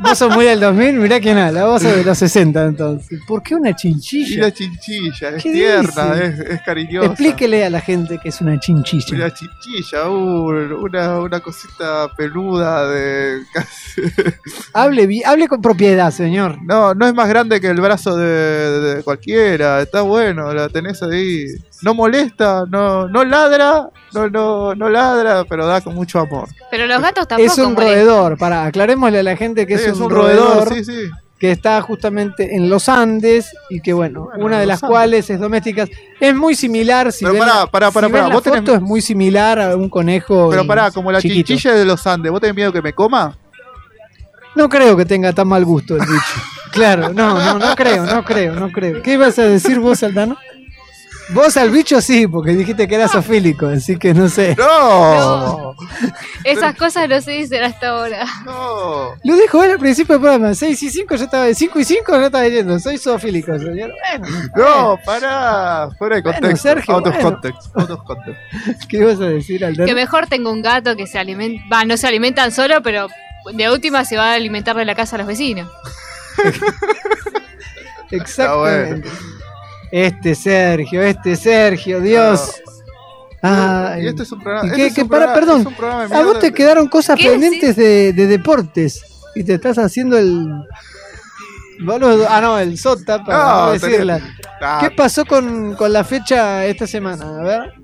[0.00, 1.66] vos sos muy del 2000, mirá quién habla.
[1.66, 3.20] Vos sos de los 60 entonces.
[3.26, 4.42] ¿Por qué una Y chinchilla?
[4.42, 7.06] la chinchilla, es ¿Qué tierna, es, es cariñosa.
[7.08, 9.14] Explíquele a la gente que es una chinchilla.
[9.16, 13.40] Una chinchilla, un- una, una cosita peluda de.
[14.72, 16.58] Hable, hable con propiedad, señor.
[16.62, 19.82] No, no es más grande que el brazo de, de cualquiera.
[19.82, 21.46] Está bueno, la tenés ahí.
[21.82, 26.48] No molesta, no, no ladra, no, no, no ladra, pero da con mucho amor.
[26.70, 27.94] Pero los gatos tampoco Es un molestan.
[27.94, 31.10] roedor, para aclarémosle a la gente que Sí, es, un, roedor, sí, sí.
[31.38, 34.90] que está justamente en los Andes y que bueno, Bueno, una de las Andes.
[34.90, 35.86] cuales es doméstica.
[36.18, 38.80] Es muy similar, si Pero ven, pará, pará, si pará, ven la vos tenés- es
[38.80, 40.48] muy similar a un conejo.
[40.50, 41.46] Pero pará, como la chiquito.
[41.48, 43.36] chinchilla de los Andes, ¿vos tenés miedo que me coma?
[44.54, 46.40] No creo que tenga tan mal gusto el bicho.
[46.72, 49.02] Claro, no, no, no creo, no creo, no creo.
[49.02, 50.36] ¿Qué ibas a decir vos, Aldano?
[51.30, 54.54] Vos al bicho sí, porque dijiste que era sofílico, así que no sé.
[54.56, 55.74] ¡No!
[56.44, 58.24] Esas cosas no se dicen hasta ahora.
[58.44, 59.10] ¡No!
[59.24, 62.12] Lo dijo él al principio del programa, 6 y 5 yo estaba, 5 y 5
[62.12, 63.90] yo estaba diciendo, soy zoofílico, señor.
[64.18, 64.98] Bueno, ¡No!
[65.04, 65.88] ¡Pará!
[65.98, 66.68] Fuera de Bueno, contexto.
[66.68, 67.30] Sergio, out of bueno.
[67.30, 67.76] context.
[67.76, 68.40] Out of context.
[68.88, 69.86] ¿qué ibas a decir, Aldano?
[69.86, 71.62] Que mejor tengo un gato que se alimenta.
[71.72, 73.08] Va, no se alimentan solo, pero
[73.52, 75.68] de última se va a alimentar de la casa a los vecinos.
[78.10, 79.08] Exactamente.
[79.98, 82.52] Este Sergio, este Sergio, Dios.
[83.40, 84.04] Ay.
[84.04, 84.66] Y este es un programa.
[84.68, 85.60] ¿Y este qué- es un programa- perdón.
[85.60, 89.02] es un programa de A vos te quedaron cosas ¿Qué pendientes de, de deportes
[89.34, 90.46] y te estás haciendo el...
[91.80, 94.20] Boludo, ah, no, el sota para No, no tenés- decirla.
[94.60, 97.24] Ah, ¿Qué pasó con, con la fecha esta semana?
[97.38, 97.74] A ver.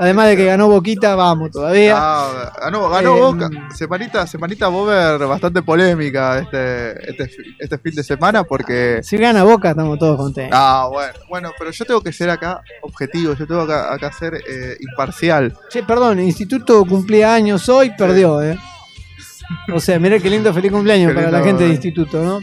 [0.00, 1.94] Además de que ganó Boquita, vamos todavía.
[1.94, 3.50] Ah, ganó, ganó Eh, Boca.
[3.76, 9.00] Semanita, semanita Bober bastante polémica este, este, este fin de semana porque.
[9.02, 10.58] Si gana Boca, estamos todos contentos.
[10.58, 14.36] Ah, bueno, bueno, pero yo tengo que ser acá objetivo, yo tengo acá, acá ser
[14.48, 15.54] eh, imparcial.
[15.68, 18.58] Che, perdón, el instituto cumplía años hoy, perdió, ¿eh?
[19.70, 21.74] O sea, mira qué lindo feliz cumpleaños Qué para la gente de eh.
[21.74, 22.40] instituto, ¿no?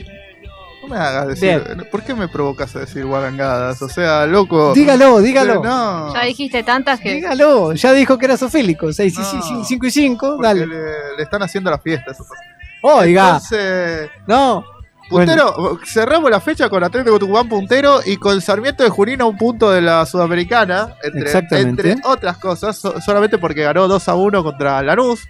[0.88, 1.62] No me hagas decir.
[1.92, 3.82] ¿Por qué me provocas a decir guarangadas?
[3.82, 4.74] O sea, loco.
[4.74, 5.62] Dígalo, dígalo.
[5.64, 6.14] No.
[6.14, 7.16] Ya dijiste tantas que.
[7.16, 9.20] Dígalo, ya dijo que era sofílico, 6 y
[9.54, 9.64] No.
[9.66, 10.68] 5 y 5, Porque dale.
[10.68, 10.76] le,
[11.18, 12.12] le están haciendo la fiesta.
[12.12, 12.26] eso.
[12.82, 14.64] Oiga, Entonces, no.
[15.10, 19.36] puntero, cerramos la fecha con Atlético Tucumán puntero y con Sarmiento de Junín a un
[19.38, 20.94] punto de la Sudamericana.
[21.04, 21.92] Entre, Exactamente.
[21.92, 25.28] entre otras cosas, so- solamente porque ganó 2 a 1 contra Lanús,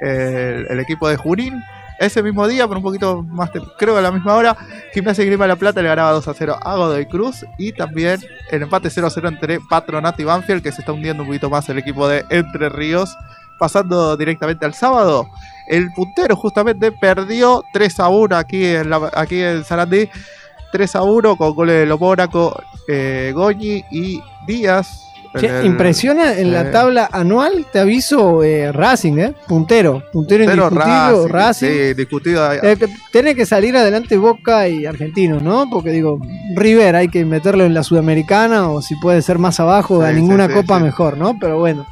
[0.00, 1.62] el, el equipo de Junín.
[2.02, 4.56] Ese mismo día, por un poquito más, creo a la misma hora,
[4.92, 7.44] Gimnasia y Grima de la Plata le ganaba 2 a 0 a Godoy Cruz.
[7.58, 8.20] Y también
[8.50, 11.48] el empate 0 a 0 entre Patronato y Banfield, que se está hundiendo un poquito
[11.48, 13.16] más el equipo de Entre Ríos.
[13.58, 15.28] Pasando directamente al sábado,
[15.68, 20.08] el puntero justamente perdió 3 a 1 aquí en, la- aquí en Sarandí.
[20.72, 25.04] 3 a 1 con goles de Lomónaco, eh, Goñi y Díaz.
[25.34, 29.34] Che, En el- impresiona en eh, la tabla anual, te aviso, eh, Racing, ¿eh?
[29.48, 31.66] Puntero, puntero indiscutido, Racing, Racing.
[31.68, 32.46] Sí, discutido.
[32.48, 32.58] ahí.
[32.62, 32.76] Eh,
[33.10, 35.68] tiene que salir adelante Boca y Argentinos, ¿no?
[35.70, 36.20] Porque digo,
[36.54, 40.16] River hay que meterlo en la Sudamericana o si puede ser más abajo, a Sí,
[40.16, 41.36] ninguna sí, sí, copa mejor, ¿no?
[41.40, 41.86] Pero bueno.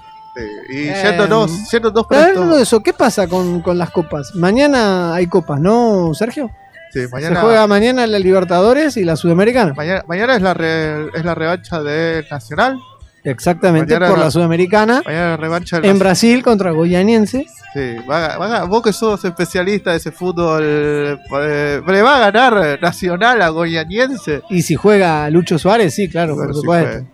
[0.73, 4.35] Y Eh, yéndonos, yéndonos Pero hablando de eso, ¿qué pasa con, con las copas?
[4.35, 6.51] Mañana hay copas, ¿no, Sergio?
[6.93, 9.75] Sí, Se mañana, juega mañana la Libertadores y la Sudamericana.
[9.77, 12.79] mañana, mañana es, la re- es la revancha del Nacional.
[13.24, 15.02] Exactamente, mañana por la- la Sudamericana.
[15.05, 15.98] Mañana revancha En.
[15.98, 17.47] Brasil contra Goianiense.
[17.74, 22.78] Sí, va va vos que sos especialista de ese fútbol, eh, le va a ganar
[22.80, 24.42] Nacional a Goianiense.
[24.51, 27.06] Y si juega Lucho Suárez, sí, claro, Bueno, por sí supuesto.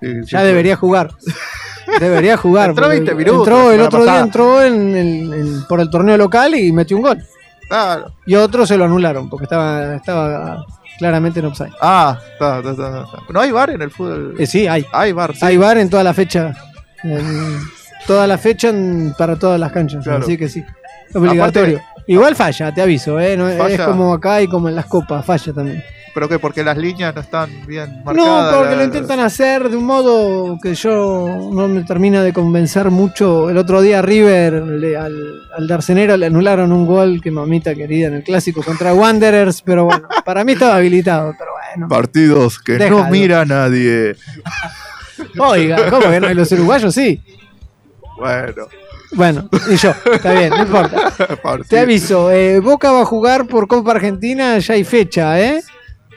[0.00, 0.46] Sí, sí ya fue.
[0.48, 1.10] debería jugar.
[2.00, 2.70] Debería jugar.
[2.70, 6.16] Entró porque 20 minutos Entró el otro día, entró en el- en- por el torneo
[6.16, 7.22] local y metió un gol.
[7.68, 8.14] Claro.
[8.26, 10.64] Y otro se lo anularon porque estaba, estaba
[10.98, 11.72] claramente en offside.
[11.80, 13.18] Ah, está, está, está, está.
[13.32, 14.34] No hay bar en el fútbol.
[14.38, 14.84] Eh, sí, hay.
[14.92, 15.44] Hay bar, sí.
[15.44, 16.54] Hay VAR en toda la fecha.
[17.02, 17.60] En
[18.06, 20.04] toda la fecha en- para todas las canchas.
[20.04, 20.22] Claro.
[20.24, 20.64] Así que sí.
[21.14, 21.80] Obligatorio.
[22.06, 23.36] Igual falla, te aviso, ¿eh?
[23.36, 25.82] No, es como acá y como en las copas, falla también.
[26.14, 26.38] ¿Pero qué?
[26.38, 28.52] Porque las líneas no están bien marcadas.
[28.52, 32.90] No, porque lo intentan hacer de un modo que yo no me termina de convencer
[32.90, 33.50] mucho.
[33.50, 38.06] El otro día River le- al, al Darcenero le anularon un gol que mamita querida
[38.06, 41.88] en el clásico contra Wanderers, pero bueno, para mí estaba habilitado, pero bueno.
[41.88, 44.14] Partidos que no mira a nadie.
[45.38, 46.32] oiga, ¿cómo que no?
[46.32, 47.20] Los uruguayos sí.
[48.18, 48.68] Bueno,
[49.12, 51.12] Bueno, y yo, está bien, no importa.
[51.68, 55.60] Te aviso, eh, Boca va a jugar por Copa Argentina, ya hay fecha, ¿eh?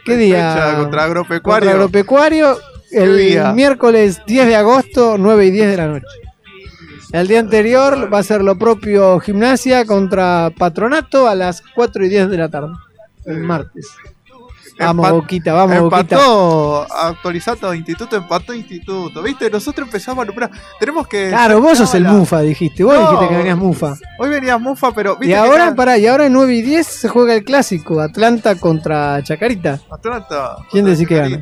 [0.08, 0.76] ¿Qué día?
[0.78, 1.42] contra Agropecuario.
[1.44, 2.58] Contra Agropecuario,
[2.92, 3.52] el día?
[3.52, 6.06] miércoles 10 de agosto, 9 y 10 de la noche.
[7.12, 12.10] El día anterior va a ser lo propio Gimnasia contra Patronato a las 4 y
[12.10, 12.74] 10 de la tarde,
[13.26, 13.90] el martes.
[14.80, 16.00] Vamos, Empat- Boquita, vamos, Boquita.
[16.16, 19.24] Empató, actualizando Instituto, empató Instituto.
[19.24, 19.50] ¿Viste?
[19.50, 20.52] Nosotros empezamos a nombrar.
[20.80, 21.30] Tenemos que.
[21.30, 22.84] Claro, vos sos el la- Mufa, dijiste.
[22.84, 23.02] Vos No.
[23.12, 23.96] dijiste que venías Mufa.
[24.20, 25.16] Hoy venía Mufa, pero.
[25.18, 28.00] ¿viste Y ahora, cada- pará, y ahora en 9 y 10 se juega el clásico,
[28.02, 29.80] Atlanta contra Chacarita.
[29.90, 30.58] Atlanta.
[30.70, 31.42] ¿Quién decís que gana?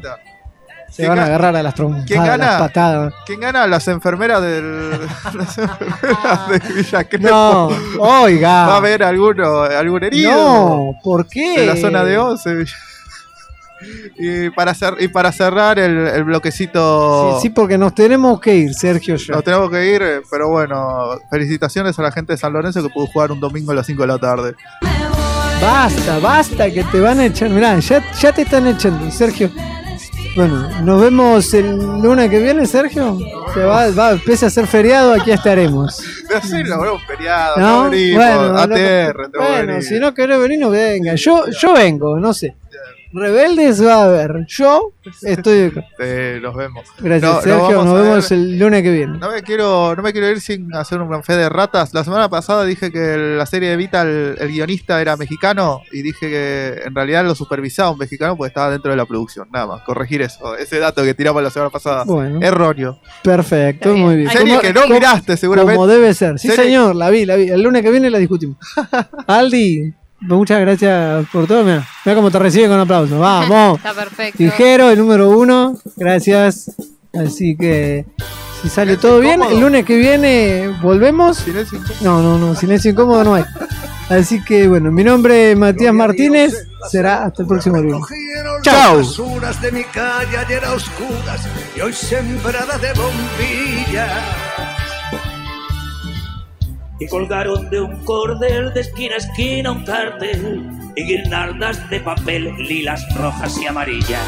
[0.90, 2.58] Se ¿Quién van a agarrar a las trompadas, ¿Quién las gana?
[2.58, 3.14] patadas.
[3.26, 3.68] ¿Quién gana?
[3.68, 4.92] Las enfermeras del.
[5.34, 7.28] Las enfermeras de Villa Crespo.
[7.30, 8.68] No, oiga.
[8.68, 10.32] Va a haber alguno, algún herido.
[10.32, 11.60] No, ¿por qué?
[11.60, 12.66] De la zona de 11.
[14.18, 17.36] Y para, cer- y para cerrar el, el bloquecito.
[17.42, 19.16] Sí, sí, porque nos tenemos que ir, Sergio.
[19.18, 19.34] Yo.
[19.36, 22.90] Nos tenemos que ir, eh, pero bueno, felicitaciones a la gente de San Lorenzo que
[22.90, 24.56] pudo jugar un domingo a las 5 de la tarde.
[25.62, 27.50] Basta, basta, que te van a echar.
[27.50, 29.50] Mirá, ya, ya te están echando, Sergio.
[30.36, 33.18] Bueno, nos vemos el lunes que viene, Sergio.
[33.54, 35.98] Se va, va, pese a ser feriado, aquí estaremos.
[36.28, 37.84] De hacerlo, bro, feriado, ¿No?
[37.86, 39.84] no, venimos, ATR, bueno venir.
[39.84, 41.16] si no querés venir, no venga.
[41.16, 42.54] Yo, yo vengo, no sé.
[43.16, 44.46] Rebeldes va a haber.
[44.48, 45.72] Yo estoy.
[46.00, 46.84] Eh, nos vemos.
[47.00, 47.84] Gracias, No, Sergio.
[47.84, 48.40] Nos vemos ver.
[48.40, 49.18] el lunes que viene.
[49.18, 51.94] No me quiero, no me quiero ir sin hacer un gran fe de ratas.
[51.94, 56.02] La semana pasada dije que la serie de Vita, el, el guionista era mexicano y
[56.02, 59.48] dije que en realidad lo supervisaba un mexicano porque estaba dentro de la producción.
[59.52, 62.04] Nada más, corregir eso, ese dato que tiramos la semana pasada.
[62.06, 62.40] Bueno.
[62.42, 63.00] Erróneo.
[63.24, 64.06] Perfecto, bien.
[64.06, 64.30] muy bien.
[64.30, 65.76] Serie Como- que no como- miraste seguramente.
[65.76, 66.38] Como debe ser.
[66.40, 67.50] Sí, Serie- señor, la vi, la vi.
[67.50, 68.58] El lunes que viene la discutimos.
[69.28, 69.94] Aldi,
[70.28, 71.64] muchas gracias por todo.
[71.64, 73.20] Mira, mira cómo te reciben con aplausos.
[73.20, 73.78] Vamos.
[73.84, 74.38] Está perfecto.
[74.38, 75.78] Tijero, el número uno.
[75.96, 76.72] Gracias.
[77.14, 78.06] Así que
[78.62, 81.38] si sale Silencio todo bien, el lunes que viene volvemos.
[81.38, 82.02] Silencio incómodo.
[82.02, 83.46] No, no, no, silencio incómodo no hay.
[84.10, 86.68] Así que bueno, mi nombre es Matías Martínez.
[86.90, 88.02] Será hasta el próximo lunes.
[88.62, 88.98] Chao.
[88.98, 91.42] las basuras de mi calle ayer a oscuras
[91.76, 94.55] y hoy sembrada de bombillas.
[97.06, 102.52] Y colgaron de un cordel de esquina a esquina un cartel y guirnaldas de papel
[102.58, 104.26] lilas, rojas y amarillas.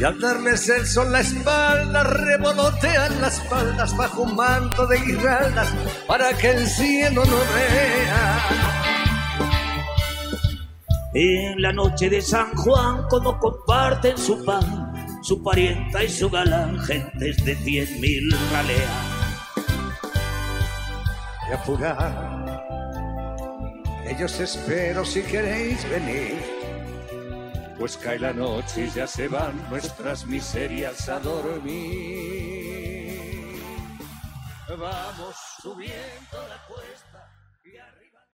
[0.00, 5.68] Y al darles el sol la espalda, revolotean las faldas bajo un manto de guirnaldas
[6.06, 8.38] para que el cielo no vea.
[11.14, 14.87] En la noche de San Juan, como comparten su pan,
[15.22, 18.90] su parienta y su galán, gentes de cien mil raleas.
[21.48, 22.62] Y apurar,
[24.04, 26.36] que yo os espero si queréis venir.
[27.78, 32.88] Pues cae la noche y ya se van nuestras miserias a dormir.
[34.68, 37.07] Vamos subiendo la cuesta.